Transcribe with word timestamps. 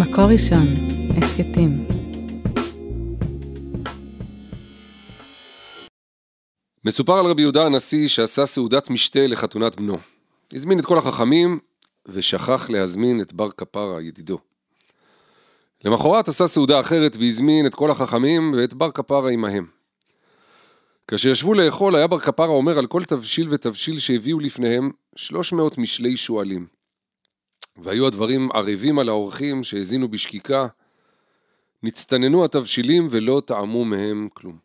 מקור 0.00 0.24
ראשון, 0.24 0.66
הסכתים. 1.16 1.86
מסופר 6.84 7.18
על 7.18 7.26
רבי 7.26 7.42
יהודה 7.42 7.66
הנשיא 7.66 8.08
שעשה 8.08 8.46
סעודת 8.46 8.90
משתה 8.90 9.26
לחתונת 9.26 9.76
בנו. 9.76 9.98
הזמין 10.52 10.78
את 10.78 10.86
כל 10.86 10.98
החכמים 10.98 11.58
ושכח 12.06 12.70
להזמין 12.70 13.20
את 13.20 13.32
בר 13.32 13.50
כפרה, 13.50 14.02
ידידו. 14.02 14.38
למחרת 15.84 16.28
עשה 16.28 16.46
סעודה 16.46 16.80
אחרת 16.80 17.16
והזמין 17.16 17.66
את 17.66 17.74
כל 17.74 17.90
החכמים 17.90 18.54
ואת 18.56 18.74
בר 18.74 18.90
כפרה 18.90 19.30
עמהם. 19.30 19.66
כאשר 21.08 21.28
ישבו 21.28 21.54
לאכול 21.54 21.96
היה 21.96 22.06
בר 22.06 22.18
כפרה 22.18 22.46
אומר 22.46 22.78
על 22.78 22.86
כל 22.86 23.04
תבשיל 23.04 23.48
ותבשיל 23.50 23.98
שהביאו 23.98 24.40
לפניהם 24.40 24.90
שלוש 25.16 25.52
מאות 25.52 25.78
משלי 25.78 26.16
שועלים. 26.16 26.81
והיו 27.82 28.06
הדברים 28.06 28.52
ערבים 28.52 28.98
על 28.98 29.08
האורחים 29.08 29.64
שהאזינו 29.64 30.08
בשקיקה, 30.08 30.66
נצטננו 31.82 32.44
התבשילים 32.44 33.08
ולא 33.10 33.42
טעמו 33.46 33.84
מהם 33.84 34.28
כלום. 34.34 34.58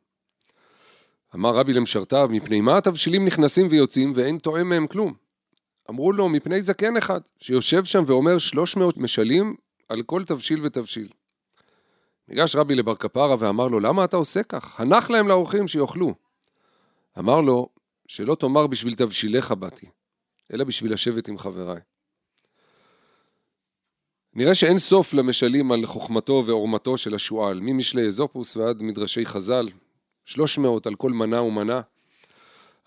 אמר 1.36 1.56
רבי 1.56 1.74
למשרתיו, 1.74 2.28
מפני 2.32 2.62
מה 2.62 2.78
התבשילים 2.78 3.26
נכנסים 3.26 3.68
ויוצאים 3.70 4.14
ואין 4.16 4.40
טועם 4.40 4.70
מהם 4.70 4.88
כלום? 4.88 5.14
אמרו 5.90 6.12
לו, 6.12 6.30
מפני 6.30 6.62
זקן 6.62 6.98
אחד, 6.98 7.22
שיושב 7.40 7.86
שם 7.86 8.04
ואומר 8.08 8.38
שלוש 8.38 8.78
מאות 8.78 8.98
משלים 8.98 9.56
על 9.90 10.04
כל 10.04 10.24
תבשיל 10.24 10.66
ותבשיל. 10.66 11.10
ניגש 12.28 12.56
רבי 12.56 12.76
לבר 12.76 12.96
כפרה 12.96 13.36
ואמר 13.40 13.68
לו, 13.68 13.80
למה 13.80 14.04
אתה 14.04 14.18
עושה 14.18 14.44
כך? 14.44 14.80
הנח 14.80 15.10
להם 15.10 15.28
לאורחים 15.28 15.68
שיאכלו. 15.68 16.14
אמר 17.20 17.42
לו, 17.42 17.70
שלא 18.08 18.36
תאמר 18.36 18.68
בשביל 18.68 18.96
תבשיליך 18.96 19.52
באתי, 19.52 19.86
אלא 20.54 20.64
בשביל 20.64 20.94
לשבת 20.94 21.28
עם 21.28 21.38
חבריי. 21.38 21.80
נראה 24.34 24.56
שאין 24.56 24.78
סוף 24.78 25.14
למשלים 25.14 25.72
על 25.72 25.86
חוכמתו 25.86 26.44
ועורמתו 26.46 26.98
של 26.98 27.16
השועל, 27.16 27.60
ממשלי 27.62 28.08
אזופוס 28.08 28.58
ועד 28.58 28.82
מדרשי 28.82 29.26
חז"ל, 29.26 29.70
שלוש 30.26 30.58
מאות 30.58 30.88
על 30.88 30.96
כל 30.96 31.12
מנה 31.12 31.42
ומנה. 31.42 31.82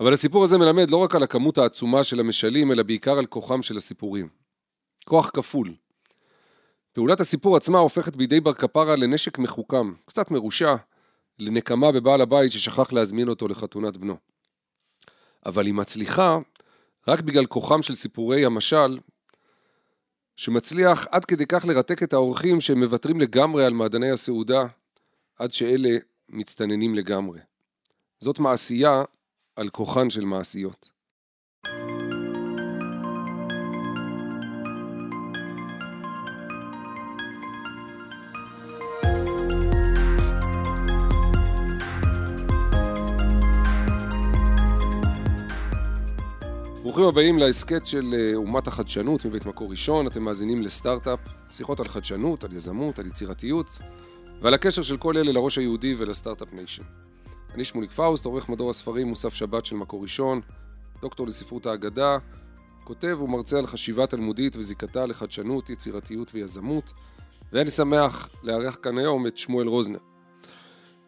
אבל 0.00 0.12
הסיפור 0.12 0.44
הזה 0.44 0.58
מלמד 0.58 0.90
לא 0.90 0.96
רק 0.96 1.14
על 1.14 1.22
הכמות 1.22 1.58
העצומה 1.58 2.04
של 2.04 2.20
המשלים, 2.20 2.72
אלא 2.72 2.82
בעיקר 2.82 3.18
על 3.18 3.26
כוחם 3.26 3.62
של 3.62 3.76
הסיפורים. 3.76 4.28
כוח 5.04 5.30
כפול. 5.30 5.74
פעולת 6.92 7.20
הסיפור 7.20 7.56
עצמה 7.56 7.78
הופכת 7.78 8.16
בידי 8.16 8.40
בר 8.40 8.52
כפרה 8.52 8.96
לנשק 8.96 9.38
מחוכם, 9.38 9.92
קצת 10.06 10.30
מרושע, 10.30 10.74
לנקמה 11.38 11.92
בבעל 11.92 12.20
הבית 12.20 12.52
ששכח 12.52 12.92
להזמין 12.92 13.28
אותו 13.28 13.48
לחתונת 13.48 13.96
בנו. 13.96 14.16
אבל 15.46 15.66
היא 15.66 15.74
מצליחה 15.74 16.38
רק 17.08 17.20
בגלל 17.20 17.46
כוחם 17.46 17.82
של 17.82 17.94
סיפורי 17.94 18.44
המשל, 18.44 18.98
שמצליח 20.40 21.06
עד 21.10 21.24
כדי 21.24 21.46
כך 21.46 21.64
לרתק 21.64 22.02
את 22.02 22.12
האורחים 22.12 22.60
שהם 22.60 22.78
מוותרים 22.78 23.20
לגמרי 23.20 23.64
על 23.64 23.72
מעדני 23.72 24.10
הסעודה, 24.10 24.66
עד 25.38 25.52
שאלה 25.52 25.98
מצטננים 26.28 26.94
לגמרי. 26.94 27.40
זאת 28.20 28.38
מעשייה 28.38 29.02
על 29.56 29.68
כוחן 29.68 30.10
של 30.10 30.24
מעשיות. 30.24 30.88
ברוכים 46.90 47.08
הבאים 47.08 47.38
להסכת 47.38 47.86
של 47.86 48.14
אה, 48.14 48.34
אומת 48.34 48.66
החדשנות 48.66 49.24
מבית 49.24 49.46
מקור 49.46 49.70
ראשון, 49.70 50.06
אתם 50.06 50.22
מאזינים 50.22 50.62
לסטארט-עם, 50.62 51.18
שיחות 51.50 51.80
על 51.80 51.88
חדשנות, 51.88 52.44
על 52.44 52.52
יזמות, 52.52 52.98
על 52.98 53.06
יצירתיות 53.06 53.78
ועל 54.42 54.54
הקשר 54.54 54.82
של 54.82 54.96
כל 54.96 55.16
אלה 55.16 55.32
לראש 55.32 55.58
היהודי 55.58 55.94
ול 55.98 56.09
Start-Up 56.09 56.52
Nation. 56.52 56.82
אני 57.54 57.64
שמוליק 57.64 57.90
פאוסט, 57.90 58.24
עורך 58.24 58.48
מדור 58.48 58.70
הספרים 58.70 59.08
מוסף 59.08 59.34
שבת 59.34 59.66
של 59.66 59.76
מקור 59.76 60.02
ראשון, 60.02 60.40
דוקטור 61.00 61.26
לספרות 61.26 61.66
האגדה, 61.66 62.18
כותב 62.84 63.18
ומרצה 63.22 63.58
על 63.58 63.66
חשיבה 63.66 64.06
תלמודית 64.06 64.56
וזיקתה 64.56 65.06
לחדשנות, 65.06 65.70
יצירתיות 65.70 66.30
ויזמות, 66.34 66.92
ואני 67.52 67.70
שמח 67.70 68.28
לארח 68.42 68.76
כאן 68.82 68.98
היום 68.98 69.26
את 69.26 69.38
שמואל 69.38 69.66
רוזנר. 69.66 69.98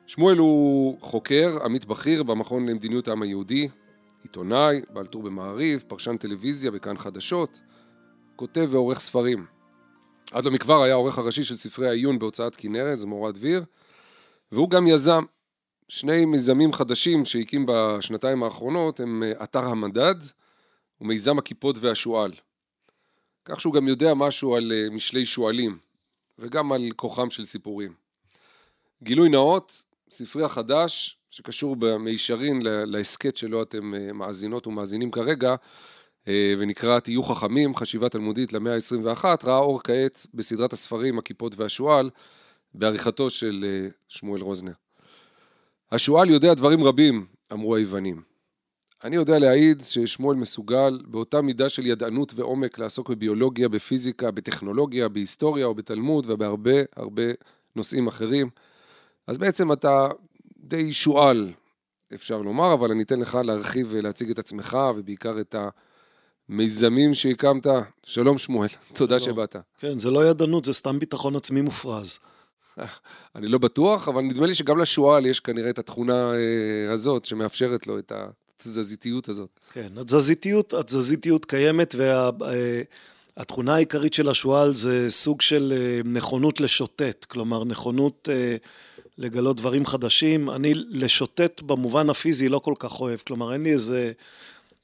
שמואל 0.06 0.38
הוא 0.38 0.98
חוקר, 1.00 1.58
עמית 1.64 1.84
בכיר 1.84 2.22
במכון 2.22 2.66
למדיניות 2.66 3.08
העם 3.08 3.22
היהודי, 3.22 3.68
עיתונאי, 4.22 4.80
בעל 4.90 5.06
טור 5.06 5.22
במעריב, 5.22 5.84
פרשן 5.88 6.16
טלוויזיה 6.16 6.70
בכאן 6.70 6.98
חדשות, 6.98 7.60
כותב 8.36 8.68
ועורך 8.70 9.00
ספרים. 9.00 9.46
עד 10.32 10.44
לא 10.44 10.50
מכבר 10.50 10.82
היה 10.82 10.94
העורך 10.94 11.18
הראשי 11.18 11.42
של 11.42 11.56
ספרי 11.56 11.88
העיון 11.88 12.18
בהוצאת 12.18 12.56
כנרת, 12.56 12.98
זמורה 12.98 13.32
דביר, 13.32 13.64
והוא 14.52 14.70
גם 14.70 14.86
יזם. 14.86 15.24
שני 15.88 16.24
מיזמים 16.24 16.72
חדשים 16.72 17.24
שהקים 17.24 17.66
בשנתיים 17.68 18.42
האחרונות 18.42 19.00
הם 19.00 19.22
אה, 19.22 19.44
אתר 19.44 19.64
המדד 19.64 20.14
ומיזם 21.00 21.38
הכיפות 21.38 21.76
והשועל. 21.80 22.32
כך 23.44 23.60
שהוא 23.60 23.74
גם 23.74 23.88
יודע 23.88 24.14
משהו 24.14 24.56
על 24.56 24.72
אה, 24.72 24.90
משלי 24.90 25.26
שועלים 25.26 25.78
וגם 26.38 26.72
על 26.72 26.88
כוחם 26.96 27.30
של 27.30 27.44
סיפורים. 27.44 27.94
גילוי 29.02 29.28
נאות, 29.28 29.84
ספרי 30.10 30.44
החדש 30.44 31.18
שקשור 31.32 31.76
במישרין 31.78 32.62
להסכת 32.62 33.36
שלו 33.36 33.62
אתם 33.62 33.94
אה, 33.94 34.12
מאזינות 34.12 34.66
ומאזינים 34.66 35.10
כרגע, 35.10 35.54
אה, 36.28 36.54
ונקרא 36.58 37.00
תהיו 37.00 37.22
חכמים, 37.22 37.76
חשיבה 37.76 38.08
תלמודית 38.08 38.52
למאה 38.52 38.74
ה-21, 38.74 39.24
ראה 39.44 39.58
אור 39.58 39.80
כעת 39.84 40.26
בסדרת 40.34 40.72
הספרים 40.72 41.18
הכיפות 41.18 41.54
והשועל, 41.56 42.10
בעריכתו 42.74 43.30
של 43.30 43.64
אה, 43.68 43.88
שמואל 44.08 44.42
רוזנר. 44.42 44.72
השועל 45.92 46.30
יודע 46.30 46.54
דברים 46.54 46.84
רבים, 46.84 47.26
אמרו 47.52 47.76
היוונים. 47.76 48.22
אני 49.04 49.16
יודע 49.16 49.38
להעיד 49.38 49.82
ששמואל 49.84 50.36
מסוגל 50.36 51.00
באותה 51.06 51.42
מידה 51.42 51.68
של 51.68 51.86
ידענות 51.86 52.32
ועומק 52.36 52.78
לעסוק 52.78 53.10
בביולוגיה, 53.10 53.68
בפיזיקה, 53.68 54.30
בטכנולוגיה, 54.30 55.08
בהיסטוריה 55.08 55.66
או 55.66 55.74
בתלמוד 55.74 56.30
ובהרבה 56.30 56.82
הרבה 56.96 57.22
נושאים 57.76 58.06
אחרים. 58.06 58.50
אז 59.26 59.38
בעצם 59.38 59.72
אתה 59.72 60.08
די 60.62 60.92
שועל, 60.92 61.52
אפשר 62.14 62.42
לומר, 62.42 62.74
אבל 62.74 62.90
אני 62.90 63.02
אתן 63.02 63.20
לך 63.20 63.34
להרחיב 63.44 63.86
ולהציג 63.90 64.30
את 64.30 64.38
עצמך, 64.38 64.78
ובעיקר 64.96 65.40
את 65.40 65.54
המיזמים 66.48 67.14
שהקמת. 67.14 67.66
שלום 68.02 68.38
שמואל, 68.38 68.68
תודה. 68.94 69.20
שבאת. 69.20 69.56
כן, 69.78 69.98
זה 69.98 70.10
לא 70.10 70.30
ידענות, 70.30 70.64
זה 70.64 70.72
סתם 70.72 70.98
ביטחון 70.98 71.36
עצמי 71.36 71.60
מופרז. 71.60 72.18
אני 73.36 73.48
לא 73.48 73.58
בטוח, 73.58 74.08
אבל 74.08 74.22
נדמה 74.22 74.46
לי 74.46 74.54
שגם 74.54 74.78
לשועל 74.78 75.26
יש 75.26 75.40
כנראה 75.40 75.70
את 75.70 75.78
התכונה 75.78 76.32
אה, 76.34 76.92
הזאת, 76.92 77.24
שמאפשרת 77.24 77.86
לו 77.86 77.98
את 77.98 78.12
התזזיתיות 78.14 79.28
הזאת. 79.28 79.60
כן, 79.72 79.98
התזזיתיות, 80.00 80.74
התזזיתיות 80.74 81.44
קיימת, 81.44 81.94
והתכונה 83.36 83.70
וה, 83.70 83.76
העיקרית 83.76 84.14
של 84.14 84.28
השועל 84.28 84.74
זה 84.74 85.10
סוג 85.10 85.40
של 85.40 85.72
אה, 85.76 86.00
נכונות 86.04 86.60
לשוטט, 86.60 87.24
כלומר 87.24 87.64
נכונות 87.64 88.28
לגלות 89.22 89.56
דברים 89.56 89.86
חדשים. 89.86 90.50
אני 90.50 90.74
לשוטט 90.74 91.62
במובן 91.62 92.10
הפיזי 92.10 92.48
לא 92.48 92.58
כל 92.58 92.74
כך 92.78 93.00
אוהב, 93.00 93.20
כלומר 93.26 93.52
אין 93.52 93.62
לי 93.62 93.72
איזה, 93.72 94.12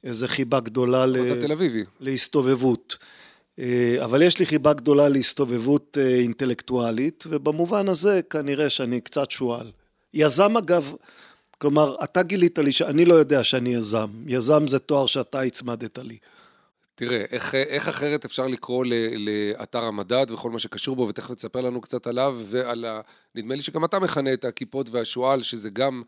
איזה 0.03 0.27
חיבה 0.27 0.59
גדולה 0.59 1.05
ל... 1.05 1.17
להסתובבות. 1.99 2.97
אה, 3.59 4.05
אבל 4.05 4.21
יש 4.21 4.39
לי 4.39 4.45
חיבה 4.45 4.73
גדולה 4.73 5.09
להסתובבות 5.09 5.97
אה, 6.01 6.15
אינטלקטואלית, 6.15 7.23
ובמובן 7.29 7.87
הזה 7.87 8.21
כנראה 8.29 8.69
שאני 8.69 9.01
קצת 9.01 9.31
שועל. 9.31 9.71
יזם 10.13 10.57
אגב, 10.57 10.93
כלומר, 11.57 11.95
אתה 12.03 12.23
גילית 12.23 12.59
לי 12.59 12.71
שאני 12.71 13.05
לא 13.05 13.13
יודע 13.13 13.43
שאני 13.43 13.73
יזם. 13.73 14.09
יזם 14.27 14.67
זה 14.67 14.79
תואר 14.79 15.05
שאתה 15.05 15.41
הצמדת 15.41 15.97
לי. 15.97 16.17
תראה, 16.99 17.25
איך, 17.31 17.55
איך 17.55 17.87
אחרת 17.87 18.25
אפשר 18.25 18.47
לקרוא 18.47 18.85
ל, 18.85 18.93
לאתר 19.17 19.83
המדד 19.83 20.31
וכל 20.31 20.49
מה 20.49 20.59
שקשור 20.59 20.95
בו, 20.95 21.07
ותכף 21.07 21.33
תספר 21.33 21.61
לנו 21.61 21.81
קצת 21.81 22.07
עליו, 22.07 22.41
ועל 22.45 22.85
ה... 22.85 23.01
נדמה 23.35 23.55
לי 23.55 23.61
שגם 23.61 23.85
אתה 23.85 23.99
מכנה 23.99 24.33
את 24.33 24.45
הכיפות 24.45 24.89
והשועל, 24.89 25.41
שזה 25.41 25.69
גם 25.69 26.03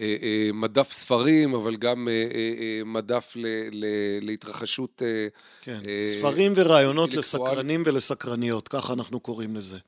אה, 0.00 0.16
אה, 0.22 0.50
מדף 0.54 0.92
ספרים, 0.92 1.54
אבל 1.54 1.76
גם 1.76 2.08
אה, 2.08 2.12
אה, 2.12 2.54
אה 2.58 2.84
מדף 2.84 3.32
ל, 3.36 3.46
ל, 3.72 3.86
להתרחשות... 4.20 5.02
אה, 5.04 5.26
כן, 5.62 5.80
אה, 5.88 6.02
ספרים 6.02 6.52
ורעיונות 6.56 7.14
לסקרנים 7.14 7.82
ולסקרניות, 7.86 8.68
ככה 8.68 8.92
אנחנו 8.92 9.20
קוראים 9.20 9.56
לזה. 9.56 9.78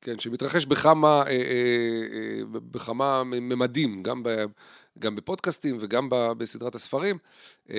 כן, 0.00 0.18
שמתרחש 0.18 0.64
בכמה, 0.64 1.22
אה, 1.22 1.26
אה, 1.26 1.32
אה, 1.32 2.40
בכמה 2.50 3.24
ממדים, 3.24 4.02
גם, 4.02 4.22
ב, 4.22 4.44
גם 4.98 5.16
בפודקאסטים 5.16 5.78
וגם 5.80 6.08
בסדרת 6.10 6.74
הספרים, 6.74 7.18
אה, 7.70 7.76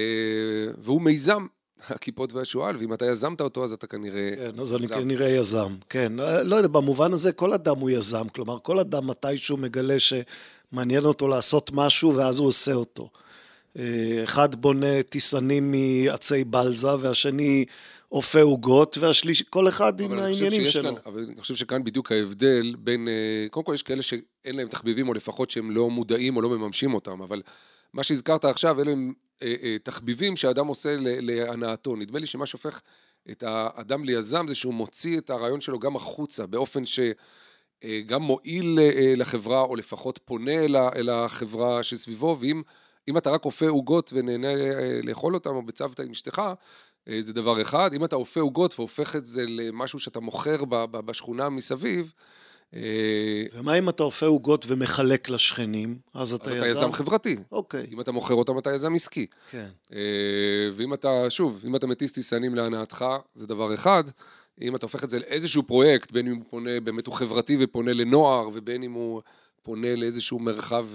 והוא 0.77 1.01
מיזם 1.01 1.45
הכיפות 1.89 2.33
והשועל, 2.33 2.77
ואם 2.77 2.93
אתה 2.93 3.05
יזמת 3.05 3.41
אותו, 3.41 3.63
אז 3.63 3.73
אתה 3.73 3.87
כנראה... 3.87 4.31
כן, 4.35 4.59
אז 4.59 4.75
אני 4.75 4.87
כנראה 4.87 5.29
יזם, 5.29 5.75
כן. 5.89 6.13
לא 6.43 6.55
יודע, 6.55 6.67
במובן 6.67 7.13
הזה 7.13 7.31
כל 7.31 7.53
אדם 7.53 7.77
הוא 7.77 7.89
יזם, 7.89 8.27
כלומר, 8.27 8.59
כל 8.59 8.79
אדם 8.79 9.07
מתישהו 9.07 9.57
מגלה 9.57 9.95
שמעניין 9.99 11.05
אותו 11.05 11.27
לעשות 11.27 11.71
משהו, 11.73 12.15
ואז 12.15 12.39
הוא 12.39 12.47
עושה 12.47 12.73
אותו. 12.73 13.09
אה, 13.77 14.21
אחד 14.23 14.55
בונה 14.55 15.03
טיסנים 15.03 15.71
מעצי 15.71 16.43
בלזה, 16.43 16.95
והשני 16.99 17.65
אופה 18.11 18.41
עוגות, 18.41 18.97
והשליש, 18.97 19.41
כל 19.41 19.67
אחד 19.67 20.01
עם 20.01 20.11
העניינים 20.11 20.65
שלו. 20.65 20.83
כאן, 20.83 21.01
אבל 21.05 21.25
אני 21.31 21.41
חושב 21.41 21.55
שכאן 21.55 21.83
בדיוק 21.83 22.11
ההבדל 22.11 22.75
בין, 22.79 23.07
אה, 23.07 23.49
קודם 23.49 23.65
כל 23.65 23.73
יש 23.73 23.83
כאלה 23.83 24.01
שאין 24.01 24.55
להם 24.55 24.67
תחביבים, 24.67 25.09
או 25.09 25.13
לפחות 25.13 25.49
שהם 25.49 25.71
לא 25.71 25.89
מודעים 25.89 26.35
או 26.35 26.41
לא 26.41 26.49
מממשים 26.49 26.93
אותם, 26.93 27.21
אבל 27.21 27.41
מה 27.93 28.03
שהזכרת 28.03 28.45
עכשיו, 28.45 28.81
אלה 28.81 28.91
הם 28.91 29.13
תחביבים 29.83 30.35
שהאדם 30.35 30.67
עושה 30.67 30.95
להנאתו. 30.99 31.95
נדמה 31.95 32.19
לי 32.19 32.25
שמה 32.25 32.45
שהופך 32.45 32.81
את 33.31 33.43
האדם 33.43 34.05
ליזם 34.05 34.47
זה 34.47 34.55
שהוא 34.55 34.73
מוציא 34.73 35.17
את 35.17 35.29
הרעיון 35.29 35.61
שלו 35.61 35.79
גם 35.79 35.95
החוצה, 35.95 36.45
באופן 36.45 36.85
ש... 36.85 36.99
גם 38.05 38.21
מועיל 38.21 38.79
לחברה, 39.17 39.61
או 39.61 39.75
לפחות 39.75 40.19
פונה 40.25 40.65
אל 40.95 41.09
החברה 41.09 41.83
שסביבו, 41.83 42.37
ואם 42.39 43.17
אתה 43.17 43.29
רק 43.29 43.45
אופה 43.45 43.67
עוגות 43.67 44.13
ונהנה 44.15 44.47
לאכול 45.03 45.33
אותם, 45.33 45.49
או 45.49 45.61
בצוותא 45.61 46.01
עם 46.01 46.11
אשתך, 46.11 46.41
אה, 47.07 47.21
זה 47.21 47.33
דבר 47.33 47.61
אחד. 47.61 47.93
אם 47.93 48.05
אתה 48.05 48.15
אופה 48.15 48.39
עוגות 48.39 48.79
והופך 48.79 49.15
את 49.15 49.25
זה 49.25 49.45
למשהו 49.47 49.99
שאתה 49.99 50.19
מוכר 50.19 50.65
בשכונה 50.91 51.49
מסביב, 51.49 52.13
אה, 52.17 52.44
ומה 53.53 53.77
אם 53.77 53.89
אתה 53.89 54.03
אופה 54.03 54.25
עוגות 54.25 54.65
ומחלק 54.67 55.29
לשכנים? 55.29 55.97
אז 56.13 56.33
אתה 56.33 56.51
יזם? 56.51 56.63
אז 56.63 56.69
אתה 56.69 56.77
יזם 56.77 56.91
חברתי. 56.91 57.37
אוקיי. 57.51 57.87
אם 57.91 58.01
אתה 58.01 58.11
מוכר 58.11 58.33
אותם, 58.33 58.57
אתה 58.57 58.73
יזם 58.73 58.93
עסקי. 58.95 59.25
כן. 59.51 59.67
אה, 59.93 59.99
ואם 60.73 60.93
אתה, 60.93 61.29
שוב, 61.29 61.61
אם 61.65 61.75
אתה 61.75 61.87
מטיס 61.87 62.11
טיסנים 62.11 62.55
להנאתך, 62.55 63.05
זה 63.35 63.47
דבר 63.47 63.73
אחד. 63.73 64.03
אם 64.61 64.75
אתה 64.75 64.85
הופך 64.85 65.03
את 65.03 65.09
זה 65.09 65.19
לאיזשהו 65.19 65.63
פרויקט, 65.63 66.11
בין 66.11 66.27
אם 66.27 66.35
הוא 66.35 66.43
פונה, 66.49 66.79
באמת 66.79 67.07
הוא 67.07 67.15
חברתי 67.15 67.57
ופונה 67.59 67.93
לנוער, 67.93 68.49
ובין 68.53 68.83
אם 68.83 68.91
הוא 68.91 69.21
פונה 69.63 69.95
לאיזשהו 69.95 70.39
מרחב 70.39 70.85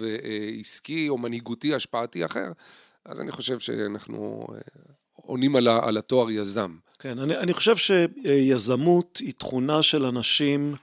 עסקי 0.61 1.09
או 1.09 1.19
מנהיגותי, 1.19 1.75
השפעתי 1.75 2.25
אחר, 2.25 2.53
אז 3.05 3.21
אני 3.21 3.33
חושב 3.33 3.59
שאנחנו 3.59 4.47
עונים 5.15 5.56
על, 5.56 5.69
על 5.69 5.97
התואר 5.97 6.31
יזם. 6.31 6.76
כן, 6.99 7.19
אני, 7.19 7.37
אני 7.37 7.55
חושב 7.55 7.76
שיזמות 7.76 9.17
היא 9.17 9.33
תכונה 9.38 9.83
של 9.83 10.05
אנשים 10.05 10.75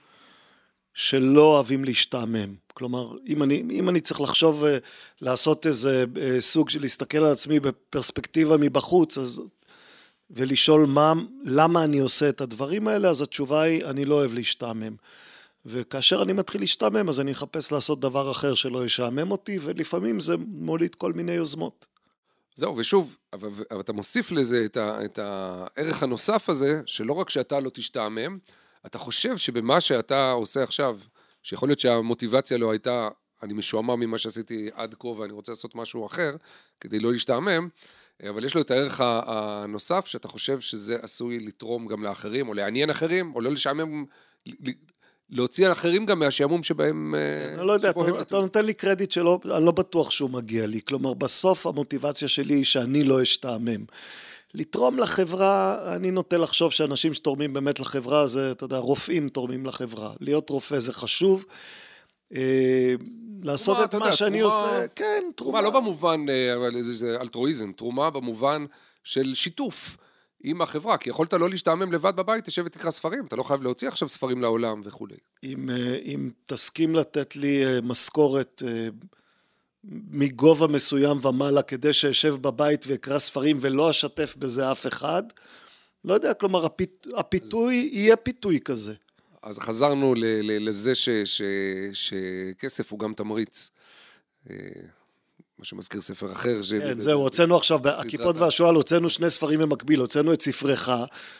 שלא 0.98 1.42
אוהבים 1.42 1.84
להשתעמם. 1.84 2.54
כלומר, 2.74 3.16
אם 3.26 3.42
אני, 3.42 3.64
אם 3.70 3.88
אני 3.88 4.00
צריך 4.00 4.20
לחשוב, 4.20 4.64
אה, 4.64 4.78
לעשות 5.20 5.66
איזה 5.66 6.04
אה, 6.20 6.40
סוג 6.40 6.70
של 6.70 6.80
להסתכל 6.80 7.18
על 7.18 7.32
עצמי 7.32 7.60
בפרספקטיבה 7.60 8.56
מבחוץ, 8.56 9.18
אז, 9.18 9.42
ולשאול 10.30 10.86
מה, 10.86 11.12
למה 11.44 11.84
אני 11.84 11.98
עושה 11.98 12.28
את 12.28 12.40
הדברים 12.40 12.88
האלה, 12.88 13.10
אז 13.10 13.22
התשובה 13.22 13.62
היא, 13.62 13.84
אני 13.84 14.04
לא 14.04 14.14
אוהב 14.14 14.34
להשתעמם. 14.34 14.96
וכאשר 15.66 16.22
אני 16.22 16.32
מתחיל 16.32 16.60
להשתעמם, 16.60 17.08
אז 17.08 17.20
אני 17.20 17.32
אחפש 17.32 17.72
לעשות 17.72 18.00
דבר 18.00 18.30
אחר 18.30 18.54
שלא 18.54 18.84
ישעמם 18.84 19.30
אותי, 19.30 19.58
ולפעמים 19.62 20.20
זה 20.20 20.34
מוליד 20.46 20.94
כל 20.94 21.12
מיני 21.12 21.32
יוזמות. 21.32 21.86
זהו, 22.54 22.76
ושוב, 22.76 23.16
אבל, 23.32 23.48
אבל 23.70 23.80
אתה 23.80 23.92
מוסיף 23.92 24.30
לזה 24.30 24.62
את, 24.64 24.76
ה, 24.76 25.04
את 25.04 25.18
הערך 25.18 26.02
הנוסף 26.02 26.48
הזה, 26.48 26.80
שלא 26.86 27.12
רק 27.12 27.30
שאתה 27.30 27.60
לא 27.60 27.70
תשתעמם, 27.70 28.38
אתה 28.86 28.98
חושב 28.98 29.36
שבמה 29.36 29.80
שאתה 29.80 30.30
עושה 30.30 30.62
עכשיו, 30.62 30.98
שיכול 31.42 31.68
להיות 31.68 31.80
שהמוטיבציה 31.80 32.58
לא 32.58 32.70
הייתה, 32.70 33.08
אני 33.42 33.54
משועמם 33.54 34.00
ממה 34.00 34.18
שעשיתי 34.18 34.70
עד 34.74 34.94
כה 34.98 35.08
ואני 35.08 35.32
רוצה 35.32 35.52
לעשות 35.52 35.74
משהו 35.74 36.06
אחר, 36.06 36.36
כדי 36.80 36.98
לא 36.98 37.12
להשתעמם, 37.12 37.68
אבל 38.30 38.44
יש 38.44 38.54
לו 38.54 38.60
את 38.60 38.70
הערך 38.70 39.00
הנוסף, 39.04 40.06
שאתה 40.06 40.28
חושב 40.28 40.60
שזה 40.60 40.96
עשוי 41.02 41.40
לתרום 41.40 41.86
גם 41.86 42.02
לאחרים, 42.02 42.48
או 42.48 42.54
לעניין 42.54 42.90
אחרים, 42.90 43.32
או 43.34 43.40
לא 43.40 43.52
לשעמם, 43.52 44.04
להוציא 45.30 45.72
אחרים 45.72 46.06
גם 46.06 46.18
מהשעמום 46.18 46.62
שבהם... 46.62 47.14
אה, 47.14 47.54
אני 47.58 47.66
לא 47.66 47.72
יודע, 47.72 47.90
אתה, 47.90 48.20
אתה 48.22 48.40
נותן 48.40 48.64
לי 48.64 48.74
קרדיט 48.74 49.12
שלא, 49.12 49.40
אני 49.56 49.64
לא 49.64 49.72
בטוח 49.72 50.10
שהוא 50.10 50.30
מגיע 50.30 50.66
לי. 50.66 50.80
כלומר, 50.82 51.14
בסוף 51.14 51.66
המוטיבציה 51.66 52.28
שלי 52.28 52.54
היא 52.54 52.64
שאני 52.64 53.04
לא 53.04 53.22
אשתעמם. 53.22 53.84
לתרום 54.54 54.98
לחברה, 54.98 55.78
אני 55.96 56.10
נוטה 56.10 56.36
לחשוב 56.36 56.72
שאנשים 56.72 57.14
שתורמים 57.14 57.52
באמת 57.52 57.80
לחברה, 57.80 58.26
זה, 58.26 58.52
אתה 58.52 58.64
יודע, 58.64 58.76
רופאים 58.76 59.28
תורמים 59.28 59.66
לחברה. 59.66 60.12
להיות 60.20 60.50
רופא 60.50 60.78
זה 60.78 60.92
חשוב. 60.92 61.44
אה, 62.34 62.94
לעשות 63.42 63.78
את 63.84 63.94
מה 63.94 64.12
שאני 64.12 64.40
עושה, 64.40 64.88
כן, 64.94 65.24
תרומה. 65.36 65.60
לא 65.60 65.70
במובן, 65.70 66.26
אה, 66.28 66.54
אבל 66.54 66.82
זה 66.82 67.16
אלטרואיזם, 67.20 67.72
תרומה 67.72 68.10
במובן 68.10 68.64
של 69.04 69.34
שיתוף. 69.34 69.96
עם 70.44 70.62
החברה, 70.62 70.98
כי 70.98 71.10
יכולת 71.10 71.32
לא 71.32 71.50
להשתעמם 71.50 71.92
לבד 71.92 72.16
בבית, 72.16 72.44
תשב 72.44 72.62
ותקרא 72.66 72.90
ספרים, 72.90 73.24
אתה 73.24 73.36
לא 73.36 73.42
חייב 73.42 73.62
להוציא 73.62 73.88
עכשיו 73.88 74.08
ספרים 74.08 74.42
לעולם 74.42 74.80
וכולי. 74.84 75.16
אם, 75.44 75.70
אה, 75.70 75.98
אם 76.04 76.30
תסכים 76.46 76.94
לתת 76.94 77.36
לי 77.36 77.64
משכורת 77.82 78.62
מגובה 79.90 80.66
מסוים 80.66 81.26
ומעלה 81.26 81.62
כדי 81.62 81.92
שאשב 81.92 82.36
בבית 82.40 82.84
ואקרא 82.86 83.18
ספרים 83.18 83.58
ולא 83.60 83.90
אשתף 83.90 84.34
בזה 84.38 84.72
אף 84.72 84.86
אחד, 84.86 85.22
לא 86.04 86.14
יודע, 86.14 86.34
כלומר 86.34 86.64
הפית, 86.64 87.06
הפיתוי 87.16 87.90
אז, 87.90 87.96
יהיה 87.96 88.16
פיתוי 88.16 88.60
כזה. 88.64 88.94
אז 89.42 89.58
חזרנו 89.58 90.14
ל, 90.14 90.24
ל, 90.24 90.68
לזה 90.68 90.94
ש, 90.94 91.08
ש, 91.24 91.42
שכסף 91.92 92.92
הוא 92.92 92.98
גם 92.98 93.14
תמריץ. 93.14 93.70
מה 95.58 95.64
שמזכיר 95.64 96.00
ספר 96.00 96.32
אחר. 96.32 96.60
כן, 96.70 97.00
זהו, 97.00 97.20
הוצאנו 97.20 97.56
עכשיו, 97.56 97.88
הכיפות 97.88 98.36
והשועל, 98.36 98.74
הוצאנו 98.74 99.10
שני 99.10 99.30
ספרים 99.30 99.58
במקביל, 99.58 100.00
הוצאנו 100.00 100.32
את 100.32 100.42
ספרך, 100.42 100.90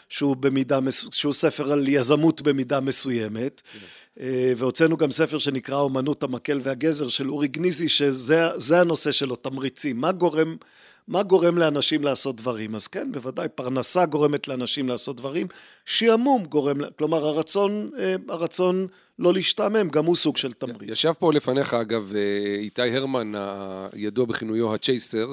שהוא 0.08 0.36
במידה, 0.36 0.78
שהוא 1.10 1.32
ספר 1.32 1.72
על 1.72 1.88
יזמות 1.88 2.42
במידה 2.42 2.80
מסוימת, 2.80 3.62
כן. 3.72 3.78
אה, 4.20 4.52
והוצאנו 4.56 4.96
גם 4.96 5.10
ספר 5.10 5.38
שנקרא 5.38 5.76
אומנות 5.76 6.22
המקל 6.22 6.60
והגזר 6.62 7.08
של 7.08 7.30
אורי 7.30 7.48
גניזי, 7.48 7.88
שזה 7.88 8.80
הנושא 8.80 9.12
שלו, 9.12 9.36
תמריצים. 9.36 10.00
מה 10.00 10.12
גורם, 10.12 10.56
מה 11.08 11.22
גורם 11.22 11.58
לאנשים 11.58 12.04
לעשות 12.04 12.36
דברים? 12.36 12.74
אז 12.74 12.86
כן, 12.86 13.12
בוודאי, 13.12 13.48
פרנסה 13.48 14.06
גורמת 14.06 14.48
לאנשים 14.48 14.88
לעשות 14.88 15.16
דברים, 15.16 15.46
שעמום 15.84 16.44
גורם, 16.44 16.76
כלומר 16.98 17.24
הרצון, 17.26 17.90
אה, 17.98 18.14
הרצון 18.28 18.86
לא 19.18 19.32
להשתעמם, 19.34 19.88
גם 19.88 20.04
הוא 20.04 20.16
סוג 20.16 20.36
של 20.36 20.52
תמריץ. 20.52 20.90
ישב 20.90 21.12
פה 21.18 21.32
לפניך, 21.32 21.74
אגב, 21.74 22.12
אה, 22.14 22.54
איתי 22.58 22.96
הרמן, 22.96 23.32
הידוע 23.92 24.24
בכינויו 24.24 24.74
הצ'ייסר, 24.74 25.32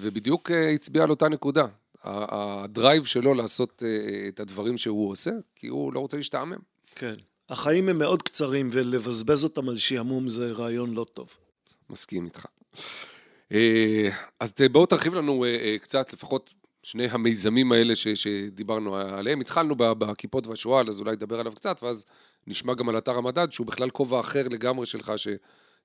ובדיוק 0.00 0.50
הצביע 0.74 1.02
על 1.02 1.10
אותה 1.10 1.28
נקודה. 1.28 1.66
הדרייב 2.04 3.04
שלו 3.04 3.34
לעשות 3.34 3.82
את 4.28 4.40
הדברים 4.40 4.78
שהוא 4.78 5.10
עושה, 5.10 5.30
כי 5.56 5.66
הוא 5.66 5.92
לא 5.92 6.00
רוצה 6.00 6.16
להשתעמם. 6.16 6.56
כן. 6.94 7.14
החיים 7.50 7.88
הם 7.88 7.98
מאוד 7.98 8.22
קצרים, 8.22 8.70
ולבזבז 8.72 9.44
אותם 9.44 9.68
על 9.68 9.78
שעמום 9.78 10.28
זה 10.28 10.52
רעיון 10.52 10.94
לא 10.94 11.06
טוב. 11.14 11.28
מסכים 11.90 12.24
איתך. 12.24 12.46
אז 14.40 14.52
בואו 14.72 14.86
תרחיב 14.86 15.14
לנו 15.14 15.44
קצת, 15.82 16.12
לפחות 16.12 16.54
שני 16.82 17.06
המיזמים 17.10 17.72
האלה 17.72 17.94
ש, 17.96 18.08
שדיברנו 18.08 18.96
עליהם. 18.96 19.40
התחלנו 19.40 19.74
בכיפות 19.76 20.46
והשועל, 20.46 20.88
אז 20.88 21.00
אולי 21.00 21.12
נדבר 21.12 21.40
עליו 21.40 21.52
קצת, 21.52 21.82
ואז 21.82 22.04
נשמע 22.46 22.74
גם 22.74 22.88
על 22.88 22.98
אתר 22.98 23.16
המדד, 23.16 23.52
שהוא 23.52 23.66
בכלל 23.66 23.90
כובע 23.90 24.20
אחר 24.20 24.48
לגמרי 24.48 24.86
שלך, 24.86 25.12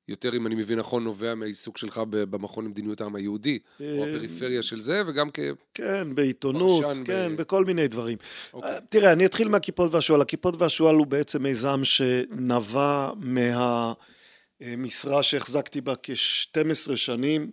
שיותר, 0.07 0.35
אם 0.35 0.47
אני 0.47 0.55
מבין 0.55 0.79
נכון, 0.79 1.03
נובע 1.03 1.35
מהעיסוק 1.35 1.77
שלך 1.77 2.01
במכון 2.09 2.65
למדיניות 2.65 3.01
העם 3.01 3.15
היהודי, 3.15 3.59
או 3.79 3.85
אה, 3.85 4.09
הפריפריה 4.09 4.63
של 4.63 4.79
זה, 4.79 5.01
וגם 5.07 5.29
כ... 5.33 5.39
כן, 5.73 6.15
בעיתונות, 6.15 6.85
כן, 7.05 7.35
ב... 7.35 7.41
בכל 7.41 7.65
מיני 7.65 7.87
דברים. 7.87 8.17
אוקיי. 8.53 8.71
אה, 8.71 8.79
תראה, 8.89 9.11
אני 9.11 9.25
אתחיל 9.25 9.47
מהכיפות 9.47 9.93
והשועל. 9.93 10.21
הכיפות 10.21 10.61
והשועל 10.61 10.95
הוא 10.95 11.07
בעצם 11.07 11.43
מיזם 11.43 11.81
שנבע 11.83 13.11
מהמשרה 14.61 15.23
שהחזקתי 15.23 15.81
בה 15.81 15.93
כ-12 16.03 16.95
שנים. 16.95 17.51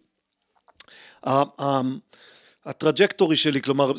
הטראג'קטורי 2.64 3.36
שלי, 3.36 3.62
כלומר, 3.62 3.92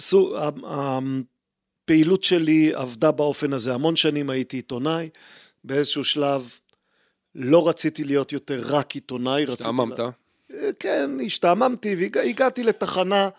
הפעילות 0.63 2.23
שלי 2.23 2.73
עבדה 2.73 3.11
באופן 3.11 3.53
הזה. 3.53 3.73
המון 3.73 3.95
שנים 3.95 4.29
הייתי 4.29 4.57
עיתונאי, 4.57 5.09
באיזשהו 5.63 6.03
שלב 6.03 6.49
לא 7.35 7.67
רציתי 7.67 8.03
להיות 8.03 8.31
יותר 8.31 8.61
רק 8.65 8.95
עיתונאי. 8.95 9.43
השתעממת? 9.43 9.99
לה... 9.99 10.09
כן, 10.79 11.09
השתעממתי 11.25 11.95
והגעתי 11.95 12.63
לתחנה 12.63 13.29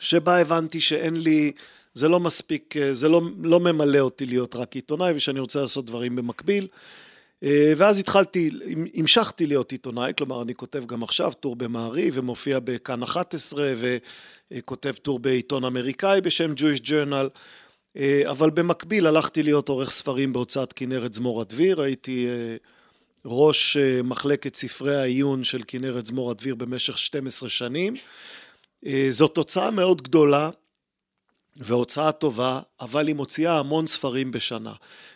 שבה 0.00 0.40
הבנתי 0.40 0.80
שאין 0.80 1.16
לי, 1.16 1.52
זה 1.94 2.08
לא 2.08 2.20
מספיק, 2.20 2.74
זה 2.92 3.08
לא, 3.08 3.22
לא 3.42 3.60
ממלא 3.60 3.98
אותי 3.98 4.26
להיות 4.26 4.56
רק 4.56 4.74
עיתונאי 4.74 5.12
ושאני 5.14 5.40
רוצה 5.40 5.60
לעשות 5.60 5.86
דברים 5.86 6.16
במקביל. 6.16 6.66
אה, 7.42 7.72
ואז 7.76 7.98
התחלתי, 7.98 8.50
המשכתי 8.94 9.46
להיות 9.46 9.72
עיתונאי, 9.72 10.12
כלומר 10.18 10.42
אני 10.42 10.54
כותב 10.54 10.84
גם 10.86 11.02
עכשיו 11.02 11.32
טור 11.32 11.56
במעריב 11.56 12.14
ומופיע 12.16 12.58
בכאן 12.64 13.02
11 13.02 13.74
וכותב 14.52 14.92
טור 14.92 15.18
בעיתון 15.18 15.64
אמריקאי 15.64 16.20
בשם 16.20 16.52
Jewish 16.52 16.80
Journal, 16.80 17.12
אה, 17.12 17.26
אבל 18.30 18.50
במקביל 18.50 19.06
הלכתי 19.06 19.42
להיות 19.42 19.68
עורך 19.68 19.90
ספרים 19.90 20.32
בהוצאת 20.32 20.72
כנרת 20.72 21.14
זמור 21.14 21.40
הדביר, 21.40 21.80
הייתי 21.80 22.26
אה, 22.26 22.56
ראש 23.24 23.76
מחלקת 24.04 24.54
ספרי 24.54 24.96
העיון 24.96 25.44
של 25.44 25.62
כנרת 25.66 26.06
זמור 26.06 26.30
הדביר 26.30 26.54
במשך 26.54 26.98
12 26.98 27.48
שנים. 27.48 27.94
זאת 29.10 29.34
תוצאה 29.34 29.70
מאוד 29.70 30.02
גדולה 30.02 30.50
והוצאה 31.56 32.12
טובה, 32.12 32.60
אבל 32.80 33.06
היא 33.06 33.14
מוציאה 33.14 33.58
המון 33.58 33.86
ספרים 33.86 34.30
בשנה. 34.30 34.72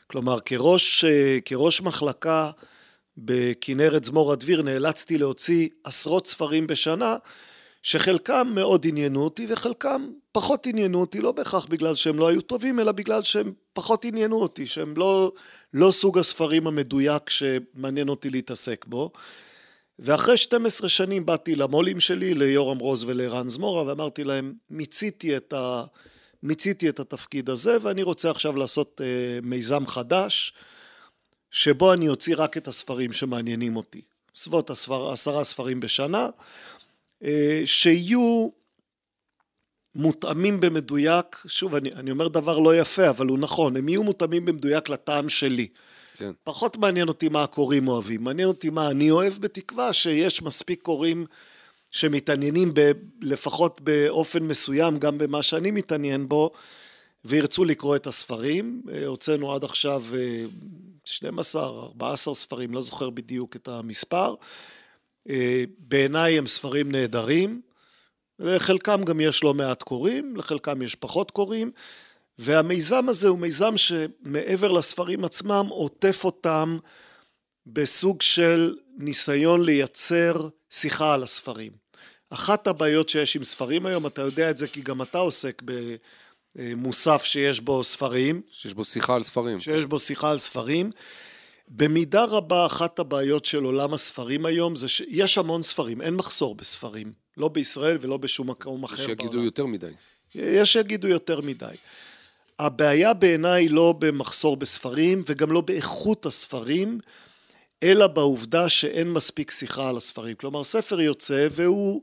כלומר, 0.07 0.41
כראש, 0.41 1.05
אה, 1.05 1.39
כראש 1.45 1.81
מחלקה 1.81 2.51
בכנרת 3.19 4.05
זמור 4.05 4.33
הדביר 4.33 4.63
נאלצתי 4.63 5.19
להוציא 5.19 5.69
עשרות 5.85 6.27
ספרים 6.27 6.67
בשנה, 6.67 7.17
שחלקם 7.89 8.49
מאוד 8.55 8.87
עניינו 8.87 9.25
אותי 9.25 9.47
וחלקם 9.49 10.11
פחות 10.33 10.67
עניינו 10.67 11.01
אותי, 11.01 11.21
לא 11.21 11.33
בהכרח 11.33 11.67
בגלל 11.67 11.95
שהם 11.95 12.19
לא 12.19 12.29
היו 12.29 12.41
טובים, 12.41 12.81
אלא 12.81 12.93
בגלל 12.93 13.23
שהם 13.23 13.53
פחות 13.73 14.05
עניינו 14.05 14.43
אותי, 14.43 14.67
שהם 14.67 14.95
לא, 14.97 15.33
לא 15.75 15.91
סוג 15.91 16.19
הספרים 16.19 16.67
המדויק 16.67 17.31
שמעניין 17.31 18.09
אותי 18.09 18.31
להתעסק 18.31 18.85
בו. 18.89 19.13
ואחרי 19.99 20.37
12 20.37 20.89
שנים 20.89 21.27
באתי 21.27 21.55
למו"לים 21.55 22.01
שלי, 22.01 22.35
ליורם 22.35 22.79
רוז 22.79 23.05
ולערן 23.05 23.49
זמורה, 23.49 23.83
ואמרתי 23.87 24.25
להם, 24.25 24.55
מיציתי 24.71 25.37
את, 25.37 25.53
ה... 25.53 25.85
מיציתי 26.43 26.89
את 26.89 27.01
התפקיד 27.01 27.51
הזה, 27.51 27.77
ואני 27.83 28.03
רוצה 28.03 28.31
עכשיו 28.31 28.57
לעשות 28.57 29.01
אה, 29.05 29.41
מיזם 29.43 29.87
חדש, 29.87 30.53
שבו 31.51 31.93
אני 31.93 32.09
אוציא 32.09 32.35
רק 32.39 32.57
את 32.57 32.69
הספרים 32.69 33.13
שמעניינים 33.13 33.77
אותי. 33.77 34.01
בסביבות 34.35 34.71
עשרה 35.13 35.45
ספרים 35.45 35.81
בשנה, 35.81 36.29
שיהיו 37.65 38.49
מותאמים 39.95 40.61
במדויק, 40.61 41.43
שוב, 41.47 41.75
אני, 41.75 41.93
אני 41.93 42.11
אומר 42.11 42.29
דבר 42.29 42.59
לא 42.59 42.77
יפה, 42.77 43.11
אבל 43.11 43.27
הוא 43.27 43.39
נכון, 43.39 43.77
הם 43.77 43.89
יהיו 43.89 44.03
מותאמים 44.03 44.45
במדויק 44.45 44.89
לטעם 44.89 45.29
שלי. 45.29 45.69
כן. 46.17 46.31
פחות 46.45 46.77
מעניין 46.77 47.09
אותי 47.09 47.29
מה 47.29 47.43
הקוראים 47.43 47.89
אוהבים, 47.89 48.25
מעניין 48.25 48.49
אותי 48.49 48.71
מה 48.71 48.91
אני 48.91 49.11
אוהב, 49.11 49.33
בתקווה 49.41 49.93
שיש 49.93 50.43
מספיק 50.43 50.83
קוראים 50.83 51.27
שמתעניינים 51.91 52.75
ב, 52.75 52.91
לפחות 53.23 53.81
באופן 53.81 54.43
מסוים, 54.43 54.99
גם 54.99 55.19
במה 55.19 55.43
שאני 55.43 55.71
מתעניין 55.71 56.29
בו, 56.29 56.51
וירצו 57.25 57.65
לקרוא 57.65 57.97
את 57.97 58.07
הספרים. 58.07 58.83
אה, 58.93 59.07
הוצאנו 59.07 59.55
עד 59.55 59.65
עכשיו 59.65 60.05
12, 61.05 61.63
אה, 61.63 61.69
14 61.69 62.35
ספרים, 62.35 62.75
לא 62.75 62.83
זוכר 62.83 63.11
בדיוק 63.11 63.57
את 63.57 63.69
המספר. 63.69 64.35
בעיניי 65.79 66.39
הם 66.39 66.47
ספרים 66.47 66.93
נהדרים. 66.93 67.61
לחלקם 68.39 69.05
גם 69.05 69.21
יש 69.21 69.45
לא 69.45 69.55
מעט 69.55 69.83
קוראים, 69.83 70.37
לחלקם 70.37 70.83
יש 70.83 70.95
פחות 70.95 71.31
קוראים. 71.31 71.71
והמיזם 72.39 73.09
הזה 73.09 73.29
הוא 73.29 73.39
מיזם 73.39 73.77
שמעבר 73.77 74.73
לספרים 74.73 75.25
עצמם 75.25 75.67
עוטף 75.69 76.25
אותם 76.25 76.79
בסוג 77.67 78.23
של 78.23 78.77
ניסיון 78.97 79.65
לייצר 79.65 80.49
שיחה 80.71 81.15
על 81.15 81.23
הספרים. 81.23 81.73
אחת 82.31 82.67
הבעיות 82.67 83.09
שיש 83.09 83.37
עם 83.37 83.45
ספרים 83.45 83.87
היום, 83.87 84.07
אתה 84.07 84.23
יודע 84.23 84.51
את 84.51 84.57
זה 84.57 84.69
כי 84.69 84.81
גם 84.81 85.03
אתה 85.03 85.19
עוסק 85.19 85.63
במוסף 86.55 87.23
שיש 87.25 87.61
בו 87.61 87.85
ספרים. 87.85 88.43
שיש 88.51 88.75
בו 88.75 88.85
שיחה 88.85 89.15
על 89.15 89.23
ספרים. 89.23 89.61
שיש 89.61 89.85
בו 89.85 89.99
שיחה 89.99 90.31
על 90.31 90.39
ספרים. 90.39 90.91
במידה 91.71 92.25
רבה 92.25 92.67
אחת 92.67 92.99
הבעיות 92.99 93.45
של 93.45 93.65
עולם 93.65 93.95
הספרים 93.95 94.47
היום 94.47 94.77
זה 94.77 94.89
שיש 94.89 95.39
המון 95.39 95.63
ספרים, 95.63 96.03
אין 96.03 96.15
מחסור 96.15 96.55
בספרים. 96.55 97.13
לא 97.37 97.49
בישראל 97.49 97.99
ולא 98.01 98.17
בשום 98.17 98.51
מקום 98.51 98.85
אחר 98.85 98.97
בעולם. 98.97 99.13
יש 99.13 99.21
שיגידו 99.21 99.45
יותר 99.45 99.67
מדי. 99.67 99.91
יש 100.35 100.73
שיגידו 100.73 101.09
יותר 101.09 101.41
מדי. 101.41 101.75
הבעיה 102.59 103.15
בעיניי 103.15 103.69
לא 103.69 103.95
במחסור 103.99 104.57
בספרים 104.57 105.23
וגם 105.27 105.53
לא 105.53 105.61
באיכות 105.61 106.27
הספרים, 106.27 107.01
אלא 107.83 108.07
בעובדה 108.07 108.69
שאין 108.69 109.13
מספיק 109.13 109.51
שיחה 109.51 109.89
על 109.89 109.97
הספרים. 109.97 110.37
כלומר, 110.37 110.65
ספר 110.65 111.01
יוצא 111.01 111.49
והוא 111.51 112.03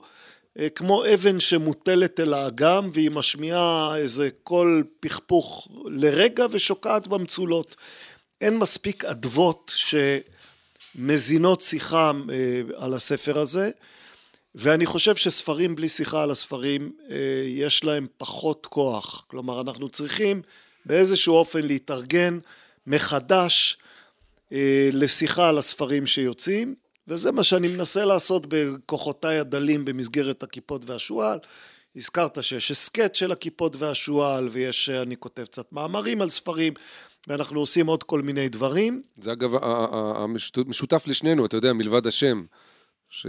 אה, 0.60 0.70
כמו 0.70 1.04
אבן 1.14 1.40
שמוטלת 1.40 2.20
אל 2.20 2.34
האגם 2.34 2.90
והיא 2.94 3.12
משמיעה 3.12 3.98
איזה 3.98 4.30
קול 4.44 4.84
פכפוך 5.00 5.68
לרגע 5.86 6.46
ושוקעת 6.52 7.08
במצולות. 7.08 7.76
אין 8.46 8.58
מספיק 8.58 9.06
אדוות 9.06 9.74
שמזינות 10.96 11.62
שיחה 11.62 12.12
אה, 12.30 12.62
על 12.78 12.94
הספר 12.94 13.40
הזה. 13.40 13.72
ואני 14.56 14.86
חושב 14.86 15.16
שספרים 15.16 15.75
בלי 15.75 15.90
שיחה 15.90 16.24
על 16.24 16.32
הספרים 16.32 16.92
אה, 17.10 17.16
יש 17.46 17.84
להם 17.84 18.08
פחות 18.18 18.66
כוח. 18.66 19.25
כלומר, 19.28 19.62
אנחנו 19.62 19.90
צריכים 19.90 20.42
באיזשהו 20.86 21.36
אופן 21.36 21.62
להתארגן 21.62 22.40
מחדש 22.88 23.78
אה, 24.52 24.90
לשיחה 24.94 25.50
על 25.50 25.58
הספרים 25.58 26.08
שיוצאים, 26.08 26.75
וזה 27.08 27.32
מה 27.32 27.44
שאני 27.44 27.68
מנסה 27.68 28.06
לעשות 28.06 28.46
בכוחותיי 28.50 29.40
הדלים 29.40 29.86
במסגרת 29.86 30.44
הכיפות 30.44 30.90
והשועל. 30.90 31.40
הזכרת 31.96 32.44
שיש 32.44 32.72
הסכת 32.72 33.16
של 33.16 33.32
הכיפות 33.32 33.75
והשועל, 33.75 34.50
ויש, 34.52 34.90
אני 34.90 35.18
כותב 35.18 35.44
קצת 35.44 35.72
מאמרים 35.72 36.22
על 36.22 36.30
ספרים, 36.30 36.74
ואנחנו 37.27 37.60
עושים 37.60 37.88
עוד 37.88 38.03
כל 38.03 38.22
מיני 38.22 38.50
דברים. 38.50 39.01
זה 39.15 39.32
אגב 39.32 39.51
המשותף 40.55 41.03
לשנינו, 41.08 41.46
אתה 41.46 41.58
יודע, 41.58 41.74
מלבד 41.74 42.08
השם, 42.08 42.46
ש... 43.10 43.25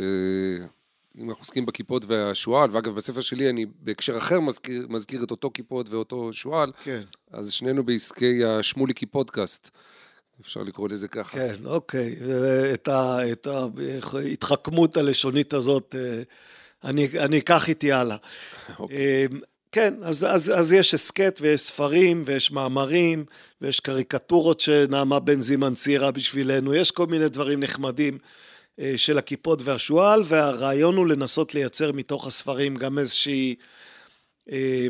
אם 1.19 1.29
אנחנו 1.29 1.43
עוסקים 1.43 1.67
בכיפות 1.67 2.05
והשועל, 2.05 2.71
ואגב, 2.73 2.95
בספר 2.95 3.21
שלי 3.21 3.51
אני 3.51 3.67
בהקשר 3.81 4.19
אחר 4.19 4.41
מזכיר, 4.41 4.87
מזכיר 4.89 5.25
את 5.25 5.31
אותו 5.31 5.51
כיפות 5.55 5.91
ואותו 5.91 6.33
שועל, 6.33 6.73
כן. 6.85 7.03
אז 7.33 7.53
שנינו 7.53 7.85
בעסקי 7.85 8.45
השמוליקי 8.45 9.07
פודקאסט. 9.07 9.71
אפשר 10.41 10.63
לקרוא 10.63 10.89
לזה 10.89 11.09
ככה. 11.09 11.33
כן, 11.33 11.55
אוקיי. 11.65 12.17
את, 12.75 12.89
ה, 12.89 13.19
את 13.33 13.47
ההתחכמות 13.47 14.97
הלשונית 14.97 15.53
הזאת, 15.53 15.95
אה, 15.99 16.23
אני, 16.85 17.09
אני 17.19 17.39
אקח 17.39 17.69
איתי 17.69 17.93
הלאה. 17.93 18.17
אוקיי. 18.79 19.29
כן, 19.73 19.95
אז, 20.03 20.25
אז, 20.25 20.53
אז 20.57 20.73
יש 20.73 20.95
הסכת 20.95 21.39
ויש 21.43 21.61
ספרים 21.61 22.23
ויש 22.27 22.51
מאמרים 22.51 23.25
ויש 23.61 23.81
קריקטורות 23.81 24.61
שנעמה 24.61 25.21
בן 25.21 25.41
זימן 25.41 25.75
ציירה 25.75 26.11
בשבילנו, 26.11 26.75
יש 26.75 26.91
כל 26.91 27.07
מיני 27.07 27.29
דברים 27.29 27.61
נחמדים. 27.61 28.19
אה, 28.81 28.93
של 28.97 29.19
הכיפות 29.19 29.63
והשועל, 29.63 30.23
והרעיון 30.25 30.97
הוא 30.97 31.07
לנסות 31.07 31.55
לייצר 31.55 31.93
מתוך 31.93 32.27
הספרים 32.27 32.77
גם 32.77 32.99
איזושהי 32.99 33.55
אה, 34.51 34.87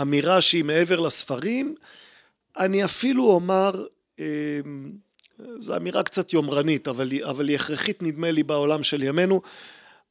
אמירה 0.00 0.40
שהיא 0.40 0.64
מעבר 0.64 1.00
לספרים. 1.00 1.74
אני 2.58 2.84
אפילו 2.84 3.30
אומר, 3.30 3.86
אה, 4.20 4.60
זו 5.60 5.76
אמירה 5.76 6.02
קצת 6.02 6.32
יומרנית, 6.32 6.88
אבל, 6.88 7.08
אבל 7.24 7.48
היא 7.48 7.56
הכרחית 7.56 8.02
נדמה 8.02 8.30
לי 8.30 8.42
בעולם 8.42 8.82
של 8.82 9.02
ימינו, 9.02 9.42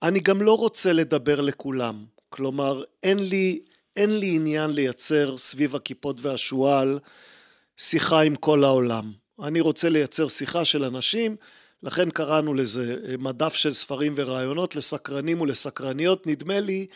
אני 0.04 0.20
גם 0.20 0.42
לא 0.42 0.58
רוצה 0.58 0.94
לדבר 0.94 1.42
לכולם. 1.42 2.06
כלומר, 2.30 2.84
אין 3.04 3.20
לי, 3.20 3.60
אין 3.98 4.20
לי 4.20 4.36
עניין 4.36 4.70
לייצר 4.72 5.38
סביב 5.38 5.76
הכיפות 5.76 6.18
והשועל 6.22 7.00
שיחה 7.78 8.22
עם 8.22 8.36
כל 8.36 8.64
העולם. 8.64 9.12
אני 9.44 9.60
רוצה 9.60 9.90
לייצר 9.90 10.28
שיחה 10.28 10.66
של 10.66 10.84
אנשים 10.84 11.36
לכן 11.84 12.10
קראנו 12.10 12.54
לזה 12.54 12.96
אה, 13.08 13.18
מדף 13.20 13.54
של 13.56 13.74
ספרים 13.74 14.14
ורעיונות 14.18 14.76
לסקרנים 14.76 15.42
ולסקרניות. 15.42 16.28
נדמה 16.28 16.60
לי 16.60 16.88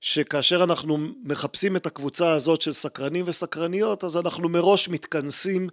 שכאשר 0.00 0.64
אנחנו 0.64 0.98
מחפשים 1.22 1.76
את 1.76 1.86
הקבוצה 1.86 2.32
הזאת 2.32 2.62
של 2.62 2.72
סקרנים 2.72 3.24
וסקרניות, 3.28 4.04
אז 4.04 4.16
אנחנו 4.16 4.48
מראש 4.48 4.88
מתכנסים 4.88 5.68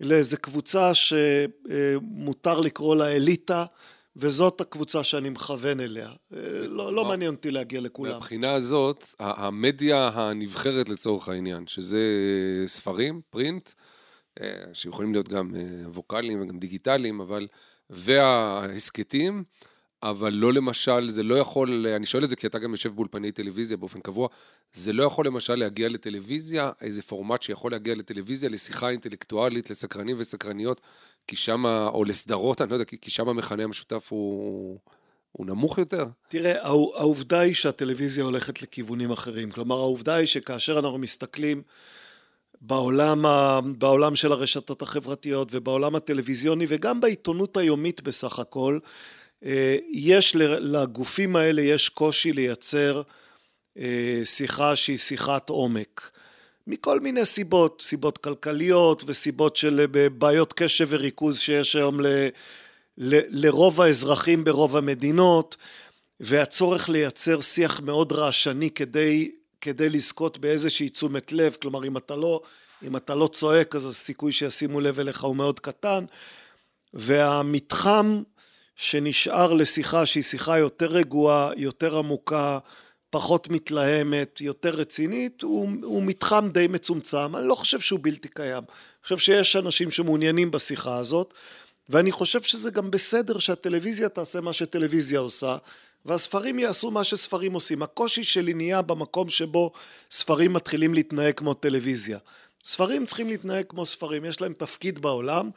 לאיזה 0.00 0.36
קבוצה 0.36 0.94
שמותר 0.94 2.60
לקרוא 2.60 2.96
לה 2.96 3.08
אליטה, 3.08 3.64
וזאת 4.16 4.60
הקבוצה 4.60 5.04
שאני 5.04 5.30
מכוון 5.30 5.80
אליה. 5.80 6.08
אה, 6.08 6.38
לא, 6.68 6.92
לא 6.92 7.04
מעניין 7.04 7.34
אותי 7.34 7.50
להגיע 7.50 7.80
לכולם. 7.80 8.16
מבחינה 8.16 8.52
הזאת, 8.52 9.14
המדיה 9.18 10.08
הנבחרת 10.14 10.88
לצורך 10.88 11.28
העניין, 11.28 11.66
שזה 11.66 12.00
ספרים, 12.66 13.20
פרינט, 13.30 13.70
אה, 14.40 14.62
שיכולים 14.72 15.12
להיות 15.12 15.28
גם 15.28 15.50
ווקאליים 15.94 16.40
וגם 16.42 16.58
דיגיטליים, 16.58 17.20
אבל 17.20 17.46
וההסכתים, 17.90 19.44
אבל 20.02 20.32
לא 20.32 20.52
למשל, 20.52 21.10
זה 21.10 21.22
לא 21.22 21.34
יכול, 21.34 21.86
אני 21.86 22.06
שואל 22.06 22.24
את 22.24 22.30
זה 22.30 22.36
כי 22.36 22.46
אתה 22.46 22.58
גם 22.58 22.70
יושב 22.70 22.94
באולפני 22.94 23.32
טלוויזיה 23.32 23.76
באופן 23.76 24.00
קבוע, 24.00 24.28
זה 24.72 24.92
לא 24.92 25.02
יכול 25.02 25.26
למשל 25.26 25.54
להגיע 25.54 25.88
לטלוויזיה, 25.88 26.70
איזה 26.80 27.02
פורמט 27.02 27.42
שיכול 27.42 27.72
להגיע 27.72 27.94
לטלוויזיה, 27.94 28.50
לשיחה 28.50 28.88
אינטלקטואלית, 28.88 29.70
לסקרנים 29.70 30.16
וסקרניות, 30.18 30.80
כי 31.26 31.36
שם, 31.36 31.66
או 31.66 32.04
לסדרות, 32.04 32.62
אני 32.62 32.70
לא 32.70 32.74
יודע, 32.74 32.84
כי 32.84 33.10
שם 33.10 33.28
המכנה 33.28 33.64
המשותף 33.64 34.06
הוא... 34.08 34.78
הוא 35.32 35.46
נמוך 35.46 35.78
יותר? 35.78 36.06
תראה, 36.28 36.62
העובדה 36.62 37.40
היא 37.40 37.54
שהטלוויזיה 37.54 38.24
הולכת 38.24 38.62
לכיוונים 38.62 39.10
אחרים. 39.10 39.50
כלומר, 39.50 39.76
העובדה 39.76 40.14
היא 40.14 40.26
שכאשר 40.26 40.78
אנחנו 40.78 40.98
מסתכלים 40.98 41.62
בעולם, 42.60 43.26
ה, 43.26 43.60
בעולם 43.78 44.16
של 44.16 44.32
הרשתות 44.32 44.82
החברתיות 44.82 45.48
ובעולם 45.52 45.94
הטלוויזיוני 45.94 46.66
וגם 46.68 47.00
בעיתונות 47.00 47.56
היומית 47.56 48.02
בסך 48.02 48.38
הכל, 48.38 48.78
יש 49.92 50.36
לגופים 50.36 51.36
האלה, 51.36 51.62
יש 51.62 51.88
קושי 51.88 52.32
לייצר 52.32 53.02
אה, 53.78 54.20
שיחה 54.24 54.76
שהיא 54.76 54.98
שיחת 54.98 55.48
עומק. 55.48 56.10
מכל 56.66 57.00
מיני 57.00 57.24
סיבות, 57.24 57.82
סיבות 57.84 58.18
כלכליות 58.18 59.02
וסיבות 59.06 59.56
של 59.56 59.86
אה, 59.96 60.08
בעיות 60.08 60.52
קשב 60.52 60.86
וריכוז 60.90 61.38
שיש 61.38 61.76
היום 61.76 62.00
ל, 62.00 62.06
ל, 62.98 63.20
לרוב 63.28 63.80
האזרחים 63.80 64.44
ברוב 64.44 64.76
המדינות 64.76 65.56
והצורך 66.20 66.88
לייצר 66.88 67.40
שיח 67.40 67.80
מאוד 67.80 68.12
רעשני 68.12 68.70
כדי 68.70 69.30
כדי 69.62 69.88
לזכות 69.88 70.38
באיזושהי 70.38 70.88
תשומת 70.88 71.32
לב, 71.32 71.56
כלומר 71.62 71.84
אם 71.84 71.96
אתה 71.96 72.16
לא, 72.16 72.40
אם 72.82 72.96
אתה 72.96 73.14
לא 73.14 73.26
צועק 73.26 73.76
אז 73.76 73.86
הסיכוי 73.86 74.32
שישימו 74.32 74.80
לב 74.80 75.00
אליך 75.00 75.24
הוא 75.24 75.36
מאוד 75.36 75.60
קטן 75.60 76.04
והמתחם 76.94 78.22
שנשאר 78.82 79.52
לשיחה 79.52 80.06
שהיא 80.06 80.22
שיחה 80.22 80.58
יותר 80.58 80.86
רגועה, 80.86 81.50
יותר 81.56 81.98
עמוקה, 81.98 82.58
פחות 83.10 83.48
מתלהמת, 83.48 84.40
יותר 84.40 84.70
רצינית, 84.70 85.42
הוא, 85.42 85.68
הוא 85.82 86.02
מתחם 86.02 86.48
די 86.52 86.66
מצומצם. 86.66 87.36
אני 87.36 87.48
לא 87.48 87.54
חושב 87.54 87.80
שהוא 87.80 88.00
בלתי 88.02 88.28
קיים. 88.28 88.62
אני 88.62 89.02
חושב 89.02 89.18
שיש 89.18 89.56
אנשים 89.56 89.90
שמעוניינים 89.90 90.50
בשיחה 90.50 90.96
הזאת, 90.96 91.34
ואני 91.88 92.12
חושב 92.12 92.42
שזה 92.42 92.70
גם 92.70 92.90
בסדר 92.90 93.38
שהטלוויזיה 93.38 94.08
תעשה 94.08 94.40
מה 94.40 94.52
שטלוויזיה 94.52 95.20
עושה, 95.20 95.56
והספרים 96.04 96.58
יעשו 96.58 96.90
מה 96.90 97.04
שספרים 97.04 97.52
עושים. 97.52 97.82
הקושי 97.82 98.24
שלי 98.24 98.54
נהיה 98.54 98.82
במקום 98.82 99.28
שבו 99.28 99.72
ספרים 100.10 100.52
מתחילים 100.52 100.94
להתנהג 100.94 101.34
כמו 101.34 101.54
טלוויזיה. 101.54 102.18
ספרים 102.64 103.06
צריכים 103.06 103.28
להתנהג 103.28 103.64
כמו 103.68 103.86
ספרים, 103.86 104.24
יש 104.24 104.40
להם 104.40 104.52
תפקיד 104.52 104.98
בעולם. 104.98 105.50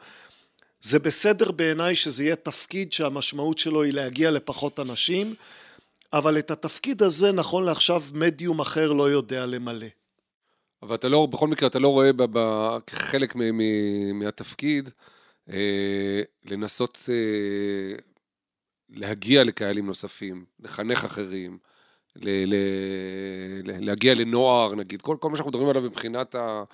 זה 0.80 0.98
בסדר 0.98 1.50
בעיניי 1.50 1.94
שזה 1.94 2.24
יהיה 2.24 2.36
תפקיד 2.36 2.92
שהמשמעות 2.92 3.58
שלו 3.58 3.82
היא 3.82 3.92
להגיע 3.92 4.30
לפחות 4.30 4.80
אנשים, 4.80 5.34
אבל 6.12 6.38
את 6.38 6.50
התפקיד 6.50 7.02
הזה 7.02 7.32
נכון 7.32 7.64
לעכשיו 7.64 8.02
מדיום 8.14 8.60
אחר 8.60 8.92
לא 8.92 9.10
יודע 9.10 9.46
למלא. 9.46 9.86
אבל 10.82 10.94
אתה 10.94 11.08
לא, 11.08 11.26
בכל 11.26 11.48
מקרה 11.48 11.68
אתה 11.68 11.78
לא 11.78 11.88
רואה 11.88 12.10
כחלק 12.86 13.34
מהתפקיד 14.14 14.90
אה, 15.50 16.22
לנסות 16.44 16.98
אה, 17.08 17.96
להגיע 18.90 19.44
לקהלים 19.44 19.86
נוספים, 19.86 20.44
לחנך 20.60 21.04
אחרים, 21.04 21.58
ל- 22.16 22.54
ל- 22.54 23.84
להגיע 23.86 24.14
לנוער 24.14 24.74
נגיד, 24.74 25.02
כל, 25.02 25.16
כל 25.20 25.30
מה 25.30 25.36
שאנחנו 25.36 25.50
מדברים 25.50 25.68
עליו 25.68 25.82
מבחינת 25.82 26.34
ה... 26.34 26.64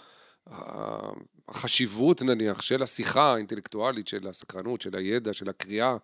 החשיבות 1.48 2.22
נניח 2.22 2.62
של 2.62 2.82
השיחה 2.82 3.32
האינטלקטואלית, 3.32 4.08
של 4.08 4.26
הסקרנות, 4.28 4.80
של 4.80 4.96
הידע, 4.96 5.32
של 5.32 5.48
הקריאה. 5.48 5.96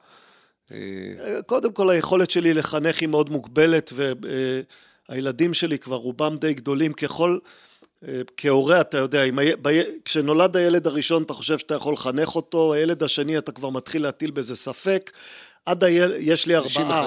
אה, 0.73 1.43
קודם 1.47 1.73
כל 1.73 1.91
היכולת 1.91 2.31
שלי 2.31 2.55
לחנך 2.55 3.01
היא 3.01 3.09
מאוד 3.09 3.31
מוגבלת 3.31 3.93
והילדים 5.09 5.55
שלי 5.55 5.79
כבר 5.79 5.97
רובם 5.97 6.37
די 6.37 6.55
גדולים 6.55 6.93
ככל 6.93 7.39
אה, 8.09 8.21
כהורה 8.37 8.81
אתה 8.81 8.99
יודע, 8.99 9.23
אם, 9.23 9.39
בי, 9.63 9.83
כשנולד 10.05 10.57
הילד 10.57 10.87
הראשון 10.87 11.23
אתה 11.23 11.33
חושב 11.33 11.59
שאתה 11.59 11.75
יכול 11.75 11.95
לחנך 11.95 12.37
אותו, 12.37 12.75
הילד 12.75 13.03
השני 13.03 13.39
אתה 13.39 13.53
כבר 13.53 13.69
מתחיל 13.69 14.03
להטיל 14.03 14.31
בזה 14.31 14.57
ספק. 14.57 15.11
עד 15.67 15.85
היל... 15.85 16.13
יש 16.19 16.47
לי 16.47 16.57
ארבעה? 16.57 17.07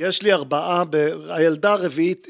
יש 0.00 0.22
לי 0.22 0.32
ארבעה, 0.32 0.84
ב... 0.90 0.96
הילדה 1.30 1.72
הרביעית, 1.72 2.28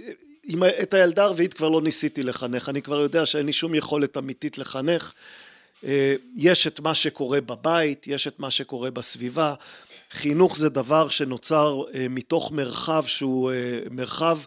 עם... 0.51 0.63
את 0.83 0.95
הילדה 0.95 1.25
הרביעית 1.25 1.55
כבר 1.55 1.69
לא 1.69 1.83
ניסיתי 1.83 2.23
לחנך, 2.23 2.69
אני 2.69 2.83
כבר 2.83 3.01
יודע 3.01 3.27
שאין 3.27 3.47
לי 3.47 3.53
שום 3.53 3.75
יכולת 3.75 4.17
אמיתית 4.17 4.59
לחנך. 4.59 5.13
אה, 5.85 6.15
יש 6.37 6.67
את 6.67 6.81
מה 6.81 6.95
שקורה 6.95 7.41
בבית, 7.41 8.07
יש 8.07 8.27
את 8.27 8.41
מה 8.41 8.51
שקורה 8.51 8.91
בסביבה. 8.91 9.55
חינוך 10.11 10.57
זה 10.57 10.69
דבר 10.69 11.09
שנוצר 11.09 11.83
אה, 11.95 12.07
מתוך 12.11 12.53
מרחב 12.53 13.05
שהוא 13.07 13.53
מרחב 13.91 14.39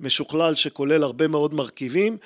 משוכלל 0.00 0.54
שכולל 0.54 1.02
הרבה 1.02 1.28
מאוד 1.28 1.54
מרכיבים 1.54 2.16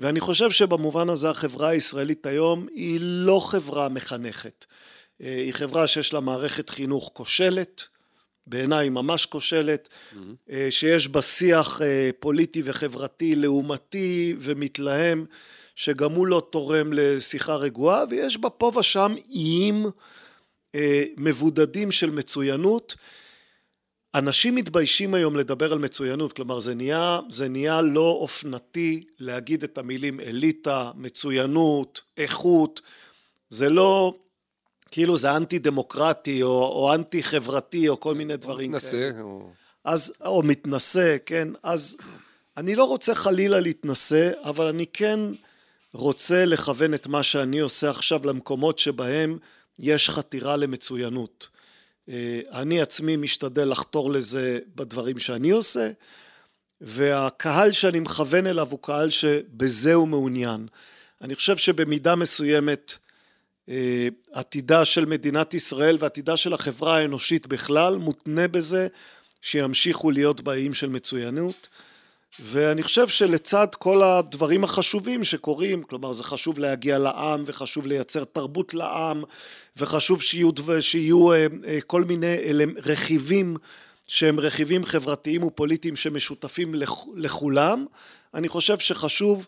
ואני 0.00 0.20
חושב 0.20 0.50
שבמובן 0.50 1.08
הזה 1.08 1.30
החברה 1.30 1.68
הישראלית 1.68 2.26
היום 2.26 2.66
היא 2.74 2.98
לא 3.00 3.40
חברה 3.46 3.88
מחנכת. 3.88 4.64
אה, 5.22 5.34
היא 5.34 5.54
חברה 5.54 5.88
שיש 5.88 6.12
לה 6.12 6.20
מערכת 6.20 6.70
חינוך 6.70 7.10
כושלת, 7.12 7.84
בעיניי 8.50 8.88
ממש 8.88 9.26
כושלת, 9.26 9.88
mm-hmm. 9.88 10.52
שיש 10.70 11.08
בה 11.08 11.22
שיח 11.22 11.82
אה, 11.82 12.10
פוליטי 12.18 12.62
וחברתי 12.64 13.34
לעומתי 13.34 14.34
ומתלהם, 14.40 15.24
שגם 15.74 16.12
הוא 16.12 16.26
לא 16.26 16.46
תורם 16.50 16.92
לשיחה 16.92 17.56
רגועה, 17.56 18.04
ויש 18.10 18.38
בה 18.38 18.50
פה 18.50 18.72
ושם 18.78 19.14
איים 19.30 19.86
מבודדים 21.16 21.90
של 21.90 22.10
מצוינות. 22.10 22.96
אנשים 24.14 24.54
מתביישים 24.54 25.14
היום 25.14 25.36
לדבר 25.36 25.72
על 25.72 25.78
מצוינות, 25.78 26.32
כלומר 26.32 26.60
זה 26.60 26.74
נהיה, 26.74 27.20
זה 27.28 27.48
נהיה 27.48 27.80
לא 27.80 28.18
אופנתי 28.20 29.04
להגיד 29.18 29.64
את 29.64 29.78
המילים 29.78 30.20
אליטה, 30.20 30.90
מצוינות, 30.94 32.00
איכות, 32.16 32.80
זה 33.50 33.68
לא, 33.68 34.14
כאילו 34.90 35.16
זה 35.16 35.36
אנטי 35.36 35.58
דמוקרטי 35.58 36.42
או, 36.42 36.48
או 36.48 36.94
אנטי 36.94 37.22
חברתי 37.22 37.88
או 37.88 38.00
כל 38.00 38.14
מיני 38.14 38.36
דברים 38.36 38.70
מתנשא, 38.70 38.90
כאלה. 38.90 39.22
או... 39.22 39.50
אז, 39.84 40.12
או 40.24 40.42
מתנשא, 40.42 41.16
כן, 41.26 41.48
אז 41.62 41.96
אני 42.56 42.74
לא 42.74 42.84
רוצה 42.84 43.14
חלילה 43.14 43.60
להתנשא, 43.60 44.30
אבל 44.44 44.66
אני 44.66 44.86
כן 44.86 45.20
רוצה 45.92 46.44
לכוון 46.44 46.94
את 46.94 47.06
מה 47.06 47.22
שאני 47.22 47.58
עושה 47.58 47.90
עכשיו 47.90 48.26
למקומות 48.26 48.78
שבהם 48.78 49.38
יש 49.78 50.10
חתירה 50.10 50.56
למצוינות. 50.56 51.48
אה, 52.08 52.40
אני 52.52 52.80
עצמי 52.80 53.16
משתדל 53.16 53.70
לחתור 53.70 54.12
לזה 54.12 54.58
בדברים 54.74 55.18
שאני 55.18 55.50
עושה, 55.50 55.90
והקהל 56.80 57.72
שאני 57.72 58.00
מכוון 58.00 58.46
אליו 58.46 58.68
הוא 58.70 58.78
קהל 58.82 59.10
שבזה 59.10 59.94
הוא 59.94 60.08
מעוניין. 60.08 60.66
אני 61.20 61.34
חושב 61.34 61.56
שבמידה 61.56 62.14
מסוימת 62.14 62.92
עתידה 64.32 64.84
של 64.84 65.04
מדינת 65.04 65.54
ישראל 65.54 65.96
ועתידה 66.00 66.36
של 66.36 66.54
החברה 66.54 66.96
האנושית 66.96 67.46
בכלל 67.46 67.96
מותנה 67.96 68.48
בזה 68.48 68.88
שימשיכו 69.40 70.10
להיות 70.10 70.40
באיים 70.40 70.74
של 70.74 70.88
מצוינות. 70.88 71.68
ואני 72.40 72.82
חושב 72.82 73.08
שלצד 73.08 73.66
כל 73.78 74.02
הדברים 74.02 74.64
החשובים 74.64 75.24
שקורים, 75.24 75.82
כלומר 75.82 76.12
זה 76.12 76.24
חשוב 76.24 76.58
להגיע 76.58 76.98
לעם 76.98 77.44
וחשוב 77.46 77.86
לייצר 77.86 78.24
תרבות 78.24 78.74
לעם 78.74 79.22
וחשוב 79.76 80.22
שיהיו, 80.22 80.50
שיהיו 80.80 81.32
אה, 81.32 81.46
אה, 81.66 81.78
כל 81.86 82.04
מיני 82.04 82.36
רכיבים 82.86 83.56
שהם 84.06 84.40
רכיבים 84.40 84.84
חברתיים 84.84 85.42
ופוליטיים 85.42 85.96
שמשותפים 85.96 86.74
לכולם, 87.16 87.86
אני 88.34 88.48
חושב 88.48 88.78
שחשוב 88.78 89.46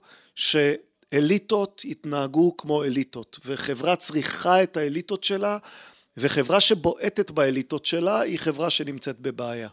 שאליטות 1.12 1.82
יתנהגו 1.84 2.56
כמו 2.56 2.84
אליטות 2.84 3.40
וחברה 3.46 3.96
צריכה 3.96 4.62
את 4.62 4.76
האליטות 4.76 5.24
שלה 5.24 5.58
וחברה 6.16 6.60
שבועטת 6.60 7.30
באליטות 7.30 7.84
שלה 7.84 8.20
היא 8.20 8.38
חברה 8.38 8.70
שנמצאת 8.70 9.20
בבעיה. 9.20 9.68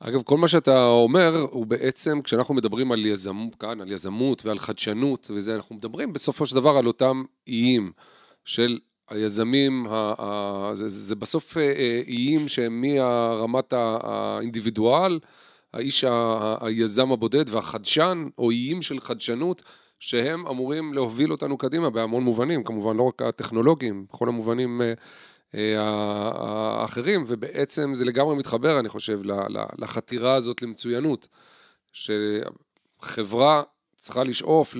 אגב, 0.00 0.22
כל 0.22 0.38
מה 0.38 0.48
שאתה 0.48 0.84
אומר, 0.86 1.46
הוא 1.50 1.66
בעצם, 1.66 2.22
כשאנחנו 2.22 2.54
מדברים 2.54 2.92
על 2.92 3.06
יזמות, 3.06 3.54
כאן, 3.54 3.80
על 3.80 3.92
יזמות 3.92 4.46
ועל 4.46 4.58
חדשנות 4.58 5.30
וזה, 5.34 5.54
אנחנו 5.54 5.74
מדברים 5.74 6.12
בסופו 6.12 6.46
של 6.46 6.54
דבר 6.54 6.76
על 6.76 6.86
אותם 6.86 7.22
איים 7.48 7.92
של 8.44 8.78
היזמים, 9.08 9.86
ה, 9.90 10.14
ה, 10.18 10.70
זה, 10.74 10.88
זה 10.88 11.14
בסוף 11.14 11.56
אה, 11.56 11.62
אה, 11.62 12.02
איים 12.06 12.48
שהם 12.48 12.80
מרמת 12.80 13.72
האינדיבידואל, 13.72 15.18
האיש 15.72 16.04
ה, 16.04 16.56
היזם 16.60 17.12
הבודד 17.12 17.44
והחדשן, 17.48 18.26
או 18.38 18.50
איים 18.50 18.82
של 18.82 19.00
חדשנות, 19.00 19.62
שהם 20.02 20.46
אמורים 20.46 20.94
להוביל 20.94 21.32
אותנו 21.32 21.58
קדימה 21.58 21.90
בהמון 21.90 22.22
מובנים, 22.22 22.64
כמובן 22.64 22.96
לא 22.96 23.02
רק 23.02 23.22
הטכנולוגיים, 23.22 24.06
בכל 24.12 24.28
המובנים 24.28 24.80
אה, 25.54 25.80
האחרים, 25.80 27.24
ובעצם 27.28 27.94
זה 27.94 28.04
לגמרי 28.04 28.36
מתחבר, 28.36 28.80
אני 28.80 28.88
חושב, 28.88 29.20
לחתירה 29.78 30.34
הזאת 30.34 30.62
למצוינות, 30.62 31.28
שחברה 31.92 33.62
צריכה 33.96 34.24
לשאוף 34.24 34.74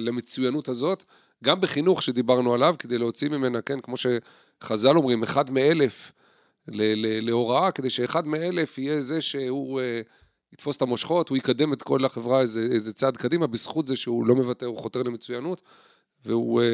למצוינות 0.00 0.68
הזאת, 0.68 1.04
גם 1.44 1.60
בחינוך 1.60 2.02
שדיברנו 2.02 2.54
עליו, 2.54 2.74
כדי 2.78 2.98
להוציא 2.98 3.28
ממנה, 3.28 3.62
כן, 3.62 3.80
כמו 3.80 3.94
שחז"ל 3.96 4.96
אומרים, 4.96 5.22
אחד 5.22 5.50
מאלף 5.50 6.12
להוראה, 7.22 7.70
כדי 7.70 7.90
שאחד 7.90 8.26
מאלף 8.26 8.78
יהיה 8.78 9.00
זה 9.00 9.20
שהוא 9.20 9.80
אה, 9.80 10.00
יתפוס 10.52 10.76
את 10.76 10.82
המושכות, 10.82 11.28
הוא 11.28 11.36
יקדם 11.36 11.72
את 11.72 11.82
כל 11.82 12.04
החברה 12.04 12.40
איזה, 12.40 12.68
איזה 12.72 12.92
צעד 12.92 13.16
קדימה, 13.16 13.46
בזכות 13.46 13.86
זה 13.88 13.96
שהוא 13.96 14.26
לא 14.26 14.34
מוותר, 14.34 14.66
הוא 14.66 14.78
חותר 14.78 15.02
למצוינות, 15.02 15.62
והוא 16.24 16.62
אה, 16.62 16.66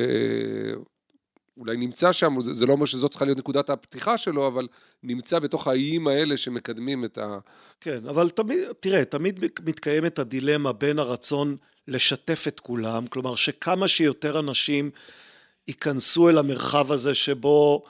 אולי 1.59 1.77
נמצא 1.77 2.13
שם, 2.13 2.41
זה 2.41 2.67
לא 2.67 2.73
אומר 2.73 2.87
שזאת 2.87 3.11
צריכה 3.11 3.25
להיות 3.25 3.39
נקודת 3.39 3.71
הפתיחה 3.71 4.19
שלו, 4.19 4.47
אבל 4.47 4.69
נמצא 5.03 5.39
בתוך 5.39 5.67
האיים 5.67 6.09
האלה 6.09 6.37
שמקדמים 6.37 7.05
את 7.05 7.19
ה... 7.19 7.39
כן, 7.81 8.07
אבל 8.07 8.31
תמיד, 8.31 8.59
תראה, 8.81 9.05
תמיד 9.05 9.45
מתקיימת 9.65 10.19
הדילמה 10.19 10.73
בין 10.73 10.99
הרצון 10.99 11.57
לשתף 11.89 12.45
את 12.49 12.61
כולם, 12.61 13.07
כלומר 13.07 13.35
שכמה 13.35 13.89
שיותר 13.89 14.39
אנשים 14.39 14.91
ייכנסו 15.69 16.29
אל 16.29 16.39
המרחב 16.39 16.93
הזה 16.93 17.15
שבו 17.15 17.85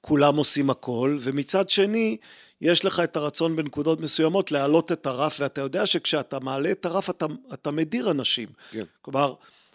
כולם 0.00 0.36
עושים 0.36 0.70
הכל, 0.70 1.18
ומצד 1.20 1.70
שני, 1.70 2.16
יש 2.60 2.84
לך 2.84 3.00
את 3.00 3.16
הרצון 3.16 3.56
בנקודות 3.56 4.00
מסוימות 4.00 4.52
להעלות 4.52 4.92
את 4.92 5.06
הרף, 5.06 5.36
ואתה 5.40 5.60
יודע 5.60 5.86
שכשאתה 5.86 6.40
מעלה 6.40 6.70
את 6.70 6.86
הרף 6.86 7.10
אתה, 7.10 7.26
אתה 7.54 7.70
מדיר 7.70 8.10
אנשים. 8.10 8.48
כן. 8.70 8.84
כלומר, 9.02 9.34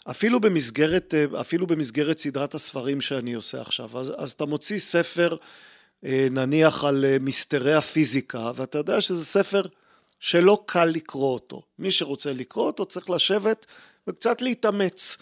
אפילו 0.09 0.39
במסגרת, 0.39 1.13
אפילו 1.39 1.67
במסגרת 1.67 2.17
סדרת 2.17 2.53
הספרים 2.53 3.01
שאני 3.01 3.33
עושה 3.33 3.61
עכשיו, 3.61 3.99
אז, 3.99 4.13
אז 4.17 4.31
אתה 4.31 4.45
מוציא 4.45 4.79
ספר 4.79 5.35
אה, 6.05 6.27
נניח 6.31 6.83
על 6.83 7.05
אה, 7.05 7.17
מסתרי 7.19 7.73
הפיזיקה, 7.73 8.51
ואתה 8.55 8.77
יודע 8.77 9.01
שזה 9.01 9.25
ספר 9.25 9.61
שלא 10.19 10.63
קל 10.65 10.85
לקרוא 10.85 11.33
אותו. 11.33 11.61
מי 11.79 11.91
שרוצה 11.91 12.33
לקרוא 12.33 12.65
אותו 12.65 12.85
צריך 12.85 13.09
לשבת 13.09 13.65
וקצת 14.07 14.41
להתאמץ. 14.41 15.17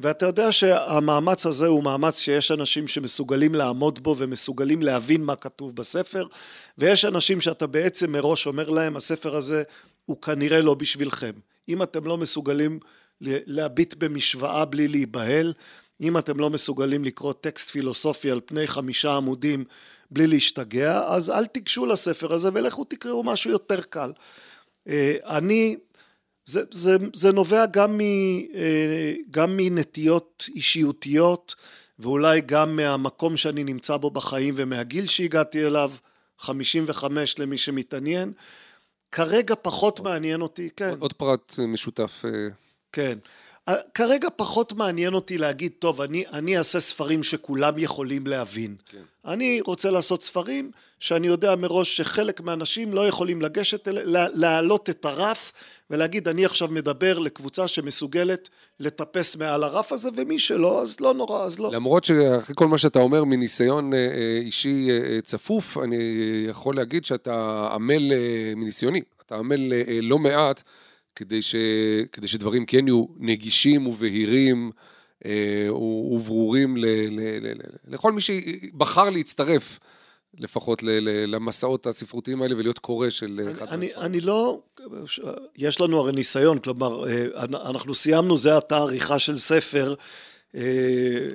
ואתה 0.00 0.26
יודע 0.26 0.52
שהמאמץ 0.52 1.46
הזה 1.46 1.66
הוא 1.66 1.84
מאמץ 1.84 2.18
שיש 2.18 2.50
אנשים 2.50 2.88
שמסוגלים 2.88 3.54
לעמוד 3.54 4.02
בו 4.02 4.14
ומסוגלים 4.18 4.82
להבין 4.82 5.24
מה 5.24 5.36
כתוב 5.36 5.76
בספר, 5.76 6.26
ויש 6.78 7.04
אנשים 7.04 7.40
שאתה 7.40 7.66
בעצם 7.66 8.12
מראש 8.12 8.46
אומר 8.46 8.70
להם, 8.70 8.96
הספר 8.96 9.36
הזה 9.36 9.62
הוא 10.06 10.22
כנראה 10.22 10.60
לא 10.60 10.74
בשבילכם. 10.74 11.32
אם 11.68 11.82
אתם 11.82 12.04
לא 12.04 12.16
מסוגלים 12.16 12.78
להביט 13.20 13.94
במשוואה 13.94 14.64
בלי 14.64 14.88
להיבהל, 14.88 15.52
אם 16.00 16.18
אתם 16.18 16.40
לא 16.40 16.50
מסוגלים 16.50 17.04
לקרוא 17.04 17.32
טקסט 17.32 17.70
פילוסופי 17.70 18.30
על 18.30 18.40
פני 18.46 18.66
חמישה 18.66 19.12
עמודים 19.12 19.64
בלי 20.10 20.26
להשתגע, 20.26 21.02
אז 21.06 21.30
אל 21.30 21.46
תיגשו 21.46 21.86
לספר 21.86 22.32
הזה 22.32 22.48
ולכו 22.54 22.84
תקראו 22.84 23.24
משהו 23.24 23.50
יותר 23.50 23.80
קל. 23.80 24.12
אה, 24.88 25.16
אני, 25.24 25.76
זה, 26.46 26.62
זה, 26.70 26.96
זה 27.14 27.32
נובע 27.32 27.66
גם, 27.66 27.98
מ, 27.98 28.00
אה, 28.00 29.14
גם 29.30 29.56
מנטיות 29.56 30.48
אישיותיות 30.54 31.54
ואולי 31.98 32.40
גם 32.40 32.76
מהמקום 32.76 33.36
שאני 33.36 33.64
נמצא 33.64 33.96
בו 33.96 34.10
בחיים 34.10 34.54
ומהגיל 34.56 35.06
שהגעתי 35.06 35.66
אליו, 35.66 35.92
55 36.38 37.38
למי 37.38 37.58
שמתעניין. 37.58 38.32
כרגע 39.12 39.54
פחות 39.62 40.00
מעניין 40.00 40.40
אותי, 40.40 40.68
כן. 40.76 40.94
עוד 40.98 41.12
פרט 41.12 41.54
משותף. 41.58 42.22
אה, 42.24 42.30
כן. 42.92 43.18
כרגע 43.94 44.28
פחות 44.36 44.72
מעניין 44.72 45.14
אותי 45.14 45.38
להגיד, 45.38 45.72
טוב, 45.78 46.00
אני, 46.00 46.24
אני 46.32 46.58
אעשה 46.58 46.80
ספרים 46.80 47.22
שכולם 47.22 47.78
יכולים 47.78 48.26
להבין. 48.26 48.76
כן. 48.86 48.98
אני 49.24 49.60
רוצה 49.60 49.90
לעשות 49.90 50.22
ספרים 50.22 50.70
שאני 51.00 51.26
יודע 51.26 51.56
מראש 51.56 51.96
שחלק 51.96 52.40
מהאנשים 52.40 52.92
לא 52.92 53.08
יכולים 53.08 53.42
לגשת, 53.42 53.88
להעלות 54.34 54.90
את 54.90 55.04
הרף 55.04 55.52
ולהגיד, 55.90 56.28
אני 56.28 56.44
עכשיו 56.44 56.68
מדבר 56.68 57.18
לקבוצה 57.18 57.68
שמסוגלת 57.68 58.48
לטפס 58.80 59.36
מעל 59.36 59.64
הרף 59.64 59.92
הזה, 59.92 60.08
ומי 60.16 60.38
שלא, 60.38 60.82
אז 60.82 61.00
לא 61.00 61.14
נורא, 61.14 61.44
אז 61.44 61.58
לא. 61.58 61.72
למרות 61.72 62.04
שאחרי 62.04 62.54
כל 62.58 62.68
מה 62.68 62.78
שאתה 62.78 62.98
אומר 62.98 63.24
מניסיון 63.24 63.94
אה, 63.94 63.98
אה, 63.98 64.38
אישי 64.44 64.88
אה, 64.90 65.20
צפוף, 65.20 65.78
אני 65.78 65.96
יכול 66.48 66.76
להגיד 66.76 67.04
שאתה 67.04 67.68
עמל 67.72 68.12
מניסיוני, 68.56 69.02
אתה 69.26 69.36
עמל 69.36 69.72
לא 70.02 70.18
מעט. 70.18 70.62
כדי, 71.16 71.42
ש, 71.42 71.54
כדי 72.12 72.28
שדברים 72.28 72.66
כן 72.66 72.88
יהיו 72.88 73.04
נגישים 73.18 73.86
ובהירים 73.86 74.70
אה, 75.24 75.68
וברורים 76.10 76.76
ל, 76.76 76.84
ל, 76.86 77.20
ל, 77.40 77.52
ל, 77.52 77.60
לכל 77.88 78.12
מי 78.12 78.20
שבחר 78.20 79.10
להצטרף. 79.10 79.78
לפחות 80.38 80.82
ל, 80.82 80.90
ל, 80.90 81.34
למסעות 81.34 81.86
הספרותיים 81.86 82.42
האלה 82.42 82.56
ולהיות 82.56 82.78
קורא 82.78 83.10
של 83.10 83.40
אחד 83.42 83.76
מהספרים. 83.76 84.04
אני 84.04 84.20
לא, 84.20 84.60
יש 85.56 85.80
לנו 85.80 85.98
הרי 85.98 86.12
ניסיון, 86.12 86.58
כלומר, 86.58 87.08
אה, 87.08 87.44
אנחנו 87.44 87.94
סיימנו, 87.94 88.36
זה 88.36 88.56
עתה 88.56 88.76
עריכה 88.76 89.18
של 89.18 89.38
ספר, 89.38 89.94
אה, 90.54 90.62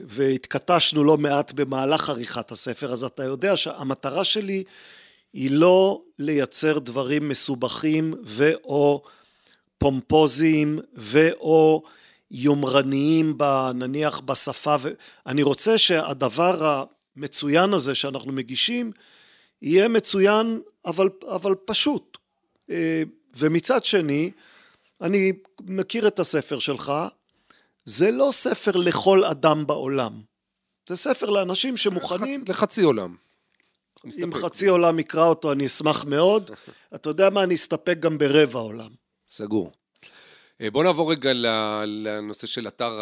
והתכתשנו 0.06 1.04
לא 1.04 1.18
מעט 1.18 1.52
במהלך 1.52 2.10
עריכת 2.10 2.52
הספר, 2.52 2.94
אז 2.94 3.04
אתה 3.04 3.24
יודע 3.24 3.58
שהמטרה 3.58 4.24
שלי 4.24 4.64
היא 5.34 5.52
לא 5.52 6.02
לייצר 6.20 6.80
דברים 6.80 7.30
מסובכים 7.30 8.14
ו/או 8.24 9.04
פומפוזיים 9.80 10.80
ואו 10.94 11.84
יומרניים 12.32 13.38
נניח 13.74 14.20
בשפה 14.20 14.76
ואני 14.82 15.44
רוצה 15.44 15.78
שהדבר 15.78 16.86
המצוין 17.16 17.74
הזה 17.74 17.96
שאנחנו 17.96 18.32
מגישים 18.32 18.92
יהיה 19.62 19.88
מצוין 19.88 20.62
אבל, 20.86 21.10
אבל 21.28 21.56
פשוט. 21.66 22.18
אה, 22.70 23.04
ומצד 23.38 23.86
שני 23.86 24.32
אני 25.02 25.34
מכיר 25.62 26.08
את 26.08 26.20
הספר 26.20 26.60
שלך 26.60 26.92
זה 27.86 28.12
לא 28.12 28.30
ספר 28.32 28.72
לכל 28.72 29.24
אדם 29.26 29.68
בעולם. 29.68 30.22
זה 30.90 30.96
ספר 30.96 31.30
לאנשים 31.30 31.78
שמוכנים 31.78 32.44
לחצי 32.48 32.82
עולם. 32.82 33.16
אם 34.24 34.34
חצי 34.34 34.68
עולם 34.68 35.00
יקרא 35.00 35.26
אותו 35.26 35.52
אני 35.52 35.66
אשמח 35.66 36.06
מאוד. 36.06 36.52
אתה 36.96 37.10
יודע 37.10 37.30
מה? 37.30 37.44
אני 37.44 37.56
אסתפק 37.56 37.98
גם 38.00 38.18
ברבע 38.18 38.60
עולם 38.60 38.90
סגור. 39.30 39.72
אה, 40.62 40.72
בואו 40.72 40.84
נעבור 40.84 41.12
רגע 41.12 41.32
לנושא 41.86 42.48
של 42.48 42.68
אתר 42.68 43.00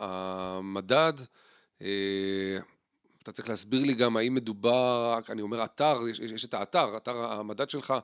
המדד. 0.00 1.12
אה, 1.82 2.58
אתה 3.22 3.32
צריך 3.32 3.48
להסביר 3.48 3.84
לי 3.84 3.94
גם 3.94 4.16
האם 4.16 4.34
מדובר, 4.34 5.18
אני 5.28 5.42
אומר 5.42 5.64
אתר, 5.64 6.00
יש, 6.10 6.18
יש 6.18 6.44
את 6.44 6.54
האתר, 6.54 6.96
אתר 6.96 7.16
המדד 7.16 7.70
שלך, 7.70 7.94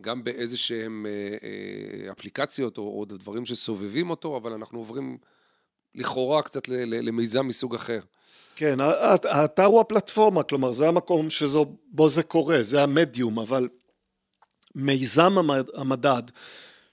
גם 0.00 0.24
באיזה 0.24 0.56
שהם 0.56 1.06
אה, 1.08 2.12
אפליקציות 2.12 2.78
או, 2.78 2.98
או 2.98 3.04
דברים 3.04 3.46
שסובבים 3.46 4.10
אותו, 4.10 4.36
אבל 4.36 4.52
אנחנו 4.52 4.78
עוברים 4.78 5.18
לכאורה 5.94 6.42
קצת 6.42 6.68
למיזם 6.68 7.46
מסוג 7.46 7.74
אחר. 7.74 8.00
כן, 8.56 8.80
האתר 9.24 9.64
הוא 9.64 9.80
הפלטפורמה, 9.80 10.42
כלומר 10.42 10.72
זה 10.72 10.88
המקום 10.88 11.30
שבו 11.30 12.08
זה 12.08 12.22
קורה, 12.22 12.62
זה 12.62 12.82
המדיום, 12.82 13.38
אבל 13.38 13.68
מיזם 14.74 15.34
המדד 15.74 16.22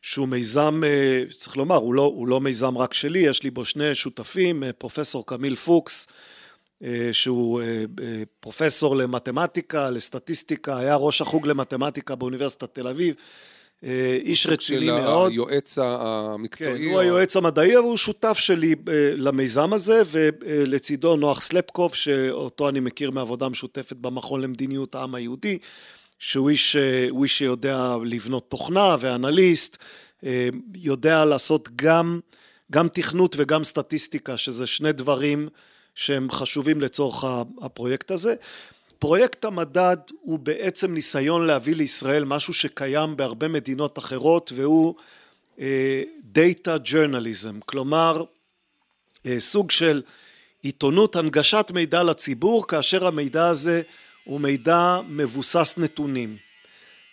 שהוא 0.03 0.27
מיזם, 0.27 0.81
אה, 0.83 1.23
צריך 1.29 1.57
לומר, 1.57 1.75
הוא 1.75 1.93
לא, 1.93 2.01
הוא 2.01 2.27
לא 2.27 2.41
מיזם 2.41 2.77
רק 2.77 2.93
שלי, 2.93 3.19
יש 3.19 3.43
לי 3.43 3.49
בו 3.49 3.65
שני 3.65 3.95
שותפים, 3.95 4.63
אה, 4.63 4.73
פרופסור 4.73 5.25
קמיל 5.25 5.55
פוקס, 5.55 6.07
אה, 6.83 7.09
שהוא 7.11 7.61
פרופסור 8.39 8.95
למתמטיקה, 8.95 9.89
לסטטיסטיקה, 9.89 10.77
היה 10.77 10.95
ראש 10.95 11.21
החוג 11.21 11.47
למתמטיקה 11.47 12.15
באוניברסיטת 12.15 12.75
תל 12.75 12.87
אביב, 12.87 13.15
איש 14.23 14.47
רציני 14.47 14.91
מאוד. 14.91 15.31
היועץ 15.31 15.77
המקצועי? 15.81 16.77
כן, 16.77 16.83
הוא 16.91 16.99
היועץ 16.99 17.37
המדעי, 17.37 17.77
אבל 17.77 17.85
הוא 17.85 17.97
שותף 17.97 18.37
שלי 18.37 18.75
למיזם 19.17 19.73
הזה, 19.73 20.01
ולצידו 20.11 21.15
נוח 21.15 21.41
סלפקוב, 21.41 21.95
שאותו 21.95 22.69
אני 22.69 22.79
מכיר 22.79 23.11
מעבודה 23.11 23.49
משותפת 23.49 23.95
במכון 23.95 24.41
למדיניות 24.41 24.95
העם 24.95 25.15
היהודי. 25.15 25.57
שהוא 26.23 26.49
איש, 26.49 26.75
הוא 27.09 27.23
איש 27.23 27.37
שיודע 27.37 27.95
לבנות 28.05 28.49
תוכנה 28.49 28.95
ואנליסט, 28.99 29.77
אה, 30.25 30.49
יודע 30.75 31.25
לעשות 31.25 31.69
גם, 31.75 32.19
גם 32.71 32.87
תכנות 32.87 33.35
וגם 33.39 33.63
סטטיסטיקה, 33.63 34.37
שזה 34.37 34.67
שני 34.67 34.91
דברים 34.91 35.49
שהם 35.95 36.31
חשובים 36.31 36.81
לצורך 36.81 37.23
הפרויקט 37.61 38.11
הזה. 38.11 38.35
פרויקט 38.99 39.45
המדד 39.45 39.97
הוא 40.21 40.39
בעצם 40.39 40.93
ניסיון 40.93 41.45
להביא 41.45 41.75
לישראל 41.75 42.23
משהו 42.23 42.53
שקיים 42.53 43.17
בהרבה 43.17 43.47
מדינות 43.47 43.97
אחרות 43.97 44.51
והוא 44.55 44.95
אה, 45.59 46.03
Data 46.35 46.89
Journalism, 46.91 47.61
כלומר 47.65 48.23
אה, 49.25 49.39
סוג 49.39 49.71
של 49.71 50.01
עיתונות 50.61 51.15
הנגשת 51.15 51.71
מידע 51.73 52.03
לציבור 52.03 52.67
כאשר 52.67 53.07
המידע 53.07 53.47
הזה 53.47 53.81
הוא 54.23 54.41
מידע 54.41 54.99
מבוסס 55.07 55.73
נתונים. 55.77 56.37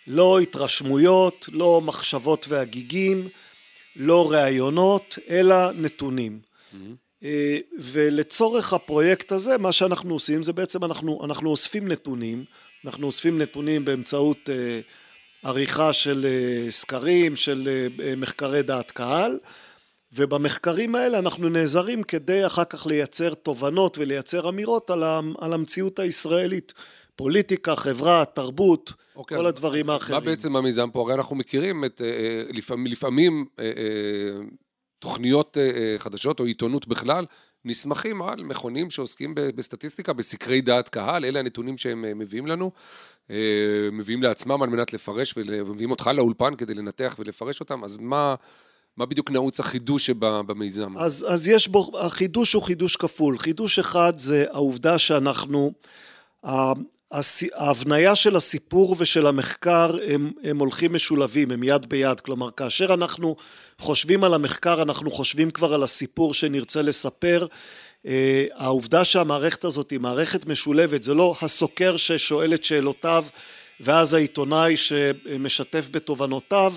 לא 0.07 0.39
התרשמויות, 0.39 1.49
לא 1.51 1.81
מחשבות 1.81 2.45
והגיגים, 2.49 3.27
לא 3.95 4.31
ראיונות, 4.31 5.19
אלא 5.29 5.71
נתונים. 5.71 6.39
Mm-hmm. 6.73 7.25
ולצורך 7.79 8.73
הפרויקט 8.73 9.31
הזה, 9.31 9.57
מה 9.57 9.71
שאנחנו 9.71 10.13
עושים 10.13 10.43
זה 10.43 10.53
בעצם 10.53 10.85
אנחנו, 10.85 11.25
אנחנו 11.25 11.49
אוספים 11.49 11.87
נתונים, 11.87 12.45
אנחנו 12.85 13.05
אוספים 13.05 13.41
נתונים 13.41 13.85
באמצעות 13.85 14.49
אה, 14.49 14.79
עריכה 15.43 15.93
של 15.93 16.25
אה, 16.25 16.71
סקרים, 16.71 17.35
של 17.35 17.87
מחקרי 18.17 18.63
דעת 18.63 18.91
קהל, 18.91 19.37
ובמחקרים 20.13 20.95
האלה 20.95 21.19
אנחנו 21.19 21.49
נעזרים 21.49 22.03
כדי 22.03 22.45
אחר 22.45 22.63
כך 22.63 22.87
לייצר 22.87 23.33
תובנות 23.33 23.97
ולייצר 23.97 24.49
אמירות 24.49 24.89
על 25.39 25.53
המציאות 25.53 25.99
הישראלית. 25.99 26.73
פוליטיקה, 27.15 27.75
חברה, 27.75 28.25
תרבות, 28.25 28.93
אוקיי, 29.15 29.37
כל 29.37 29.45
הדברים 29.45 29.89
האחרים. 29.89 30.19
מה 30.19 30.25
בעצם 30.25 30.55
המיזם 30.55 30.89
פה? 30.93 31.01
הרי 31.01 31.13
אנחנו 31.13 31.35
מכירים 31.35 31.85
את, 31.85 32.01
אה, 32.01 32.07
אה, 32.07 32.43
לפעמים, 32.53 32.91
לפעמים 32.91 33.45
אה, 33.59 33.65
תוכניות 34.99 35.57
חדשות 35.97 36.39
או 36.39 36.45
עיתונות 36.45 36.87
בכלל, 36.87 37.25
נסמכים 37.65 38.21
על 38.21 38.43
מכונים 38.43 38.89
שעוסקים 38.89 39.35
בסטטיסטיקה, 39.35 40.13
בסקרי 40.13 40.61
דעת 40.61 40.89
קהל, 40.89 41.25
אלה 41.25 41.39
הנתונים 41.39 41.77
שהם 41.77 42.19
מביאים 42.19 42.47
לנו, 42.47 42.71
מביאים 43.91 44.23
לעצמם 44.23 44.63
על 44.63 44.69
מנת 44.69 44.93
לפרש 44.93 45.33
ומביאים 45.37 45.91
אותך 45.91 46.09
לאולפן 46.13 46.55
כדי 46.55 46.73
לנתח 46.73 47.15
ולפרש 47.19 47.59
אותם, 47.59 47.83
אז 47.83 47.97
מה... 47.97 48.35
מה 48.97 49.05
בדיוק 49.05 49.31
נעוץ 49.31 49.59
החידוש 49.59 50.05
שבמיזם? 50.05 50.97
אז, 50.97 51.25
אז 51.29 51.47
יש 51.47 51.67
בו, 51.67 51.91
החידוש 51.99 52.53
הוא 52.53 52.63
חידוש 52.63 52.95
כפול. 52.95 53.37
חידוש 53.37 53.79
אחד 53.79 54.13
זה 54.17 54.45
העובדה 54.51 54.97
שאנחנו, 54.97 55.71
ההבניה 57.53 58.15
של 58.15 58.35
הסיפור 58.35 58.95
ושל 58.99 59.27
המחקר 59.27 59.95
הם, 60.07 60.31
הם 60.43 60.59
הולכים 60.59 60.93
משולבים, 60.93 61.51
הם 61.51 61.63
יד 61.63 61.85
ביד, 61.89 62.19
כלומר 62.19 62.51
כאשר 62.51 62.93
אנחנו 62.93 63.35
חושבים 63.79 64.23
על 64.23 64.33
המחקר 64.33 64.81
אנחנו 64.81 65.11
חושבים 65.11 65.49
כבר 65.49 65.73
על 65.73 65.83
הסיפור 65.83 66.33
שנרצה 66.33 66.81
לספר. 66.81 67.47
אה, 68.05 68.45
העובדה 68.55 69.05
שהמערכת 69.05 69.63
הזאת 69.63 69.91
היא 69.91 69.99
מערכת 69.99 70.45
משולבת 70.45 71.03
זה 71.03 71.13
לא 71.13 71.35
הסוקר 71.41 71.97
ששואל 71.97 72.53
את 72.53 72.63
שאלותיו 72.63 73.25
ואז 73.79 74.13
העיתונאי 74.13 74.77
שמשתף 74.77 75.87
בתובנותיו 75.91 76.73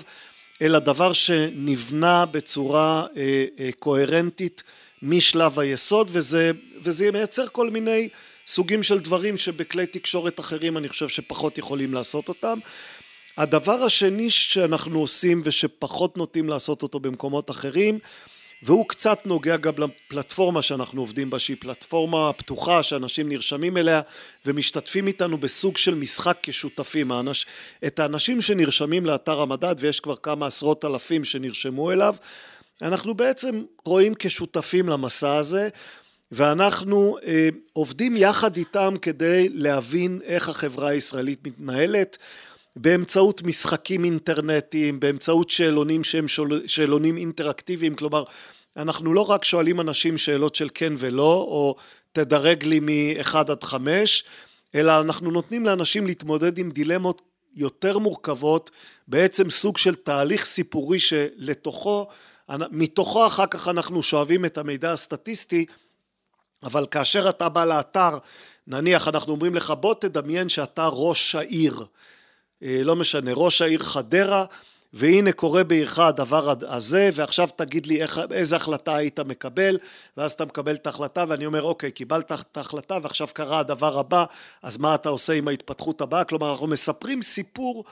אלא 0.61 0.79
דבר 0.79 1.13
שנבנה 1.13 2.25
בצורה 2.25 3.05
אה, 3.17 3.45
אה, 3.59 3.69
קוהרנטית 3.79 4.63
משלב 5.01 5.59
היסוד 5.59 6.09
וזה, 6.11 6.51
וזה 6.83 7.11
מייצר 7.11 7.47
כל 7.51 7.69
מיני 7.69 8.09
סוגים 8.47 8.83
של 8.83 8.99
דברים 8.99 9.37
שבכלי 9.37 9.87
תקשורת 9.87 10.39
אחרים 10.39 10.77
אני 10.77 10.89
חושב 10.89 11.09
שפחות 11.09 11.57
יכולים 11.57 11.93
לעשות 11.93 12.29
אותם. 12.29 12.59
הדבר 13.37 13.83
השני 13.83 14.29
שאנחנו 14.29 14.99
עושים 14.99 15.41
ושפחות 15.43 16.17
נוטים 16.17 16.49
לעשות 16.49 16.83
אותו 16.83 16.99
במקומות 16.99 17.51
אחרים, 17.51 17.99
והוא 18.63 18.85
קצת 18.89 19.25
נוגע 19.25 19.57
גם 19.57 19.73
לפלטפורמה 19.77 20.61
שאנחנו 20.61 21.01
עובדים 21.01 21.29
בה, 21.29 21.39
שהיא 21.39 21.57
פלטפורמה 21.59 22.33
פתוחה 22.33 22.83
שאנשים 22.83 23.29
נרשמים 23.29 23.77
אליה 23.77 24.01
ומשתתפים 24.45 25.07
איתנו 25.07 25.37
בסוג 25.37 25.77
של 25.77 25.95
משחק 25.95 26.37
כשותפים. 26.43 27.11
האנש... 27.11 27.45
את 27.87 27.99
האנשים 27.99 28.41
שנרשמים 28.41 29.05
לאתר 29.05 29.41
המדד, 29.41 29.75
ויש 29.79 29.99
כבר 29.99 30.15
כמה 30.15 30.47
עשרות 30.47 30.85
אלפים 30.85 31.23
שנרשמו 31.23 31.91
אליו, 31.91 32.15
אנחנו 32.81 33.13
בעצם 33.13 33.63
רואים 33.85 34.13
כשותפים 34.19 34.89
למסע 34.89 35.35
הזה, 35.35 35.69
ואנחנו 36.35 37.17
אה, 37.25 37.49
עובדים 37.73 38.17
יחד 38.17 38.57
איתם 38.57 38.93
כדי 39.01 39.49
להבין 39.49 40.19
איך 40.23 40.49
החברה 40.49 40.89
הישראלית 40.89 41.47
מתנהלת. 41.47 42.17
באמצעות 42.75 43.43
משחקים 43.43 44.03
אינטרנטיים, 44.03 44.99
באמצעות 44.99 45.49
שאלונים 45.49 46.03
שהם 46.03 46.25
שאלונים 46.67 47.17
אינטראקטיביים, 47.17 47.95
כלומר 47.95 48.23
אנחנו 48.77 49.13
לא 49.13 49.21
רק 49.21 49.43
שואלים 49.43 49.81
אנשים 49.81 50.17
שאלות 50.17 50.55
של 50.55 50.67
כן 50.73 50.93
ולא, 50.97 51.33
או 51.33 51.75
תדרג 52.13 52.63
לי 52.63 52.79
מ-1 52.79 53.37
עד 53.37 53.63
5, 53.63 54.23
אלא 54.75 55.01
אנחנו 55.01 55.31
נותנים 55.31 55.65
לאנשים 55.65 56.05
להתמודד 56.07 56.57
עם 56.57 56.71
דילמות 56.71 57.21
יותר 57.55 57.97
מורכבות, 57.97 58.71
בעצם 59.07 59.49
סוג 59.49 59.77
של 59.77 59.95
תהליך 59.95 60.45
סיפורי 60.45 60.99
שלתוכו, 60.99 62.07
מתוכו 62.71 63.27
אחר 63.27 63.45
כך 63.45 63.67
אנחנו 63.67 64.03
שואבים 64.03 64.45
את 64.45 64.57
המידע 64.57 64.91
הסטטיסטי, 64.91 65.65
אבל 66.65 66.85
כאשר 66.91 67.29
אתה 67.29 67.49
בא 67.49 67.65
לאתר, 67.65 68.17
נניח 68.67 69.07
אנחנו 69.07 69.31
אומרים 69.31 69.55
לך 69.55 69.73
בוא 69.79 69.93
תדמיין 69.93 70.49
שאתה 70.49 70.87
ראש 70.91 71.35
העיר, 71.35 71.85
אה, 72.63 72.81
לא 72.83 72.95
משנה, 72.95 73.31
ראש 73.33 73.61
העיר 73.61 73.79
חדרה, 73.79 74.45
והנה 74.93 75.31
קורה 75.31 75.63
בעירך 75.63 75.99
הדבר 75.99 76.53
הזה, 76.67 77.09
ועכשיו 77.13 77.49
תגיד 77.55 77.85
לי 77.85 78.01
איך, 78.01 78.19
איזה 78.31 78.55
החלטה 78.55 78.95
היית 78.95 79.19
מקבל, 79.19 79.77
ואז 80.17 80.31
אתה 80.31 80.45
מקבל 80.45 80.75
את 80.75 80.87
ההחלטה, 80.87 81.23
ואני 81.27 81.45
אומר, 81.45 81.63
אוקיי, 81.63 81.91
קיבלת 81.91 82.31
את 82.31 82.57
ההחלטה, 82.57 82.97
ועכשיו 83.03 83.27
קרה 83.33 83.59
הדבר 83.59 83.99
הבא, 83.99 84.25
אז 84.63 84.77
מה 84.77 84.95
אתה 84.95 85.09
עושה 85.09 85.33
עם 85.33 85.47
ההתפתחות 85.47 86.01
הבאה? 86.01 86.23
כלומר, 86.23 86.51
אנחנו 86.51 86.67
מספרים 86.67 87.21
סיפור 87.21 87.83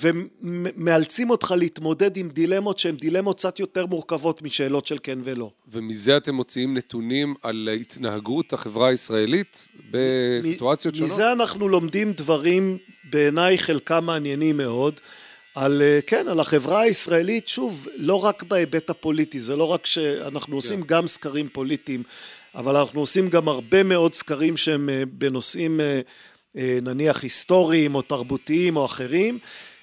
ומאלצים 0.00 1.30
אותך 1.30 1.54
להתמודד 1.58 2.16
עם 2.16 2.28
דילמות 2.28 2.78
שהן 2.78 2.96
דילמות 2.96 3.38
קצת 3.38 3.60
יותר 3.60 3.86
מורכבות 3.86 4.42
משאלות 4.42 4.86
של 4.86 4.98
כן 5.02 5.18
ולא. 5.24 5.50
ומזה 5.72 6.16
אתם 6.16 6.34
מוציאים 6.34 6.76
נתונים 6.76 7.34
על 7.42 7.68
התנהגות 7.80 8.52
החברה 8.52 8.88
הישראלית 8.88 9.68
בסיטואציות 9.90 10.94
שונות? 10.94 11.10
מזה 11.10 11.32
אנחנו 11.32 11.68
לומדים 11.68 12.12
דברים 12.12 12.78
בעיניי 13.10 13.58
חלקם 13.58 14.04
מעניינים 14.04 14.56
מאוד. 14.56 14.94
על, 15.54 15.82
אה, 15.82 15.98
כן, 16.06 16.28
על 16.28 16.40
החברה 16.40 16.80
הישראלית, 16.80 17.48
שוב, 17.48 17.88
לא 17.96 18.24
רק 18.24 18.42
בהיבט 18.42 18.90
הפוליטי, 18.90 19.40
זה 19.40 19.56
לא 19.56 19.64
רק 19.64 19.86
שאנחנו 19.86 20.46
כן. 20.46 20.52
עושים 20.52 20.82
גם 20.82 21.06
סקרים 21.06 21.48
פוליטיים, 21.48 22.02
אבל 22.54 22.76
אנחנו 22.76 23.00
עושים 23.00 23.28
גם 23.28 23.48
הרבה 23.48 23.82
מאוד 23.82 24.14
סקרים 24.14 24.56
שהם 24.56 24.88
אה, 24.88 25.02
בנושאים 25.12 25.80
אה, 25.80 26.00
נניח 26.82 27.22
היסטוריים 27.22 27.94
או 27.94 28.02
תרבותיים 28.02 28.76
או 28.76 28.84
אחרים, 28.84 29.38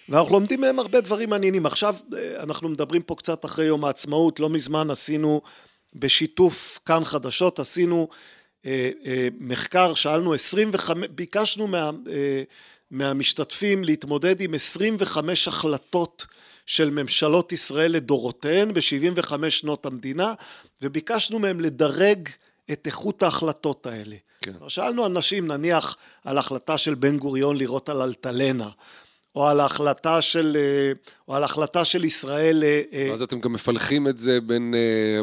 ואנחנו 0.09 0.33
לומדים 0.33 0.61
מהם 0.61 0.79
הרבה 0.79 1.01
דברים 1.01 1.29
מעניינים. 1.29 1.65
עכשיו 1.65 1.95
אנחנו 2.39 2.69
מדברים 2.69 3.01
פה 3.01 3.15
קצת 3.15 3.45
אחרי 3.45 3.65
יום 3.65 3.85
העצמאות, 3.85 4.39
לא 4.39 4.49
מזמן 4.49 4.89
עשינו 4.89 5.41
בשיתוף 5.95 6.79
כאן 6.85 7.05
חדשות, 7.05 7.59
עשינו 7.59 8.07
מחקר, 9.39 9.93
שאלנו 9.93 10.33
25, 10.33 11.09
ביקשנו 11.15 11.67
מה... 11.67 11.91
מהמשתתפים 12.91 13.83
להתמודד 13.83 14.41
עם 14.41 14.53
25 14.53 15.47
החלטות 15.47 16.25
של 16.65 16.89
ממשלות 16.89 17.51
ישראל 17.51 17.91
לדורותיהן 17.91 18.73
ב-75 18.73 19.49
שנות 19.49 19.85
המדינה 19.85 20.33
וביקשנו 20.81 21.39
מהם 21.39 21.59
לדרג 21.59 22.29
את 22.71 22.87
איכות 22.87 23.23
ההחלטות 23.23 23.85
האלה. 23.85 24.15
כן. 24.41 24.51
שאלנו 24.67 25.05
אנשים 25.05 25.47
נניח 25.47 25.97
על 26.25 26.37
החלטה 26.37 26.77
של 26.77 26.95
בן 26.95 27.17
גוריון 27.17 27.57
לירות 27.57 27.89
על 27.89 28.01
אלטלנה 28.01 28.69
או 29.35 29.47
על 29.47 29.59
ההחלטה 29.59 30.21
של, 30.21 30.57
אה, 30.59 30.91
או 31.27 31.35
על 31.35 31.43
החלטה 31.43 31.85
של 31.85 32.03
ישראל... 32.03 32.63
אה, 32.63 32.81
אה, 32.93 33.09
אז 33.13 33.21
אתם 33.21 33.39
גם 33.39 33.53
מפלחים 33.53 34.07
את 34.07 34.17
זה 34.17 34.41
בין, 34.41 34.73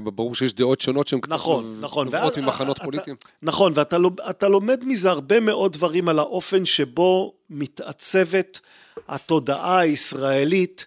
ברור 0.05 0.35
שיש 0.35 0.55
דעות 0.55 0.81
שונות 0.81 1.09
שהן 1.09 1.21
קצת 1.21 1.33
נכון, 1.33 1.81
נכון, 1.81 2.07
נובעות 2.07 2.39
ממחנות 2.39 2.77
אתה, 2.77 2.85
פוליטיים. 2.85 3.17
נכון, 3.43 3.73
ואתה 3.77 4.49
לומד 4.49 4.85
מזה 4.85 5.11
הרבה 5.11 5.41
מאוד 5.41 5.73
דברים 5.73 6.09
על 6.09 6.19
האופן 6.19 6.65
שבו 6.65 7.35
מתעצבת 7.51 8.61
התודעה 9.09 9.79
הישראלית, 9.79 10.87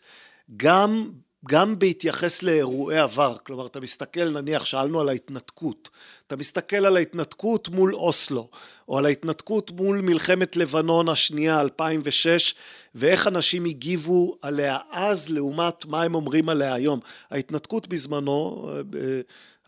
גם, 0.57 1.09
גם 1.45 1.79
בהתייחס 1.79 2.43
לאירועי 2.43 2.99
עבר. 2.99 3.35
כלומר, 3.45 3.65
אתה 3.65 3.79
מסתכל, 3.79 4.29
נניח, 4.29 4.65
שאלנו 4.65 5.01
על 5.01 5.09
ההתנתקות. 5.09 5.89
אתה 6.27 6.35
מסתכל 6.35 6.85
על 6.85 6.97
ההתנתקות 6.97 7.69
מול 7.69 7.95
אוסלו, 7.95 8.49
או 8.89 8.97
על 8.97 9.05
ההתנתקות 9.05 9.71
מול 9.71 10.01
מלחמת 10.01 10.55
לבנון 10.55 11.09
השנייה, 11.09 11.61
2006, 11.61 12.55
ואיך 12.95 13.27
אנשים 13.27 13.65
הגיבו 13.65 14.37
עליה 14.41 14.77
אז 14.91 15.29
לעומת 15.29 15.85
מה 15.85 16.03
הם 16.03 16.15
אומרים 16.15 16.49
עליה 16.49 16.73
היום. 16.73 16.99
ההתנתקות 17.31 17.87
בזמנו, 17.87 18.69
אה, 18.95 19.21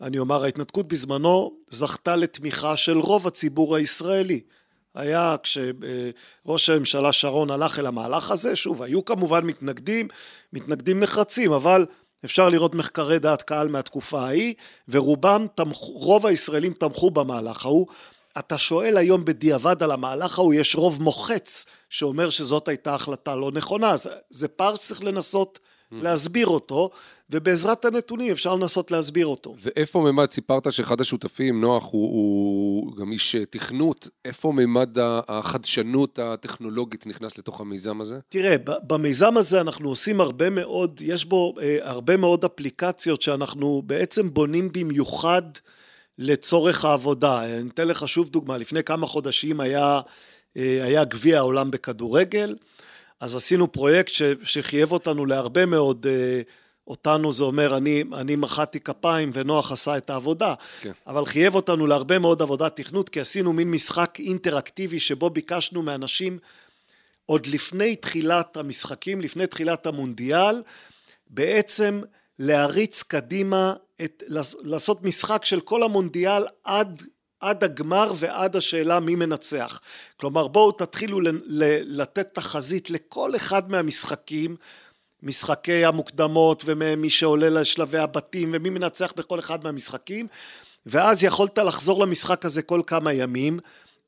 אני 0.06 0.18
אומר, 0.18 0.44
ההתנתקות 0.44 0.88
בזמנו 0.88 1.56
זכתה 1.70 2.16
לתמיכה 2.16 2.76
של 2.76 2.98
רוב 2.98 3.26
הציבור 3.26 3.76
הישראלי. 3.76 4.40
היה 4.94 5.36
כשראש 5.42 6.70
הממשלה 6.70 7.12
שרון 7.12 7.50
הלך 7.50 7.78
אל 7.78 7.86
המהלך 7.86 8.30
הזה, 8.30 8.56
שוב, 8.56 8.82
היו 8.82 9.04
כמובן 9.04 9.44
מתנגדים, 9.44 10.08
מתנגדים 10.52 11.00
נחרצים, 11.00 11.52
אבל 11.52 11.86
אפשר 12.24 12.48
לראות 12.48 12.74
מחקרי 12.74 13.18
דעת 13.18 13.42
קהל 13.42 13.68
מהתקופה 13.68 14.20
ההיא, 14.20 14.54
ורובם, 14.88 15.46
רוב 15.80 16.26
הישראלים 16.26 16.72
תמכו 16.72 17.10
במהלך 17.10 17.64
ההוא. 17.64 17.86
אתה 18.38 18.58
שואל 18.58 18.96
היום 18.96 19.24
בדיעבד 19.24 19.82
על 19.82 19.90
המהלך 19.90 20.38
ההוא, 20.38 20.54
יש 20.54 20.76
רוב 20.76 21.02
מוחץ 21.02 21.64
שאומר 21.90 22.30
שזאת 22.30 22.68
הייתה 22.68 22.94
החלטה 22.94 23.34
לא 23.34 23.50
נכונה, 23.52 23.96
זה, 23.96 24.10
זה 24.30 24.48
פער 24.48 24.76
שצריך 24.76 25.04
לנסות 25.04 25.58
mm. 25.58 25.94
להסביר 26.02 26.46
אותו, 26.46 26.90
ובעזרת 27.30 27.84
הנתונים 27.84 28.32
אפשר 28.32 28.54
לנסות 28.54 28.90
להסביר 28.90 29.26
אותו. 29.26 29.54
ואיפה 29.62 30.00
ממד, 30.00 30.30
סיפרת 30.30 30.72
שאחד 30.72 31.00
השותפים, 31.00 31.60
נוח, 31.60 31.84
הוא, 31.84 32.10
הוא 32.10 32.96
גם 32.96 33.12
איש 33.12 33.34
אה, 33.34 33.44
תכנות, 33.44 34.08
איפה 34.24 34.52
ממד 34.52 34.96
החדשנות 35.28 36.18
הטכנולוגית 36.18 37.06
נכנס 37.06 37.38
לתוך 37.38 37.60
המיזם 37.60 38.00
הזה? 38.00 38.18
תראה, 38.28 38.56
במיזם 38.86 39.36
הזה 39.36 39.60
אנחנו 39.60 39.88
עושים 39.88 40.20
הרבה 40.20 40.50
מאוד, 40.50 41.00
יש 41.04 41.24
בו 41.24 41.54
אה, 41.60 41.78
הרבה 41.82 42.16
מאוד 42.16 42.44
אפליקציות 42.44 43.22
שאנחנו 43.22 43.82
בעצם 43.86 44.34
בונים 44.34 44.72
במיוחד 44.72 45.42
לצורך 46.18 46.84
העבודה. 46.84 47.44
אני 47.44 47.68
אתן 47.70 47.88
לך 47.88 48.08
שוב 48.08 48.28
דוגמה, 48.28 48.58
לפני 48.58 48.84
כמה 48.84 49.06
חודשים 49.06 49.60
היה, 49.60 50.00
אה, 50.56 50.84
היה 50.84 51.04
גביע 51.04 51.38
העולם 51.38 51.70
בכדורגל, 51.70 52.56
אז 53.20 53.36
עשינו 53.36 53.72
פרויקט 53.72 54.12
ש, 54.12 54.22
שחייב 54.44 54.92
אותנו 54.92 55.26
להרבה 55.26 55.66
מאוד... 55.66 56.06
אה, 56.06 56.42
אותנו 56.88 57.32
זה 57.32 57.44
אומר, 57.44 57.76
אני, 57.76 58.04
אני 58.14 58.36
מחאתי 58.36 58.80
כפיים 58.80 59.30
ונוח 59.34 59.72
עשה 59.72 59.96
את 59.96 60.10
העבודה, 60.10 60.54
כן. 60.80 60.92
אבל 61.06 61.26
חייב 61.26 61.54
אותנו 61.54 61.86
להרבה 61.86 62.18
מאוד 62.18 62.42
עבודת 62.42 62.76
תכנות, 62.76 63.08
כי 63.08 63.20
עשינו 63.20 63.52
מין 63.52 63.70
משחק 63.70 64.18
אינטראקטיבי 64.18 65.00
שבו 65.00 65.30
ביקשנו 65.30 65.82
מאנשים 65.82 66.38
עוד 67.26 67.46
לפני 67.46 67.96
תחילת 67.96 68.56
המשחקים, 68.56 69.20
לפני 69.20 69.46
תחילת 69.46 69.86
המונדיאל, 69.86 70.62
בעצם 71.30 72.00
להריץ 72.38 73.02
קדימה, 73.02 73.74
את, 74.04 74.22
לעשות 74.62 75.02
משחק 75.02 75.44
של 75.44 75.60
כל 75.60 75.82
המונדיאל 75.82 76.42
עד, 76.64 77.02
עד 77.40 77.64
הגמר 77.64 78.12
ועד 78.16 78.56
השאלה 78.56 79.00
מי 79.00 79.14
מנצח. 79.14 79.80
כלומר 80.16 80.48
בואו 80.48 80.72
תתחילו 80.72 81.20
ל, 81.20 81.28
ל, 81.28 82.00
לתת 82.02 82.34
תחזית 82.34 82.90
לכל 82.90 83.36
אחד 83.36 83.70
מהמשחקים 83.70 84.56
משחקי 85.22 85.84
המוקדמות 85.84 86.62
ומי 86.66 87.10
שעולה 87.10 87.48
לשלבי 87.48 87.98
הבתים 87.98 88.50
ומי 88.54 88.70
מנצח 88.70 89.12
בכל 89.16 89.38
אחד 89.38 89.64
מהמשחקים 89.64 90.26
ואז 90.86 91.24
יכולת 91.24 91.58
לחזור 91.58 92.02
למשחק 92.02 92.44
הזה 92.44 92.62
כל 92.62 92.80
כמה 92.86 93.12
ימים 93.12 93.58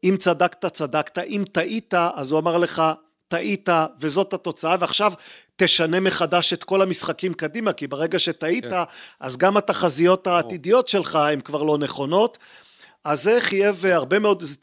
אם 0.05 0.17
צדקת 0.19 0.67
צדקת 0.67 1.19
אם 1.19 1.45
טעית 1.53 1.95
אז 1.95 2.33
הוא 2.33 2.41
אמר 2.41 2.59
לך 2.59 2.83
טעית 3.29 3.69
וזאת 4.01 4.33
התוצאה 4.33 4.77
ועכשיו 4.81 5.13
תשנה 5.57 6.01
מחדש 6.01 6.53
את 6.53 6.65
כל 6.65 6.83
המשחקים 6.83 7.35
קדימה 7.35 7.73
כי 7.73 7.87
ברגע 7.87 8.19
שטעית 8.19 8.65
כן. 8.65 8.83
אז 9.21 9.37
גם 9.37 9.57
התחזיות 9.57 10.27
העתידיות 10.27 10.89
שלך 10.89 11.15
הן 11.15 11.41
כבר 11.41 11.63
לא 11.63 11.79
נכונות 11.79 12.39
אז 13.05 13.23
זה 13.23 13.39
חייב 13.41 13.87
הרבה 13.87 14.19
מאוד 14.19 14.43
זה 14.43 14.57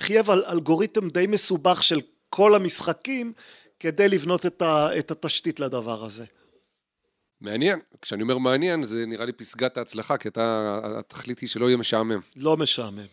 חייב 0.00 0.30
אלגוריתם 0.30 1.08
די 1.08 1.26
מסובך 1.26 1.82
של 1.82 2.00
כל 2.28 2.54
המשחקים 2.54 3.32
כדי 3.80 4.08
לבנות 4.08 4.46
את, 4.46 4.62
ה, 4.62 4.98
את 4.98 5.10
התשתית 5.10 5.60
לדבר 5.60 6.04
הזה. 6.04 6.24
מעניין, 7.40 7.78
כשאני 8.02 8.22
אומר 8.22 8.38
מעניין 8.38 8.82
זה 8.82 9.06
נראה 9.06 9.24
לי 9.24 9.32
פסגת 9.32 9.76
ההצלחה, 9.76 10.16
כי 10.16 10.28
אתה, 10.28 10.78
התכלית 10.84 11.38
היא 11.38 11.48
שלא 11.48 11.66
יהיה 11.66 11.76
משעמם. 11.76 12.20
לא 12.36 12.56
משעמם. 12.56 13.06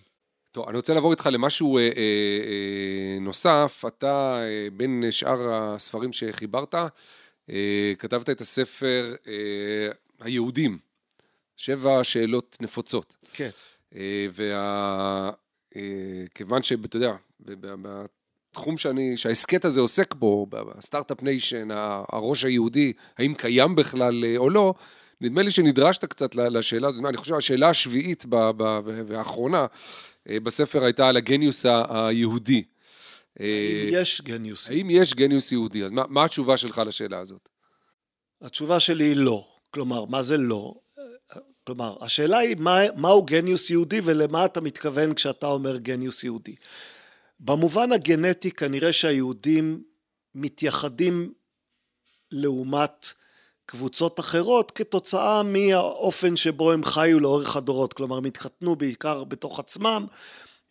טוב, 0.52 0.68
אני 0.68 0.78
רוצה 0.78 0.94
לעבור 0.94 1.12
איתך 1.12 1.30
למשהו 1.32 1.78
אה, 1.78 1.82
אה, 1.84 1.88
אה, 1.88 3.20
נוסף. 3.22 3.84
אתה, 3.88 4.40
אה, 4.42 4.68
בין 4.74 5.04
שאר 5.12 5.54
הספרים 5.54 6.14
שחיברת, 6.14 6.76
אה, 7.50 7.94
כתבת 8.00 8.30
את 8.30 8.42
הספר 8.42 9.16
אה, 9.28 9.34
היהודים, 10.20 10.78
שבע 11.58 12.04
שאלות 12.04 12.58
נפוצות. 12.62 13.16
כן. 13.34 13.50
אה, 13.96 14.28
וכיוון 16.32 16.58
אה, 16.58 16.64
שאתה 16.64 16.96
יודע, 16.96 17.16
בתחום 17.40 18.78
שאני, 18.78 19.18
שההסכת 19.18 19.66
הזה 19.66 19.82
עוסק 19.82 20.14
בו, 20.14 20.48
ב 20.50 20.58
Start-Up 20.58 21.24
Nation, 21.24 21.68
הראש 22.12 22.46
היהודי, 22.46 22.94
האם 23.18 23.34
קיים 23.36 23.76
בכלל 23.76 24.26
אה, 24.26 24.38
או 24.38 24.50
לא, 24.50 24.74
נדמה 25.22 25.42
לי 25.42 25.52
שנדרשת 25.52 26.06
קצת 26.06 26.36
לשאלה 26.36 26.88
הזאת. 26.88 27.06
אני 27.06 27.18
חושב 27.18 27.36
השאלה 27.36 27.70
השביעית 27.70 28.26
והאחרונה 29.08 29.66
בספר 30.28 30.84
הייתה 30.84 31.10
על 31.10 31.18
הגניוס 31.18 31.66
היהודי. 31.90 32.64
האם 33.40 33.90
יש 33.92 34.22
גניוס? 34.22 34.70
האם 34.70 34.90
יש 34.90 35.14
גניוס 35.14 35.52
יהודי? 35.52 35.84
אז 35.84 35.92
מה, 35.92 36.04
מה 36.10 36.26
התשובה 36.26 36.58
שלך 36.58 36.82
לשאלה 36.86 37.20
הזאת? 37.20 37.50
התשובה 38.42 38.80
שלי 38.80 39.04
היא 39.04 39.16
לא. 39.16 39.48
כלומר, 39.72 40.06
מה 40.06 40.22
זה 40.22 40.38
לא? 40.38 40.74
כלומר, 41.64 41.98
השאלה 42.02 42.38
היא 42.38 42.56
מה, 42.60 42.80
מהו 42.98 43.24
גניוס 43.24 43.70
יהודי 43.70 44.02
ולמה 44.04 44.46
אתה 44.46 44.62
מתכוון 44.62 45.14
כשאתה 45.14 45.48
אומר 45.48 45.78
גניוס 45.78 46.24
יהודי. 46.24 46.56
במובן 47.40 47.92
הגנטי 47.92 48.52
כנראה 48.52 48.94
שהיהודים 48.94 49.84
מתייחדים 50.36 51.34
לעומת 52.32 53.14
קבוצות 53.72 54.20
אחרות 54.20 54.72
כתוצאה 54.72 55.44
מהאופן 55.44 56.36
שבו 56.36 56.72
הם 56.72 56.84
חיו 56.84 57.20
לאורך 57.20 57.56
הדורות, 57.56 57.94
כלומר 57.94 58.18
הם 58.18 58.26
התחתנו 58.26 58.76
בעיקר 58.76 59.24
בתוך 59.24 59.60
עצמם 59.60 60.06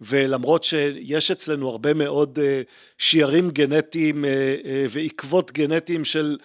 ולמרות 0.01 0.65
שיש 0.65 1.31
אצלנו 1.31 1.69
הרבה 1.69 1.95
מאוד 1.95 2.39
אה, 2.43 2.63
שיערים 2.99 3.51
גנטיים 3.51 4.25
אה, 4.25 4.31
אה, 4.65 4.87
ועקבות 4.91 5.53
גנטיים 5.53 6.05
של 6.05 6.39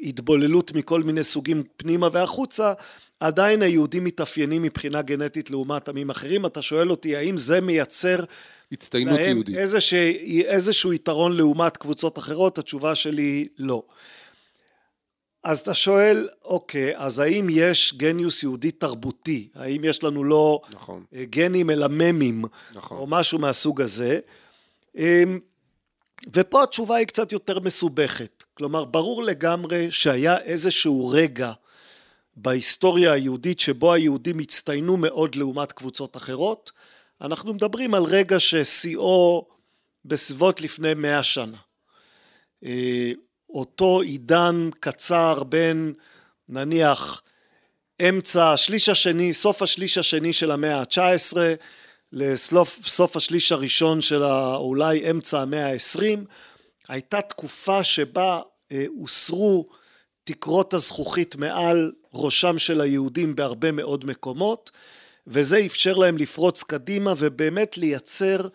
התבוללות 0.00 0.72
מכל 0.72 1.02
מיני 1.02 1.22
סוגים 1.22 1.62
פנימה 1.76 2.08
והחוצה 2.12 2.72
עדיין 3.20 3.62
היהודים 3.62 4.04
מתאפיינים 4.04 4.62
מבחינה 4.62 5.02
גנטית 5.02 5.50
לעומת 5.50 5.88
עמים 5.88 6.10
אחרים. 6.10 6.46
אתה 6.46 6.62
שואל 6.62 6.90
אותי 6.90 7.16
האם 7.16 7.36
זה 7.36 7.60
מייצר 7.60 8.16
הצטיינות 8.72 9.20
יהודית. 9.20 9.56
איזשה, 9.56 10.10
איזשהו 10.44 10.92
יתרון 10.92 11.36
לעומת 11.36 11.76
קבוצות 11.76 12.18
אחרות? 12.18 12.58
התשובה 12.58 12.94
שלי 12.94 13.22
היא 13.22 13.46
לא. 13.58 13.82
אז 15.44 15.60
אתה 15.60 15.74
שואל, 15.74 16.28
אוקיי, 16.44 16.96
אז 16.96 17.18
האם 17.18 17.46
יש 17.50 17.94
גניוס 17.96 18.42
יהודי 18.42 18.70
תרבותי? 18.70 19.48
האם 19.54 19.84
יש 19.84 20.02
לנו 20.02 20.24
לא 20.24 20.60
נכון. 20.74 21.04
אה, 21.14 21.24
גנים 21.24 21.70
אלא 21.70 21.86
ממים, 21.90 22.44
נכון. 22.74 22.98
או 22.98 23.06
משהו 23.06 23.38
מהסוג 23.38 23.80
הזה? 23.80 24.20
אמ, 24.96 25.40
ופה 26.32 26.62
התשובה 26.62 26.96
היא 26.96 27.06
קצת 27.06 27.32
יותר 27.32 27.60
מסובכת. 27.60 28.44
כלומר, 28.54 28.84
ברור 28.84 29.22
לגמרי 29.22 29.90
שהיה 29.90 30.38
איזשהו 30.38 31.08
רגע 31.08 31.52
בהיסטוריה 32.36 33.12
היהודית 33.12 33.60
שבו 33.60 33.92
היהודים 33.92 34.38
הצטיינו 34.38 34.96
מאוד 34.96 35.34
לעומת 35.34 35.72
קבוצות 35.72 36.16
אחרות. 36.16 36.72
אנחנו 37.20 37.54
מדברים 37.54 37.94
על 37.94 38.02
רגע 38.04 38.40
ששיאו 38.40 39.46
בסביבות 40.04 40.60
לפני 40.60 40.94
מאה 40.94 41.22
שנה. 41.22 41.58
אותו 43.54 44.00
עידן 44.00 44.70
קצר 44.80 45.42
בין 45.44 45.94
נניח 46.48 47.22
אמצע 48.08 48.52
השליש 48.52 48.88
השני, 48.88 49.34
סוף 49.34 49.62
השליש 49.62 49.98
השני 49.98 50.32
של 50.32 50.50
המאה 50.50 50.80
ה-19 50.80 51.36
לסוף 52.12 53.16
השליש 53.16 53.52
הראשון 53.52 54.00
של 54.00 54.24
אולי 54.54 55.10
אמצע 55.10 55.42
המאה 55.42 55.72
ה-20 55.72 56.18
הייתה 56.88 57.20
תקופה 57.20 57.84
שבה 57.84 58.40
אה, 58.72 58.84
הוסרו 58.96 59.68
תקרות 60.24 60.74
הזכוכית 60.74 61.36
מעל 61.36 61.92
ראשם 62.14 62.58
של 62.58 62.80
היהודים 62.80 63.34
בהרבה 63.34 63.72
מאוד 63.72 64.04
מקומות 64.04 64.70
וזה 65.26 65.66
אפשר 65.66 65.94
להם 65.94 66.18
לפרוץ 66.18 66.62
קדימה 66.62 67.14
ובאמת 67.18 67.78
לייצר 67.78 68.40
אה, 68.40 68.48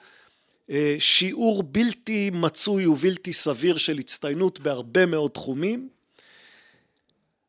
שיעור 1.00 1.64
בלתי 1.64 2.30
מצוי 2.34 2.86
ובלתי 2.86 3.34
סביר 3.34 3.78
של 3.78 3.98
הצטיינות 3.98 4.60
בהרבה 4.60 5.06
מאוד 5.06 5.32
תחומים. 5.32 5.90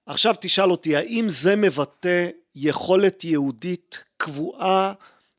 עכשיו 0.06 0.35
תשאל 0.40 0.70
אותי 0.70 0.96
האם 0.96 1.28
זה 1.28 1.56
מבטא 1.56 2.28
יכולת 2.54 3.24
יהודית 3.24 4.04
קבועה 4.16 4.92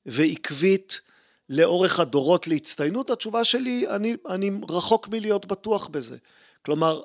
ועקבית 0.05 1.01
לאורך 1.49 1.99
הדורות 1.99 2.47
להצטיינות? 2.47 3.09
התשובה 3.09 3.43
שלי, 3.43 3.89
אני, 3.89 4.15
אני 4.29 4.51
רחוק 4.69 5.07
מלהיות 5.07 5.45
בטוח 5.45 5.87
בזה. 5.87 6.17
כלומר, 6.65 7.01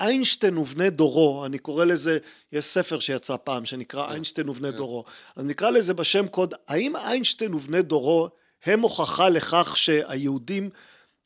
איינשטיין 0.00 0.58
ובני 0.58 0.90
דורו, 0.90 1.46
אני 1.46 1.58
קורא 1.58 1.84
לזה, 1.84 2.18
יש 2.52 2.64
ספר 2.64 2.98
שיצא 2.98 3.36
פעם 3.44 3.64
שנקרא 3.64 4.06
כן. 4.06 4.12
איינשטיין 4.12 4.48
ובני 4.48 4.70
כן. 4.70 4.76
דורו, 4.76 5.04
אז 5.36 5.44
נקרא 5.44 5.70
לזה 5.70 5.94
בשם 5.94 6.28
קוד, 6.28 6.54
האם 6.68 6.96
איינשטיין 6.96 7.54
ובני 7.54 7.82
דורו 7.82 8.28
הם 8.64 8.80
הוכחה 8.80 9.28
לכך 9.28 9.76
שהיהודים 9.76 10.70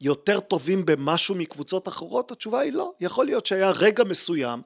יותר 0.01 0.40
טובים 0.40 0.87
במשהו 0.87 1.35
מקבוצות 1.35 1.88
אחרות? 1.88 2.31
התשובה 2.31 2.61
היא 2.61 2.72
לא. 2.72 2.92
יכול 3.01 3.27
להיות 3.27 3.46
שהיה 3.46 3.70
רגע 3.70 4.05
מסוים 4.05 4.62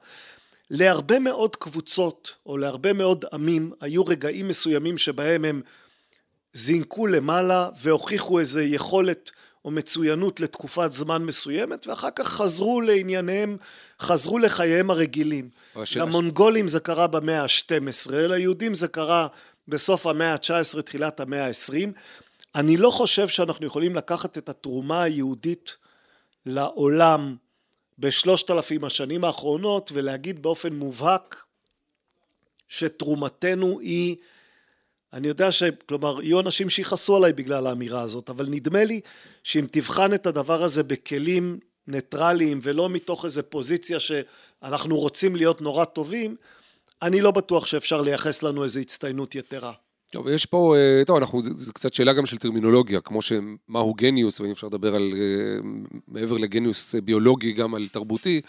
להרבה 0.69 1.19
מאוד 1.19 1.55
קבוצות 1.55 2.35
או 2.45 2.57
להרבה 2.57 2.93
מאוד 2.93 3.25
עמים 3.33 3.71
היו 3.81 4.05
רגעים 4.05 4.47
מסוימים 4.47 4.97
שבהם 4.97 5.45
הם 5.45 5.61
זינקו 6.53 7.07
למעלה 7.07 7.69
והוכיחו 7.81 8.39
איזה 8.39 8.63
יכולת 8.63 9.31
או 9.65 9.71
מצוינות 9.71 10.39
לתקופת 10.39 10.91
זמן 10.91 11.23
מסוימת 11.23 11.87
ואחר 11.87 12.09
כך 12.15 12.27
חזרו 12.27 12.81
לענייניהם, 12.81 13.57
חזרו 14.01 14.39
לחייהם 14.39 14.89
הרגילים. 14.91 15.49
למונגולים 15.95 16.67
זה 16.67 16.79
קרה 16.79 17.07
במאה 17.07 17.43
ה-12, 17.43 18.11
ליהודים 18.11 18.73
זה 18.73 18.87
קרה 18.87 19.27
בסוף 19.67 20.07
המאה 20.07 20.33
ה-19, 20.33 20.81
תחילת 20.81 21.19
המאה 21.19 21.47
ה-20. 21.47 21.91
אני 22.55 22.77
לא 22.77 22.89
חושב 22.89 23.27
שאנחנו 23.27 23.65
יכולים 23.65 23.95
לקחת 23.95 24.37
את 24.37 24.49
התרומה 24.49 25.03
היהודית 25.03 25.77
לעולם 26.45 27.35
בשלושת 27.99 28.51
אלפים 28.51 28.83
השנים 28.83 29.23
האחרונות 29.23 29.91
ולהגיד 29.93 30.41
באופן 30.41 30.73
מובהק 30.73 31.43
שתרומתנו 32.67 33.79
היא 33.79 34.15
אני 35.13 35.27
יודע 35.27 35.51
ש... 35.51 35.63
כלומר, 35.63 36.21
יהיו 36.21 36.39
אנשים 36.39 36.69
שיכעסו 36.69 37.15
עליי 37.15 37.33
בגלל 37.33 37.67
האמירה 37.67 38.01
הזאת, 38.01 38.29
אבל 38.29 38.47
נדמה 38.49 38.83
לי 38.83 39.01
שאם 39.43 39.65
תבחן 39.71 40.13
את 40.13 40.25
הדבר 40.25 40.63
הזה 40.63 40.83
בכלים 40.83 41.59
ניטרליים 41.87 42.59
ולא 42.63 42.89
מתוך 42.89 43.25
איזו 43.25 43.41
פוזיציה 43.49 43.99
שאנחנו 43.99 44.97
רוצים 44.97 45.35
להיות 45.35 45.61
נורא 45.61 45.85
טובים, 45.85 46.35
אני 47.01 47.21
לא 47.21 47.31
בטוח 47.31 47.65
שאפשר 47.65 48.01
לייחס 48.01 48.43
לנו 48.43 48.63
איזו 48.63 48.79
הצטיינות 48.79 49.35
יתרה. 49.35 49.73
טוב, 50.11 50.27
יש 50.27 50.45
פה, 50.45 50.75
אה, 50.77 51.05
טוב, 51.05 51.17
אנחנו, 51.17 51.41
זו 51.41 51.73
קצת 51.73 51.93
שאלה 51.93 52.13
גם 52.13 52.25
של 52.25 52.37
טרמינולוגיה, 52.37 53.01
כמו 53.01 53.21
שמהו 53.21 53.93
genius, 53.93 54.41
ואם 54.41 54.51
אפשר 54.51 54.67
לדבר 54.67 54.95
על, 54.95 55.13
אה, 55.15 55.69
מעבר 56.07 56.37
לגניוס 56.37 56.95
ביולוגי, 56.95 57.51
גם 57.51 57.75
על 57.75 57.87
תרבותי, 57.87 58.41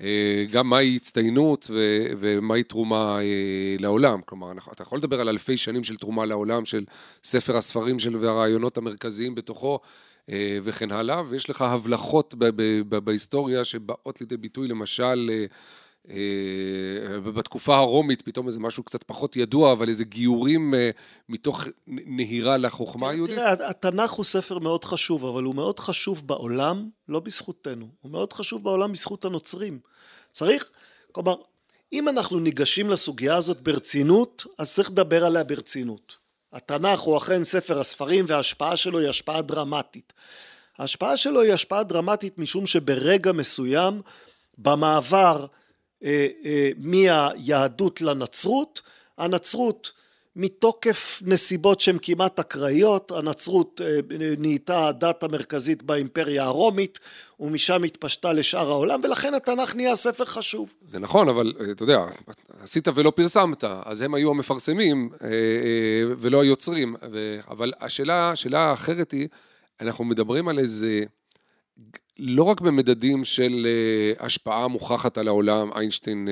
אה, 0.00 0.44
גם 0.50 0.70
מהי 0.70 0.96
הצטיינות 0.96 1.70
ומהי 2.18 2.62
תרומה 2.62 3.18
לעולם. 3.78 4.20
כלומר, 4.26 4.52
אתה 4.72 4.82
יכול 4.82 4.98
לדבר 4.98 5.20
על 5.20 5.28
אלפי 5.28 5.56
שנים 5.56 5.84
של 5.84 5.96
תרומה 5.96 6.26
לעולם, 6.26 6.64
של 6.64 6.84
ספר 7.24 7.56
הספרים 7.56 7.98
של 7.98 8.16
והרעיונות 8.16 8.78
המרכזיים 8.78 9.34
בתוכו. 9.34 9.78
וכן 10.62 10.90
הלאה, 10.90 11.22
ויש 11.28 11.50
לך 11.50 11.62
הבלחות 11.62 12.34
בהיסטוריה 12.88 13.64
שבאות 13.64 14.20
לידי 14.20 14.36
ביטוי, 14.36 14.68
למשל, 14.68 15.30
אה, 16.10 17.20
בתקופה 17.20 17.76
הרומית 17.76 18.22
פתאום 18.22 18.46
איזה 18.46 18.60
משהו 18.60 18.82
קצת 18.82 19.02
פחות 19.02 19.36
ידוע, 19.36 19.72
אבל 19.72 19.88
איזה 19.88 20.04
גיורים 20.04 20.74
אה, 20.74 20.90
מתוך 21.28 21.64
נהירה 21.86 22.56
לחוכמה 22.56 23.10
היהודית. 23.10 23.36
תראה, 23.36 23.52
התנ"ך 23.52 24.10
הוא 24.10 24.24
ספר 24.24 24.58
מאוד 24.58 24.84
חשוב, 24.84 25.24
אבל 25.24 25.42
הוא 25.42 25.54
מאוד 25.54 25.78
חשוב 25.80 26.26
בעולם, 26.26 26.88
לא 27.08 27.20
בזכותנו. 27.20 27.88
הוא 28.00 28.12
מאוד 28.12 28.32
חשוב 28.32 28.64
בעולם 28.64 28.92
בזכות 28.92 29.24
הנוצרים. 29.24 29.78
צריך, 30.32 30.70
כלומר, 31.12 31.34
אם 31.92 32.08
אנחנו 32.08 32.40
ניגשים 32.40 32.90
לסוגיה 32.90 33.36
הזאת 33.36 33.60
ברצינות, 33.60 34.46
אז 34.58 34.74
צריך 34.74 34.90
לדבר 34.90 35.24
עליה 35.24 35.44
ברצינות. 35.44 36.16
התנ"ך 36.52 37.00
הוא 37.00 37.18
אכן 37.18 37.44
ספר 37.44 37.80
הספרים 37.80 38.24
וההשפעה 38.28 38.76
שלו 38.76 38.98
היא 38.98 39.08
השפעה 39.08 39.42
דרמטית. 39.42 40.12
ההשפעה 40.78 41.16
שלו 41.16 41.40
היא 41.40 41.52
השפעה 41.52 41.82
דרמטית 41.82 42.38
משום 42.38 42.66
שברגע 42.66 43.32
מסוים 43.32 44.02
במעבר 44.58 45.46
מהיהדות 46.78 48.00
לנצרות, 48.00 48.82
הנצרות 49.18 49.92
מתוקף 50.36 51.22
נסיבות 51.26 51.80
שהן 51.80 51.98
כמעט 52.02 52.38
אקראיות, 52.38 53.12
הנצרות 53.12 53.80
אה, 53.84 53.98
נהייתה 54.38 54.88
הדת 54.88 55.22
המרכזית 55.22 55.82
באימפריה 55.82 56.44
הרומית, 56.44 56.98
ומשם 57.40 57.82
התפשטה 57.82 58.32
לשאר 58.32 58.70
העולם, 58.70 59.00
ולכן 59.04 59.34
התנ"ך 59.34 59.74
נהיה 59.76 59.96
ספר 59.96 60.24
חשוב. 60.24 60.74
זה 60.84 60.98
נכון, 60.98 61.28
אבל 61.28 61.52
אה, 61.60 61.70
אתה 61.70 61.82
יודע, 61.82 61.98
עשית 62.62 62.88
ולא 62.94 63.10
פרסמת, 63.10 63.64
אז 63.84 64.02
הם 64.02 64.14
היו 64.14 64.30
המפרסמים 64.30 65.10
אה, 65.22 65.28
ולא 66.18 66.42
היוצרים. 66.42 66.96
אבל 67.48 67.72
השאלה, 67.80 68.30
השאלה 68.30 68.60
האחרת 68.60 69.12
היא, 69.12 69.28
אנחנו 69.80 70.04
מדברים 70.04 70.48
על 70.48 70.58
איזה, 70.58 71.02
לא 72.18 72.42
רק 72.42 72.60
במדדים 72.60 73.24
של 73.24 73.66
השפעה 74.20 74.68
מוכחת 74.68 75.18
על 75.18 75.28
העולם, 75.28 75.70
איינשטיין 75.72 76.28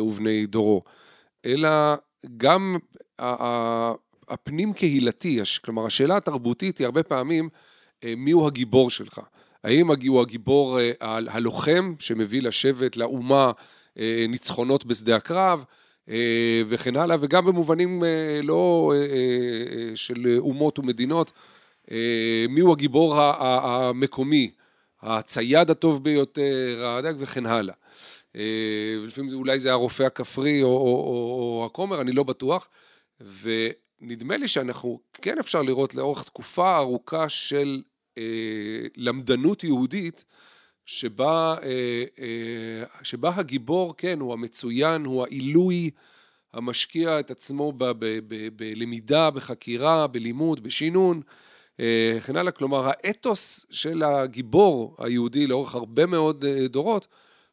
ובני 0.00 0.46
דורו, 0.46 0.82
אלא 1.46 1.68
גם 2.36 2.76
הפנים 4.28 4.72
קהילתי, 4.72 5.40
כלומר 5.64 5.86
השאלה 5.86 6.16
התרבותית 6.16 6.78
היא 6.78 6.84
הרבה 6.84 7.02
פעמים 7.02 7.48
אה, 8.04 8.14
מי 8.16 8.30
הוא 8.30 8.46
הגיבור 8.46 8.90
שלך. 8.90 9.20
האם 9.64 9.90
הוא 10.08 10.20
הגיבור 10.20 10.80
אה, 10.80 10.92
הלוחם 11.00 11.94
שמביא 11.98 12.42
לשבט, 12.42 12.96
לאומה, 12.96 13.52
אה, 13.98 14.26
ניצחונות 14.28 14.84
בשדה 14.84 15.16
הקרב 15.16 15.64
וכן 16.68 16.96
הלאה, 16.96 17.16
וגם 17.20 17.44
במובנים 17.44 18.02
לא 18.42 18.92
של 19.94 20.36
אומות 20.38 20.78
ומדינות, 20.78 21.32
מי 22.48 22.60
הוא 22.60 22.72
הגיבור 22.72 23.20
המקומי, 23.40 24.50
הצייד 25.06 25.70
הטוב 25.70 26.04
ביותר, 26.04 27.00
וכן 27.18 27.46
הלאה. 27.46 27.74
ולפעמים 29.02 29.34
אולי 29.34 29.60
זה 29.60 29.72
הרופא 29.72 30.02
הכפרי 30.02 30.62
או, 30.62 30.68
או, 30.68 30.76
או, 30.76 31.60
או 31.60 31.66
הכומר, 31.66 32.00
אני 32.00 32.12
לא 32.12 32.22
בטוח. 32.22 32.68
ונדמה 33.20 34.36
לי 34.36 34.48
שאנחנו, 34.48 35.00
כן 35.22 35.38
אפשר 35.38 35.62
לראות 35.62 35.94
לאורך 35.94 36.24
תקופה 36.24 36.76
ארוכה 36.76 37.28
של 37.28 37.82
אה, 38.18 38.22
למדנות 38.96 39.64
יהודית, 39.64 40.24
שבה, 40.86 41.56
אה, 41.62 42.04
אה, 42.18 42.84
שבה 43.02 43.32
הגיבור, 43.34 43.94
כן, 43.96 44.20
הוא 44.20 44.32
המצוין, 44.32 45.04
הוא 45.04 45.24
העילוי 45.24 45.90
המשקיע 46.52 47.20
את 47.20 47.30
עצמו 47.30 47.72
בלמידה, 48.56 49.30
בחקירה, 49.30 50.06
בלימוד, 50.06 50.62
בשינון, 50.62 51.16
אה, 51.16 51.45
וכן 51.78 52.36
הלאה. 52.36 52.52
כלומר, 52.52 52.86
האתוס 52.86 53.66
של 53.70 54.02
הגיבור 54.02 54.94
היהודי 54.98 55.46
לאורך 55.46 55.74
הרבה 55.74 56.06
מאוד 56.06 56.44
אה, 56.44 56.68
דורות, 56.68 57.06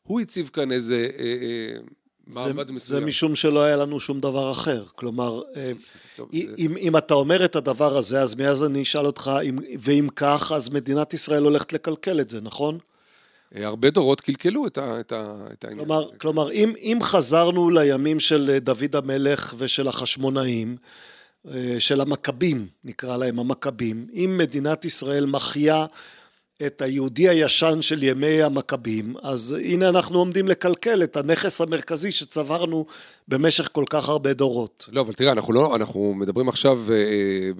הוא 0.04 0.22
הציב 0.22 0.50
כאן 0.54 0.72
איזה... 0.72 1.10
אה, 1.20 1.26
אה, 1.26 1.80
מעמד 2.28 2.68
זה, 2.68 2.74
מסוים. 2.74 3.00
זה 3.00 3.06
משום 3.06 3.36
שלא 3.36 3.64
היה 3.64 3.76
לנו 3.76 4.00
שום 4.00 4.20
דבר 4.20 4.52
אחר. 4.52 4.86
כלומר, 4.96 5.42
אה, 5.56 5.72
טוב, 6.16 6.30
אם, 6.34 6.48
זה... 6.74 6.80
אם 6.80 6.98
אתה 6.98 7.14
אומר 7.14 7.46
את 7.46 7.56
הדבר 7.56 7.98
הזה, 7.98 8.22
אז 8.22 8.36
מאז 8.36 8.64
אני 8.64 8.82
אשאל 8.82 9.06
אותך, 9.06 9.32
אם, 9.44 9.60
ואם 9.80 10.08
כך, 10.16 10.52
אז 10.56 10.70
מדינת 10.70 11.14
ישראל 11.14 11.44
הולכת 11.44 11.74
לקלקל 11.74 12.22
את 12.22 12.30
זה, 12.30 12.42
נכון? 12.42 12.78
אה, 13.56 13.66
הרבה 13.68 13.90
דורות 13.90 14.22
קלקלו 14.22 14.68
את, 14.68 14.78
ה, 14.78 15.00
את, 15.00 15.12
ה, 15.12 15.46
את 15.54 15.64
העניין 15.64 15.86
כלומר, 15.86 16.04
הזה. 16.04 16.14
כלומר, 16.18 16.52
אם, 16.52 16.74
אם 16.78 17.00
חזרנו 17.02 17.70
לימים 17.70 18.20
של 18.20 18.50
אה, 18.54 18.60
דוד 18.60 18.96
המלך 18.96 19.56
ושל 19.58 19.88
החשמונאים, 19.88 20.78
של 21.80 22.02
המכבים, 22.02 22.68
נקרא 22.84 23.18
להם 23.18 23.40
המכבים, 23.40 24.08
אם 24.14 24.36
מדינת 24.38 24.86
ישראל 24.86 25.26
מחיה 25.26 25.86
את 26.66 26.82
היהודי 26.82 27.30
הישן 27.30 27.82
של 27.82 28.04
ימי 28.04 28.44
המכבים, 28.44 29.16
אז 29.22 29.56
הנה 29.64 29.90
אנחנו 29.90 30.20
עומדים 30.20 30.48
לקלקל 30.48 31.04
את 31.04 31.18
הנכס 31.18 31.62
המרכזי 31.62 32.12
שצברנו 32.12 32.86
במשך 33.28 33.70
כל 33.72 33.84
כך 33.90 34.10
הרבה 34.10 34.34
דורות. 34.34 34.90
לא, 34.92 35.02
אבל 35.02 35.14
תראה, 35.14 35.32
אנחנו, 35.32 35.54
לא, 35.54 35.76
אנחנו 35.76 36.14
מדברים 36.14 36.50
עכשיו 36.50 36.80
אה, 36.92 37.52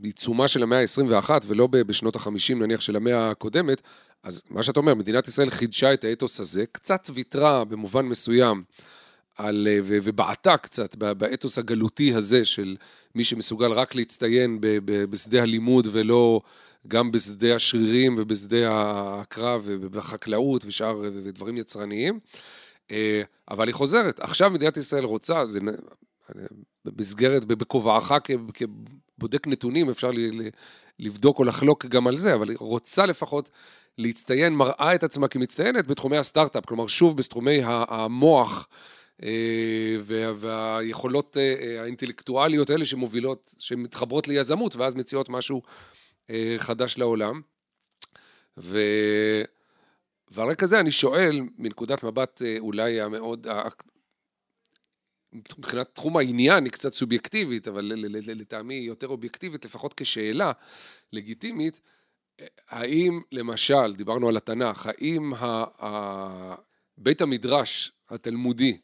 בעיצומה 0.00 0.48
של 0.48 0.62
המאה 0.62 0.80
ה-21 0.80 1.30
ולא 1.46 1.66
בשנות 1.66 2.16
ה-50 2.16 2.54
נניח 2.54 2.80
של 2.80 2.96
המאה 2.96 3.30
הקודמת, 3.30 3.82
אז 4.22 4.42
מה 4.50 4.62
שאתה 4.62 4.80
אומר, 4.80 4.94
מדינת 4.94 5.28
ישראל 5.28 5.50
חידשה 5.50 5.92
את 5.92 6.04
האתוס 6.04 6.40
הזה, 6.40 6.64
קצת 6.72 7.10
ויתרה 7.14 7.64
במובן 7.64 8.06
מסוים 8.06 8.62
על, 9.38 9.68
אה, 9.70 9.78
ובעטה 9.82 10.56
קצת 10.56 10.96
באתוס 10.96 11.58
הגלותי 11.58 12.14
הזה 12.14 12.44
של 12.44 12.76
מי 13.14 13.24
שמסוגל 13.24 13.72
רק 13.72 13.94
להצטיין 13.94 14.58
בשדה 14.84 15.42
הלימוד 15.42 15.88
ולא... 15.92 16.40
גם 16.88 17.12
בשדה 17.12 17.54
השרירים 17.54 18.14
ובשדה 18.18 18.66
הקרב 18.70 19.62
ובחקלאות 19.66 20.64
ושאר 20.64 20.98
ודברים 20.98 21.56
יצרניים. 21.56 22.18
אה, 22.90 23.22
אבל 23.50 23.66
היא 23.66 23.74
חוזרת. 23.74 24.20
עכשיו 24.20 24.50
מדינת 24.50 24.76
ישראל 24.76 25.04
רוצה, 25.04 25.46
זה 25.46 25.60
במסגרת, 26.84 27.44
בכובעך 27.44 28.12
כבודק 29.18 29.46
נתונים, 29.46 29.90
אפשר 29.90 30.10
לבדוק 30.98 31.38
או 31.38 31.44
לחלוק 31.44 31.86
גם 31.86 32.06
על 32.06 32.16
זה, 32.16 32.34
אבל 32.34 32.48
היא 32.48 32.56
רוצה 32.60 33.06
לפחות 33.06 33.50
להצטיין, 33.98 34.54
מראה 34.54 34.94
את 34.94 35.02
עצמה 35.02 35.28
כמצטיינת 35.28 35.86
בתחומי 35.86 36.16
הסטארט-אפ, 36.16 36.66
כלומר 36.66 36.86
שוב 36.86 37.16
בתחומי 37.16 37.60
המוח. 37.64 38.68
אה, 39.22 39.96
והיכולות 40.36 41.36
אה, 41.36 41.82
האינטלקטואליות 41.82 42.70
האלה 42.70 42.84
שמובילות, 42.84 43.54
שמתחברות 43.58 44.28
ליזמות 44.28 44.76
ואז 44.76 44.94
מציעות 44.94 45.28
משהו 45.28 45.62
אה, 46.30 46.54
חדש 46.58 46.98
לעולם. 46.98 47.40
ו... 48.58 48.78
ועל 50.30 50.48
רקע 50.48 50.66
זה 50.66 50.80
אני 50.80 50.90
שואל, 50.90 51.40
מנקודת 51.58 52.02
מבט 52.02 52.42
אה, 52.42 52.56
אולי 52.58 53.00
המאוד, 53.00 53.46
מבחינת 55.32 55.94
תחום 55.94 56.16
העניין 56.16 56.64
היא 56.64 56.72
קצת 56.72 56.94
סובייקטיבית, 56.94 57.68
אבל 57.68 57.92
לטעמי 58.26 58.74
יותר 58.74 59.08
אובייקטיבית, 59.08 59.64
לפחות 59.64 59.94
כשאלה 59.94 60.52
לגיטימית, 61.12 61.80
האם 62.68 63.20
למשל, 63.32 63.94
דיברנו 63.96 64.28
על 64.28 64.36
התנ"ך, 64.36 64.86
האם 64.86 65.34
ה... 65.34 66.54
בית 66.98 67.20
המדרש 67.20 67.92
התלמודי, 68.08 68.78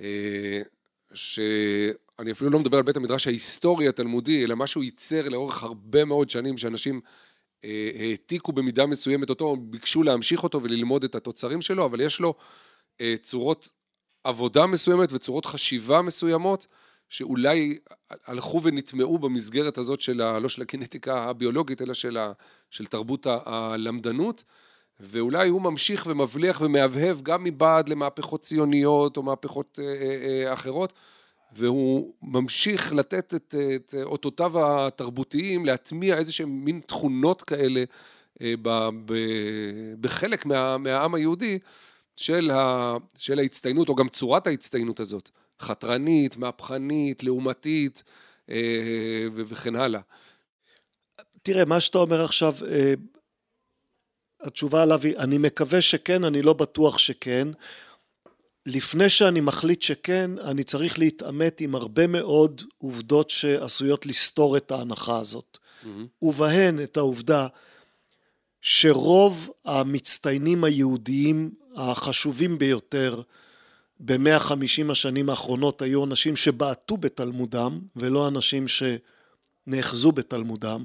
אה, 0.00 0.62
ש... 1.14 1.40
אני 2.18 2.32
אפילו 2.32 2.50
לא 2.50 2.58
מדבר 2.58 2.76
על 2.76 2.82
בית 2.82 2.96
המדרש 2.96 3.26
ההיסטורי 3.26 3.88
התלמודי, 3.88 4.44
אלא 4.44 4.54
מה 4.54 4.66
שהוא 4.66 4.84
ייצר 4.84 5.28
לאורך 5.28 5.62
הרבה 5.62 6.04
מאוד 6.04 6.30
שנים, 6.30 6.58
שאנשים 6.58 7.00
אה, 7.64 7.90
העתיקו 7.98 8.52
במידה 8.52 8.86
מסוימת 8.86 9.30
אותו, 9.30 9.56
ביקשו 9.56 10.02
להמשיך 10.02 10.42
אותו 10.42 10.62
וללמוד 10.62 11.04
את 11.04 11.14
התוצרים 11.14 11.60
שלו, 11.60 11.84
אבל 11.84 12.00
יש 12.00 12.20
לו 12.20 12.34
אה, 13.00 13.14
צורות 13.20 13.68
עבודה 14.24 14.66
מסוימת 14.66 15.12
וצורות 15.12 15.46
חשיבה 15.46 16.02
מסוימות, 16.02 16.66
שאולי 17.08 17.78
הלכו 18.10 18.62
ונטמעו 18.62 19.18
במסגרת 19.18 19.78
הזאת 19.78 20.00
של, 20.00 20.20
ה, 20.20 20.38
לא 20.38 20.48
של 20.48 20.62
הקינטיקה 20.62 21.24
הביולוגית, 21.24 21.82
אלא 21.82 21.94
של, 21.94 22.16
ה, 22.16 22.32
של 22.70 22.86
תרבות 22.86 23.26
הלמדנות. 23.26 24.44
ואולי 25.00 25.48
הוא 25.48 25.62
ממשיך 25.62 26.06
ומבליח 26.06 26.60
ומהבהב 26.60 27.22
גם 27.22 27.44
מבעד 27.44 27.88
למהפכות 27.88 28.42
ציוניות 28.42 29.16
או 29.16 29.22
מהפכות 29.22 29.78
אה, 29.82 29.84
אה, 29.84 30.46
אה 30.46 30.52
אחרות, 30.52 30.92
והוא 31.52 32.14
ממשיך 32.22 32.92
לתת 32.92 33.34
את, 33.34 33.54
את 33.76 33.94
אותותיו 34.02 34.52
התרבותיים, 34.66 35.66
להטמיע 35.66 36.18
איזה 36.18 36.32
שהם 36.32 36.64
מין 36.64 36.80
תכונות 36.86 37.42
כאלה 37.42 37.84
אה, 38.42 38.54
ב, 38.62 38.88
ב, 39.04 39.14
בחלק 40.00 40.46
מה, 40.46 40.78
מהעם 40.78 41.14
היהודי 41.14 41.58
של, 42.16 42.50
ה, 42.50 42.96
של 43.18 43.38
ההצטיינות, 43.38 43.88
או 43.88 43.94
גם 43.94 44.08
צורת 44.08 44.46
ההצטיינות 44.46 45.00
הזאת, 45.00 45.30
חתרנית, 45.60 46.36
מהפכנית, 46.36 47.22
לעומתית 47.22 48.02
אה, 48.50 49.26
וכן 49.34 49.76
הלאה. 49.76 50.00
תראה, 51.42 51.64
מה 51.64 51.80
שאתה 51.80 51.98
אומר 51.98 52.24
עכשיו, 52.24 52.54
אה, 52.70 52.94
התשובה 54.40 54.82
עליו 54.82 55.00
היא, 55.02 55.16
אני 55.16 55.38
מקווה 55.38 55.82
שכן, 55.82 56.24
אני 56.24 56.42
לא 56.42 56.52
בטוח 56.52 56.98
שכן. 56.98 57.48
לפני 58.66 59.08
שאני 59.08 59.40
מחליט 59.40 59.82
שכן, 59.82 60.30
אני 60.38 60.64
צריך 60.64 60.98
להתעמת 60.98 61.60
עם 61.60 61.74
הרבה 61.74 62.06
מאוד 62.06 62.62
עובדות 62.78 63.30
שעשויות 63.30 64.06
לסתור 64.06 64.56
את 64.56 64.70
ההנחה 64.70 65.18
הזאת. 65.18 65.58
Mm-hmm. 65.58 65.86
ובהן 66.22 66.82
את 66.82 66.96
העובדה 66.96 67.46
שרוב 68.60 69.50
המצטיינים 69.64 70.64
היהודיים 70.64 71.50
החשובים 71.76 72.58
ביותר 72.58 73.22
במאה 74.00 74.38
חמישים 74.38 74.90
השנים 74.90 75.30
האחרונות 75.30 75.82
היו 75.82 76.04
אנשים 76.04 76.36
שבעטו 76.36 76.96
בתלמודם 76.96 77.80
ולא 77.96 78.28
אנשים 78.28 78.66
שנאחזו 78.68 80.12
בתלמודם. 80.12 80.84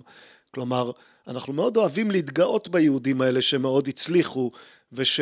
כלומר, 0.51 0.91
אנחנו 1.27 1.53
מאוד 1.53 1.77
אוהבים 1.77 2.11
להתגאות 2.11 2.67
ביהודים 2.67 3.21
האלה 3.21 3.41
שמאוד 3.41 3.87
הצליחו 3.87 4.51
וש... 4.91 5.19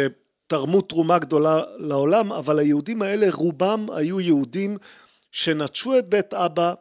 תרמו 0.51 0.81
תרומה 0.81 1.19
גדולה 1.19 1.63
לעולם, 1.77 2.31
אבל 2.33 2.59
היהודים 2.59 3.01
האלה 3.01 3.27
רובם 3.31 3.85
היו 3.95 4.19
יהודים 4.21 4.77
שנטשו 5.31 5.97
את 5.97 6.09
בית 6.09 6.33
אבא, 6.33 6.73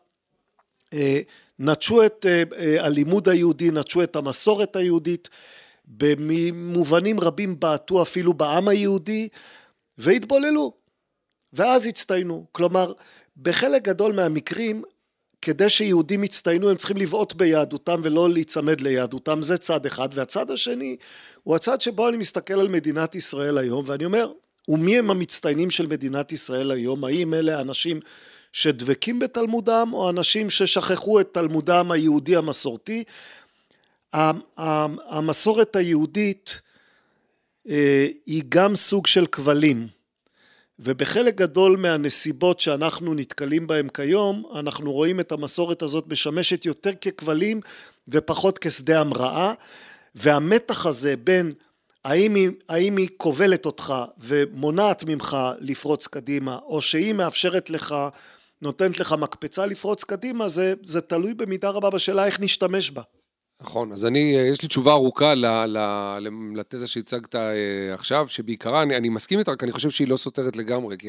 אה, 0.93 1.21
נטשו 1.59 2.07
את 2.07 2.27
אה, 2.29 2.43
אה, 2.59 2.87
הלימוד 2.87 3.29
היהודי, 3.29 3.71
נטשו 3.71 4.03
את 4.03 4.17
המסורת 4.17 4.77
היהודית, 4.77 5.29
במובנים 5.87 7.21
רבים 7.21 7.61
בעטו 7.61 8.03
אפילו 8.03 8.35
בעם 8.35 8.69
היהודי 8.69 9.29
והתבוללו, 9.99 10.73
ואז 11.53 11.87
הצטיינו. 11.87 12.47
כלומר, 12.53 12.93
בחלק 13.37 13.83
גדול 13.83 14.13
מהמקרים, 14.13 14.83
כדי 15.43 15.71
שיהודים 15.71 16.25
יצטיינו, 16.25 16.71
הם 16.71 16.77
צריכים 16.77 16.97
לבעוט 16.97 17.33
ביהדותם 17.33 18.01
ולא 18.05 18.31
להיצמד 18.31 18.81
ליהדותם, 18.81 19.43
זה 19.43 19.59
צד 19.59 19.87
אחד. 19.87 20.09
והצד 20.13 20.51
השני 20.51 20.97
הוא 21.43 21.57
הצד 21.57 21.81
שבו 21.81 22.09
אני 22.09 22.17
מסתכל 22.17 22.61
על 22.61 22.69
מדינת 22.69 23.15
ישראל 23.15 23.59
היום, 23.59 23.85
ואני 23.87 24.05
אומר, 24.05 24.33
ומי 24.69 24.99
הם 24.99 25.11
המצטיינים 25.11 25.71
של 25.71 25.87
מדינת 25.87 26.33
ישראל 26.33 26.71
היום? 26.71 27.05
האם 27.05 27.35
אלה 27.35 27.61
אנשים 27.61 28.01
שדבקים 28.53 29.19
בתלמודם, 29.19 29.91
או 29.93 30.11
אנשים 30.11 30.51
ששכחו 30.51 31.21
את 31.21 31.29
תלמודם 31.33 31.91
היהודי 31.91 32.37
המסורתי? 32.37 33.05
המסורת 35.09 35.77
היהודית 35.77 36.61
אה, 37.69 38.07
היא 38.27 38.43
גם 38.49 38.75
סוג 38.75 39.07
של 39.07 39.27
כבלים. 39.27 40.00
ובחלק 40.83 41.35
גדול 41.35 41.77
מהנסיבות 41.77 42.61
שאנחנו 42.61 43.15
נתקלים 43.15 43.67
בהם 43.67 43.89
כיום, 43.89 44.45
אנחנו 44.59 44.93
רואים 44.93 45.21
את 45.21 45.33
המסורת 45.33 45.83
הזאת 45.83 46.05
משמשת 46.09 46.65
יותר 46.65 46.93
ככבלים 46.95 47.61
ופחות 48.09 48.59
כשדה 48.59 49.01
המראה, 49.01 49.53
והמתח 50.15 50.87
הזה 50.87 51.17
בין 51.17 51.53
האם 52.05 52.35
היא, 52.35 52.51
האם 52.69 52.97
היא 52.97 53.09
כובלת 53.17 53.67
אותך 53.67 53.95
ומונעת 54.19 55.05
ממך 55.05 55.37
לפרוץ 55.61 56.07
קדימה, 56.07 56.59
או 56.67 56.83
שהיא 56.83 57.13
מאפשרת 57.13 57.71
לך, 57.71 57.95
נותנת 58.63 59.01
לך 59.01 59.13
מקפצה 59.13 59.67
לפרוץ 59.67 60.05
קדימה, 60.05 60.49
זה, 60.49 60.75
זה 60.83 61.01
תלוי 61.01 61.35
במידה 61.35 61.71
רבה 61.71 61.91
בשאלה 61.91 62.27
איך 62.27 62.41
נשתמש 62.41 62.91
בה. 62.91 63.03
נכון, 63.61 63.93
אז 63.93 64.07
אני, 64.07 64.37
אה, 64.37 64.43
יש 64.43 64.63
לי 64.63 64.69
תשובה 64.69 64.93
ארוכה 64.93 65.35
לתזה 66.55 66.87
שהצגת 66.87 67.35
אה, 67.35 67.95
עכשיו, 67.95 68.29
שבעיקרה 68.29 68.83
אני, 68.83 68.97
אני 68.97 69.09
מסכים 69.09 69.39
איתה, 69.39 69.51
רק 69.51 69.65
אני 69.65 69.73
חושב 69.73 69.91
שהיא 69.91 70.09
לא 70.09 70.17
סותרת 70.17 70.57
לגמרי, 70.57 70.97
כי 70.99 71.09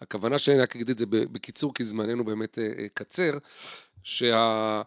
הכוונה 0.00 0.38
שלי, 0.38 0.54
אני 0.54 0.62
רק 0.62 0.76
אגיד 0.76 0.90
את 0.90 0.98
זה 0.98 1.06
בקיצור, 1.08 1.74
כי 1.74 1.84
זמננו 1.84 2.24
באמת 2.24 2.58
אה, 2.58 2.86
קצר, 2.94 3.38
שה... 4.02 4.82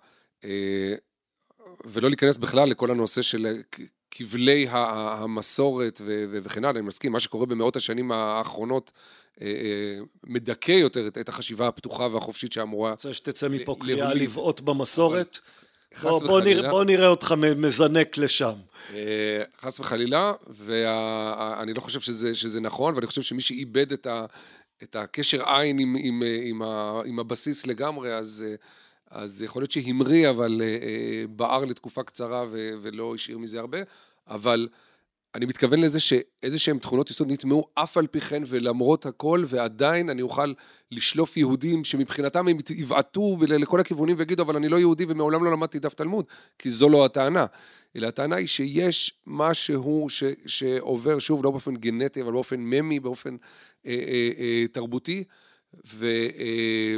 ולא 1.86 2.09
להיכנס 2.09 2.38
בכלל 2.38 2.70
לכל 2.70 2.91
הנושא 2.91 3.22
של 3.22 3.61
כבלי 4.11 4.68
המסורת 4.70 6.01
וכן 6.05 6.66
הלאה, 6.66 6.80
אני 6.80 6.88
מסכים, 6.88 7.11
מה 7.11 7.20
שקורה 7.20 7.45
במאות 7.45 7.76
השנים 7.76 8.11
האחרונות 8.11 8.91
מדכא 10.24 10.72
יותר 10.72 11.07
את 11.07 11.30
החשיבה 11.30 11.68
הפתוחה 11.68 12.07
והחופשית 12.11 12.53
שאמורה... 12.53 12.91
רוצה 12.91 13.13
שתצא 13.13 13.47
מפה 13.47 13.76
קריאה 13.80 14.13
לבעוט 14.13 14.61
במסורת. 14.61 15.39
בוא, 16.04 16.41
נראה, 16.41 16.70
בוא 16.70 16.84
נראה 16.84 17.08
אותך 17.08 17.32
מזנק 17.58 18.18
לשם. 18.18 18.54
אה, 18.93 19.43
חס 19.62 19.80
וחלילה, 19.80 20.34
ואני 20.48 21.74
לא 21.74 21.82
חושב 21.82 22.00
שזה, 22.00 22.36
שזה 22.36 22.60
נכון, 22.62 22.96
ואני 22.96 23.08
חושב 23.08 23.22
שמי 23.22 23.41
שאיבד 23.41 23.91
את, 23.91 24.08
ה, 24.08 24.26
את 24.84 24.96
הקשר 24.96 25.50
עין 25.50 25.80
עם, 25.80 25.96
עם, 26.00 26.24
עם, 26.43 26.62
ה, 26.62 27.02
עם 27.06 27.20
הבסיס 27.20 27.68
לגמרי, 27.68 28.14
אז, 28.14 28.46
אז 29.10 29.41
יכול 29.41 29.62
להיות 29.62 29.72
שהמריא, 29.72 30.30
אבל 30.30 30.62
אה, 30.64 31.26
בער 31.30 31.66
לתקופה 31.66 32.04
קצרה 32.04 32.46
ו, 32.52 32.72
ולא 32.82 33.14
השאיר 33.16 33.38
מזה 33.38 33.60
הרבה, 33.60 33.80
אבל 34.28 34.68
אני 35.36 35.46
מתכוון 35.46 35.80
לזה 35.80 36.00
שאיזה 36.00 36.60
שהן 36.60 36.78
תכונות 36.78 37.10
יסוד 37.10 37.32
נטמעו 37.32 37.68
אף 37.74 37.98
על 37.98 38.08
פי 38.08 38.22
כן 38.22 38.44
ולמרות 38.46 39.06
הכל, 39.06 39.44
ועדיין 39.48 40.10
אני 40.10 40.22
אוכל 40.22 40.54
לשלוף 40.92 41.38
יהודים 41.38 41.84
שמבחינתם 41.84 42.48
הם 42.48 42.58
יבעטו 42.70 43.38
לכל 43.48 43.80
הכיוונים 43.80 44.16
ויגידו, 44.20 44.44
אבל 44.44 44.56
אני 44.56 44.70
לא 44.70 44.80
יהודי 44.80 45.06
ומעולם 45.08 45.44
לא 45.44 45.52
למדתי 45.52 45.80
דף 45.80 45.94
תלמוד, 45.94 46.26
כי 46.60 46.70
זו 46.70 46.90
לא 46.90 47.06
הטענה. 47.06 47.46
אלא 47.96 48.08
הטענה 48.08 48.36
היא 48.36 48.48
שיש 48.48 49.20
משהו 49.28 50.10
ש, 50.10 50.24
שעובר, 50.46 51.20
שוב, 51.20 51.44
לא 51.44 51.52
באופן 51.52 51.76
גנטי, 51.76 52.22
אבל 52.22 52.32
באופן 52.32 52.60
ממי, 52.60 53.00
באופן 53.00 53.36
אה, 53.86 53.92
אה, 54.08 54.30
אה, 54.40 54.66
תרבותי, 54.72 55.24
ו... 55.88 56.06
אה, 56.40 56.98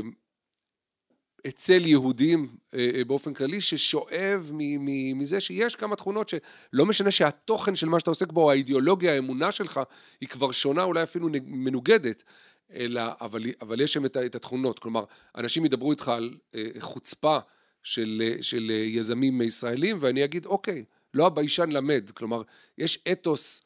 אצל 1.47 1.85
יהודים 1.85 2.47
אה, 2.73 2.89
אה, 2.95 3.03
באופן 3.03 3.33
כללי, 3.33 3.61
ששואב 3.61 4.51
מזה 5.15 5.39
שיש 5.39 5.75
כמה 5.75 5.95
תכונות 5.95 6.29
שלא 6.29 6.85
משנה 6.85 7.11
שהתוכן 7.11 7.75
של 7.75 7.89
מה 7.89 7.99
שאתה 7.99 8.11
עוסק 8.11 8.31
בו, 8.31 8.51
האידיאולוגיה, 8.51 9.13
האמונה 9.13 9.51
שלך, 9.51 9.79
היא 10.21 10.29
כבר 10.29 10.51
שונה, 10.51 10.83
אולי 10.83 11.03
אפילו 11.03 11.29
מנוגדת, 11.45 12.23
אלא, 12.73 13.01
אבל, 13.21 13.43
אבל 13.61 13.81
יש 13.81 13.93
שם 13.93 14.05
את, 14.05 14.17
את 14.17 14.35
התכונות. 14.35 14.79
כלומר, 14.79 15.03
אנשים 15.37 15.65
ידברו 15.65 15.91
איתך 15.91 16.07
על 16.07 16.33
אה, 16.55 16.67
חוצפה 16.79 17.37
של, 17.83 18.35
של 18.41 18.71
יזמים 18.85 19.41
ישראלים, 19.41 19.97
ואני 20.01 20.23
אגיד, 20.23 20.45
אוקיי, 20.45 20.83
לא 21.13 21.27
הביישן 21.27 21.69
למד. 21.69 22.09
כלומר, 22.13 22.41
יש 22.77 23.03
אתוס 23.11 23.61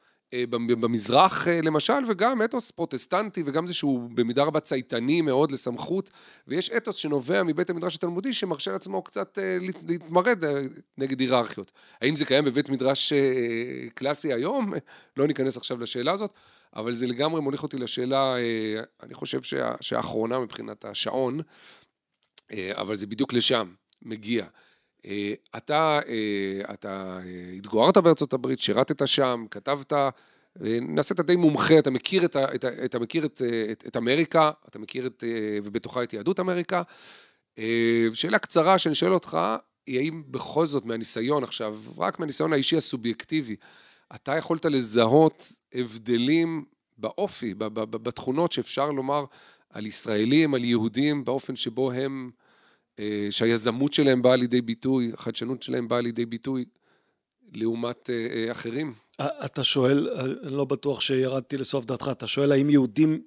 במזרח 0.49 1.47
אה, 1.47 1.61
למשל, 1.61 1.93
וגם 2.07 2.41
אתוס 2.41 2.71
פרוטסטנטי, 2.71 3.43
וגם 3.45 3.67
זה 3.67 3.73
שהוא 3.73 4.09
במידה 4.13 4.43
רבה 4.43 4.59
צייתני 4.59 5.21
מאוד 5.21 5.51
לסמכות, 5.51 6.11
ויש 6.47 6.69
אתוס 6.69 6.95
שנובע 6.95 7.43
מבית 7.43 7.69
המדרש 7.69 7.95
התלמודי, 7.95 8.33
שמרשה 8.33 8.71
לעצמו 8.71 9.01
קצת 9.01 9.37
אה, 9.37 9.57
להתמרד 9.87 10.43
נגד 10.97 11.19
היררכיות. 11.19 11.71
האם 12.01 12.15
זה 12.15 12.25
קיים 12.25 12.45
בבית 12.45 12.69
מדרש 12.69 13.13
קלאסי 13.93 14.33
היום? 14.33 14.73
לא 15.17 15.27
ניכנס 15.27 15.57
עכשיו 15.57 15.77
לשאלה 15.77 16.11
הזאת, 16.11 16.33
אבל 16.75 16.93
זה 16.93 17.07
לגמרי 17.07 17.41
מוליך 17.41 17.63
אותי 17.63 17.77
לשאלה, 17.77 18.35
אני 19.03 19.13
חושב 19.13 19.41
שהאחרונה 19.81 20.39
מבחינת 20.39 20.85
השעון, 20.85 21.39
אבל 22.53 22.95
זה 22.95 23.07
בדיוק 23.07 23.33
לשם, 23.33 23.73
מגיע. 24.01 24.45
אה, 25.05 25.33
אתה, 25.57 25.99
אה, 26.07 26.73
אתה 26.73 27.19
אה, 27.25 27.51
התגוררת 27.57 27.97
בארצות 27.97 28.33
הברית, 28.33 28.59
שירתת 28.59 29.07
שם, 29.07 29.45
כתבת, 29.51 29.93
נעשית 30.81 31.19
די 31.19 31.35
מומחה, 31.35 31.79
אתה 31.79 31.91
מכיר 31.91 32.25
את, 32.25 32.35
אתה 32.85 32.99
מכיר 32.99 33.25
את, 33.25 33.41
את, 33.71 33.83
את 33.87 33.97
אמריקה, 33.97 34.51
אתה 34.67 34.79
מכיר 34.79 35.07
את, 35.07 35.23
ובתוכה 35.63 36.03
את 36.03 36.13
יהדות 36.13 36.39
אמריקה. 36.39 36.81
שאלה 38.13 38.39
קצרה 38.39 38.77
שאני 38.77 38.95
שואל 38.95 39.13
אותך, 39.13 39.37
היא 39.87 39.99
האם 39.99 40.23
בכל 40.27 40.65
זאת 40.65 40.85
מהניסיון 40.85 41.43
עכשיו, 41.43 41.79
רק 41.97 42.19
מהניסיון 42.19 42.53
האישי 42.53 42.77
הסובייקטיבי, 42.77 43.55
אתה 44.15 44.35
יכולת 44.35 44.65
לזהות 44.65 45.51
הבדלים 45.73 46.65
באופי, 46.97 47.53
בתכונות 47.73 48.51
שאפשר 48.51 48.91
לומר 48.91 49.25
על 49.69 49.85
ישראלים, 49.85 50.53
על 50.53 50.63
יהודים, 50.63 51.25
באופן 51.25 51.55
שבו 51.55 51.91
הם 51.91 52.31
שהיזמות 53.29 53.93
שלהם 53.93 54.21
באה 54.21 54.35
לידי 54.35 54.61
ביטוי, 54.61 55.11
החדשנות 55.13 55.63
שלהם 55.63 55.87
באה 55.87 56.01
לידי 56.01 56.25
ביטוי, 56.25 56.65
לעומת 57.53 58.09
אה, 58.09 58.15
אה, 58.15 58.51
אחרים. 58.51 58.93
אתה 59.21 59.63
שואל, 59.63 60.09
אני 60.43 60.53
לא 60.53 60.65
בטוח 60.65 61.01
שירדתי 61.01 61.57
לסוף 61.57 61.85
דעתך, 61.85 62.09
אתה 62.11 62.27
שואל 62.27 62.51
האם 62.51 62.69
יהודים 62.69 63.21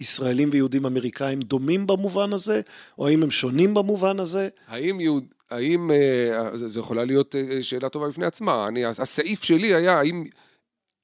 ישראלים 0.00 0.48
ויהודים 0.52 0.86
אמריקאים 0.86 1.40
דומים 1.40 1.86
במובן 1.86 2.32
הזה, 2.32 2.60
או 2.98 3.06
האם 3.06 3.22
הם 3.22 3.30
שונים 3.30 3.74
במובן 3.74 4.20
הזה? 4.20 4.48
האם 4.66 5.00
יהוד... 5.00 5.24
האם, 5.50 5.90
זו 6.54 6.80
יכולה 6.80 7.04
להיות 7.04 7.34
שאלה 7.60 7.88
טובה 7.88 8.08
בפני 8.08 8.26
עצמה, 8.26 8.68
אני, 8.68 8.84
הסעיף 8.84 9.42
שלי 9.42 9.74
היה 9.74 9.98
האם, 9.98 10.24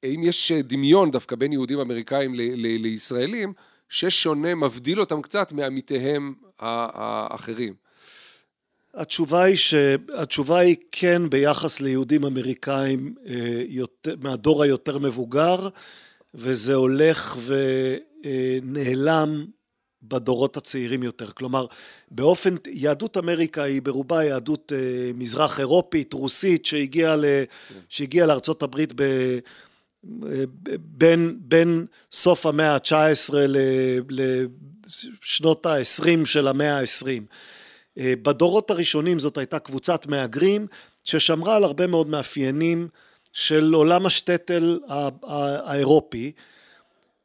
האם 0.03 0.23
יש 0.23 0.53
דמיון 0.53 1.11
דווקא 1.11 1.37
בין 1.37 1.53
יהודים 1.53 1.79
אמריקאים 1.79 2.35
ל, 2.35 2.41
ל, 2.41 2.83
לישראלים, 2.83 3.53
ששונה, 3.93 4.55
מבדיל 4.55 5.01
אותם 5.01 5.23
קצת 5.23 5.53
מעמיתיהם 5.53 6.35
האחרים. 6.59 7.75
התשובה 8.95 9.43
היא, 9.43 9.57
ש... 9.57 9.75
התשובה 10.15 10.59
היא 10.59 10.77
כן 10.93 11.31
ביחס 11.31 11.81
ליהודים 11.81 12.25
אמריקאים 12.25 13.15
אה, 13.27 13.63
יותר, 13.69 14.15
מהדור 14.21 14.63
היותר 14.63 14.99
מבוגר, 14.99 15.69
וזה 16.35 16.75
הולך 16.75 17.37
ונעלם 18.25 19.47
בדורות 20.03 20.57
הצעירים 20.57 21.03
יותר. 21.03 21.31
כלומר, 21.31 21.67
באופן, 22.11 22.55
יהדות 22.67 23.17
אמריקה 23.17 23.63
היא 23.63 23.83
ברובה 23.83 24.25
יהדות 24.25 24.73
אה, 24.77 25.11
מזרח 25.15 25.61
אירופית, 25.61 26.13
רוסית, 26.13 26.67
שהגיעה, 26.67 27.17
ל, 27.17 27.25
שהגיעה 27.89 28.27
לארצות 28.27 28.63
הברית 28.63 28.93
ב... 28.97 29.03
בין, 30.79 31.39
בין 31.41 31.87
סוף 32.13 32.47
המאה 32.47 32.75
ה-19 32.75 33.35
לשנות 34.09 35.67
ה-20 35.67 36.25
של 36.25 36.49
המאה 36.49 36.79
ה-20. 36.79 37.23
אה, 37.99 38.15
בדורות 38.23 38.71
הראשונים 38.71 39.19
זאת 39.19 39.39
הייתה 39.39 39.59
קבוצת 39.59 40.07
מהגרים 40.07 40.67
ששמרה 41.05 41.57
על 41.57 41.65
הרבה 41.65 41.87
מאוד 41.87 42.09
מאפיינים 42.09 42.89
של 43.33 43.73
עולם 43.75 44.07
השטטל 44.07 44.81
האירופי 45.65 46.33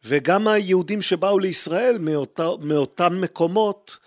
וגם 0.06 0.48
היהודים 0.48 1.02
שבאו 1.02 1.40
לישראל 1.40 1.98
מאותה, 2.00 2.50
מאותם 2.62 3.22
מקומות 3.22 3.98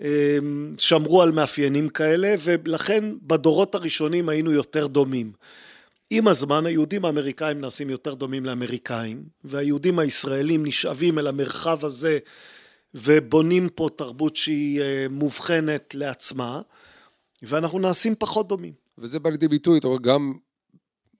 אה, 0.00 0.38
שמרו 0.78 1.22
על 1.22 1.32
מאפיינים 1.32 1.88
כאלה 1.88 2.34
ולכן 2.40 3.04
בדורות 3.22 3.74
הראשונים 3.74 4.28
היינו 4.28 4.52
יותר 4.52 4.86
דומים. 4.86 5.32
עם 6.10 6.28
הזמן 6.28 6.66
היהודים 6.66 7.04
האמריקאים 7.04 7.60
נעשים 7.60 7.90
יותר 7.90 8.14
דומים 8.14 8.44
לאמריקאים 8.44 9.24
והיהודים 9.44 9.98
הישראלים 9.98 10.66
נשאבים 10.66 11.18
אל 11.18 11.26
המרחב 11.26 11.84
הזה 11.84 12.18
ובונים 12.94 13.68
פה 13.68 13.88
תרבות 13.96 14.36
שהיא 14.36 14.80
אה, 14.80 15.06
מובחנת 15.10 15.94
לעצמה, 15.94 16.60
ואנחנו 17.42 17.78
נעשים 17.78 18.14
פחות 18.18 18.48
דומים. 18.48 18.72
וזה 18.98 19.18
בא 19.18 19.30
לידי 19.30 19.48
ביטוי, 19.48 19.78
אתה 19.78 19.86
אומר, 19.86 19.98
גם 19.98 20.32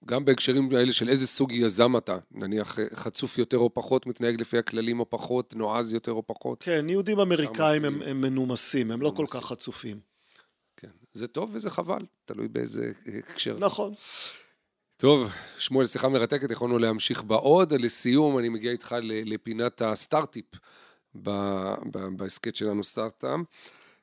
גם 0.04 0.24
בהקשרים 0.24 0.74
האלה 0.74 0.92
של 0.92 1.08
איזה 1.08 1.26
סוג 1.26 1.52
יזם 1.52 1.96
אתה, 1.96 2.18
נניח 2.30 2.78
חצוף 2.94 3.38
יותר 3.38 3.58
או 3.58 3.74
פחות, 3.74 4.06
מתנהג 4.06 4.40
לפי 4.40 4.58
הכללים 4.58 5.00
או 5.00 5.10
פחות, 5.10 5.56
נועז 5.56 5.92
יותר 5.92 6.12
או 6.12 6.22
פחות. 6.26 6.62
כן, 6.62 6.88
יהודים 6.88 7.20
אמריקאים 7.20 7.84
הם, 7.84 8.02
הם 8.02 8.20
מנומסים, 8.20 8.90
הם 8.90 9.02
לא 9.02 9.12
כל 9.16 9.26
כך 9.26 9.44
חצופים. 9.44 10.00
כן, 10.76 10.88
זה 11.12 11.26
טוב 11.26 11.50
וזה 11.52 11.70
חבל, 11.70 12.02
תלוי 12.24 12.48
באיזה 12.48 12.92
הקשר. 13.06 13.56
נכון. 13.58 13.92
טוב, 14.98 15.30
שמואל, 15.58 15.86
שיחה 15.86 16.08
מרתקת, 16.08 16.50
יכולנו 16.50 16.78
להמשיך 16.78 17.22
בעוד. 17.22 17.72
לסיום, 17.72 18.38
אני 18.38 18.48
מגיע 18.48 18.72
איתך 18.72 18.94
לפינת 19.02 19.82
הסטארט-טיפ 19.82 20.44
בהסכת 22.16 22.56
שלנו 22.56 22.84
סטארט-טאם. 22.84 23.44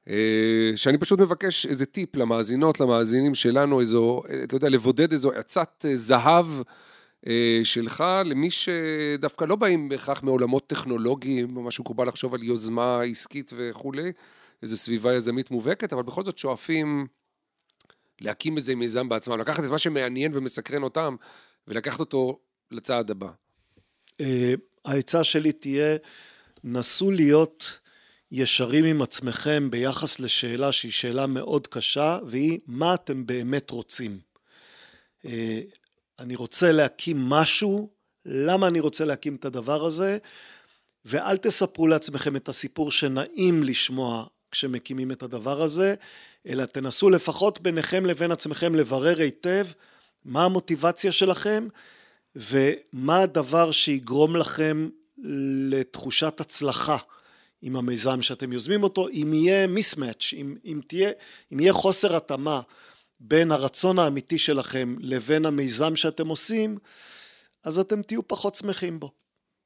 אה, 0.10 0.72
שאני 0.76 0.98
פשוט 0.98 1.20
מבקש 1.20 1.66
איזה 1.66 1.86
טיפ 1.86 2.16
למאזינות, 2.16 2.80
למאזינים 2.80 3.36
שלנו, 3.36 3.80
איזו, 3.80 4.22
אתה 4.44 4.56
יודע, 4.56 4.70
לבודד 4.70 5.12
איזו 5.12 5.32
עצת 5.32 5.86
אה, 5.88 5.98
זהב 5.98 6.46
אה, 7.28 7.60
שלך 7.64 8.04
למי 8.26 8.50
שדווקא 8.52 9.46
לא 9.46 9.56
באים 9.56 9.90
בהכרח 9.90 10.24
מעולמות 10.24 10.68
טכנולוגיים, 10.68 11.58
או 11.58 11.64
משהו 11.64 11.84
מקובל 11.84 12.08
לחשוב 12.08 12.34
על 12.34 12.44
יוזמה 12.44 13.02
עסקית 13.02 13.54
וכולי, 13.56 14.12
איזו 14.62 14.78
סביבה 14.78 15.14
יזמית 15.14 15.52
מובהקת, 15.52 15.94
אבל 15.94 16.04
בכל 16.04 16.24
זאת 16.24 16.38
שואפים 16.38 17.08
להקים 18.22 18.58
איזה 18.58 18.76
מיזם 18.76 19.10
בעצמם, 19.10 19.40
לקחת 19.40 19.64
את 19.64 19.70
מה 19.70 19.78
שמעניין 19.78 20.32
ומסקרן 20.36 20.84
אותם, 20.84 21.16
ולקחת 21.68 22.00
אותו 22.00 22.40
לצעד 22.72 23.12
הבא. 23.12 23.30
העצה 24.86 25.24
שלי 25.24 25.52
תהיה, 25.52 25.98
נסו 26.64 27.12
להיות 27.12 27.80
ישרים 28.32 28.86
עם 28.86 29.02
עצמכם 29.02 29.72
ביחס 29.72 30.20
לשאלה 30.20 30.72
שהיא 30.72 30.92
שאלה 30.92 31.28
מאוד 31.28 31.68
קשה, 31.68 32.20
והיא 32.28 32.60
מה 32.68 32.94
אתם 32.94 33.26
באמת 33.26 33.72
רוצים. 33.72 34.20
אה, 35.26 35.62
אני 36.20 36.36
רוצה 36.36 36.72
להקים 36.72 37.18
משהו, 37.30 37.90
למה 38.26 38.68
אני 38.68 38.80
רוצה 38.80 39.06
להקים 39.06 39.36
את 39.36 39.46
הדבר 39.46 39.86
הזה, 39.86 40.18
ואל 41.06 41.38
תספרו 41.38 41.88
לעצמכם 41.88 42.36
את 42.36 42.50
הסיפור 42.50 42.92
שנעים 42.92 43.64
לשמוע 43.64 44.26
כשמקימים 44.54 45.12
את 45.12 45.24
הדבר 45.24 45.62
הזה, 45.62 45.96
אלא 46.48 46.66
תנסו 46.66 47.10
לפחות 47.10 47.62
ביניכם 47.62 48.06
לבין 48.06 48.32
עצמכם 48.32 48.76
לברר 48.76 49.20
היטב 49.20 49.68
מה 50.26 50.46
המוטיבציה 50.46 51.12
שלכם 51.12 51.68
ומה 52.36 53.20
הדבר 53.20 53.72
שיגרום 53.72 54.36
לכם 54.36 54.90
לתחושת 55.70 56.40
הצלחה. 56.40 56.98
עם 57.66 57.76
המיזם 57.76 58.22
שאתם 58.22 58.54
יוזמים 58.54 58.84
אותו, 58.84 59.08
אם 59.10 59.32
יהיה 59.34 59.68
מיסמץ', 59.68 60.34
אם, 60.34 60.56
אם, 60.66 60.82
אם 61.54 61.60
יהיה 61.60 61.74
חוסר 61.74 62.16
התאמה 62.16 62.62
בין 63.20 63.52
הרצון 63.52 64.00
האמיתי 64.00 64.38
שלכם 64.38 64.96
לבין 65.00 65.46
המיזם 65.46 65.96
שאתם 65.96 66.28
עושים, 66.28 66.78
אז 67.64 67.80
אתם 67.80 68.02
תהיו 68.02 68.28
פחות 68.28 68.56
שמחים 68.56 69.00
בו. 69.00 69.12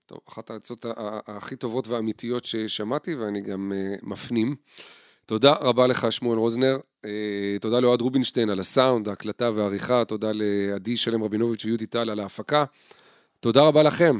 טוב, 0.07 0.19
אחת 0.29 0.49
העצות 0.49 0.85
הכי 1.27 1.55
טובות 1.55 1.87
והאמיתיות 1.87 2.45
ששמעתי, 2.45 3.15
ואני 3.15 3.41
גם 3.41 3.71
uh, 3.71 4.05
מפנים. 4.05 4.55
תודה 5.25 5.53
רבה 5.53 5.87
לך, 5.87 6.11
שמואל 6.11 6.37
רוזנר. 6.37 6.77
Uh, 7.05 7.09
תודה 7.61 7.79
לאוהד 7.79 8.01
רובינשטיין 8.01 8.49
על 8.49 8.59
הסאונד, 8.59 9.09
ההקלטה 9.09 9.51
והעריכה. 9.55 10.05
תודה 10.05 10.31
לעדי 10.33 10.97
שלם 10.97 11.23
רבינוביץ' 11.23 11.65
ויהודי 11.65 11.85
טל 11.85 12.09
על 12.09 12.19
ההפקה. 12.19 12.65
תודה 13.39 13.61
רבה 13.61 13.83
לכם, 13.83 14.19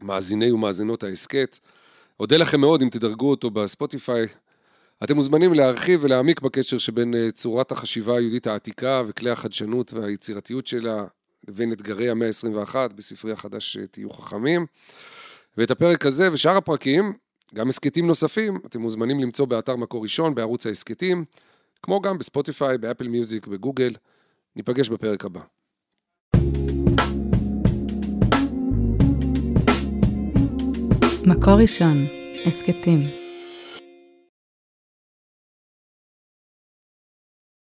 מאזיני 0.00 0.52
ומאזינות 0.52 1.02
ההסכת. 1.02 1.58
אודה 2.20 2.36
לכם 2.36 2.60
מאוד 2.60 2.82
אם 2.82 2.88
תדרגו 2.88 3.30
אותו 3.30 3.50
בספוטיפיי. 3.50 4.26
אתם 5.04 5.16
מוזמנים 5.16 5.54
להרחיב 5.54 6.00
ולהעמיק 6.02 6.40
בקשר 6.40 6.78
שבין 6.78 7.14
אה, 7.14 7.30
צורת 7.30 7.72
החשיבה 7.72 8.16
היהודית 8.16 8.46
העתיקה 8.46 9.02
וכלי 9.06 9.30
החדשנות 9.30 9.92
והיצירתיות 9.92 10.66
שלה 10.66 11.04
לבין 11.48 11.72
אתגרי 11.72 12.10
המאה 12.10 12.28
ה-21 12.28 12.74
בספרי 12.94 13.32
החדש 13.32 13.76
אה, 13.76 13.86
תהיו 13.86 14.10
חכמים. 14.10 14.66
ואת 15.56 15.70
הפרק 15.70 16.06
הזה 16.06 16.32
ושאר 16.32 16.56
הפרקים, 16.56 17.12
גם 17.54 17.68
הסכתים 17.68 18.06
נוספים, 18.06 18.60
אתם 18.66 18.80
מוזמנים 18.80 19.20
למצוא 19.20 19.46
באתר 19.46 19.76
מקור 19.76 20.02
ראשון, 20.02 20.34
בערוץ 20.34 20.66
ההסכתים, 20.66 21.24
כמו 21.82 22.00
גם 22.00 22.18
בספוטיפיי, 22.18 22.78
באפל 22.78 23.08
מיוזיק, 23.08 23.46
בגוגל. 23.46 23.92
ניפגש 24.58 24.88
בפרק 24.88 25.24
הבא. 25.24 25.40
מקור 31.26 31.54
ראשון, 31.54 32.06
הסכתים. 32.46 33.27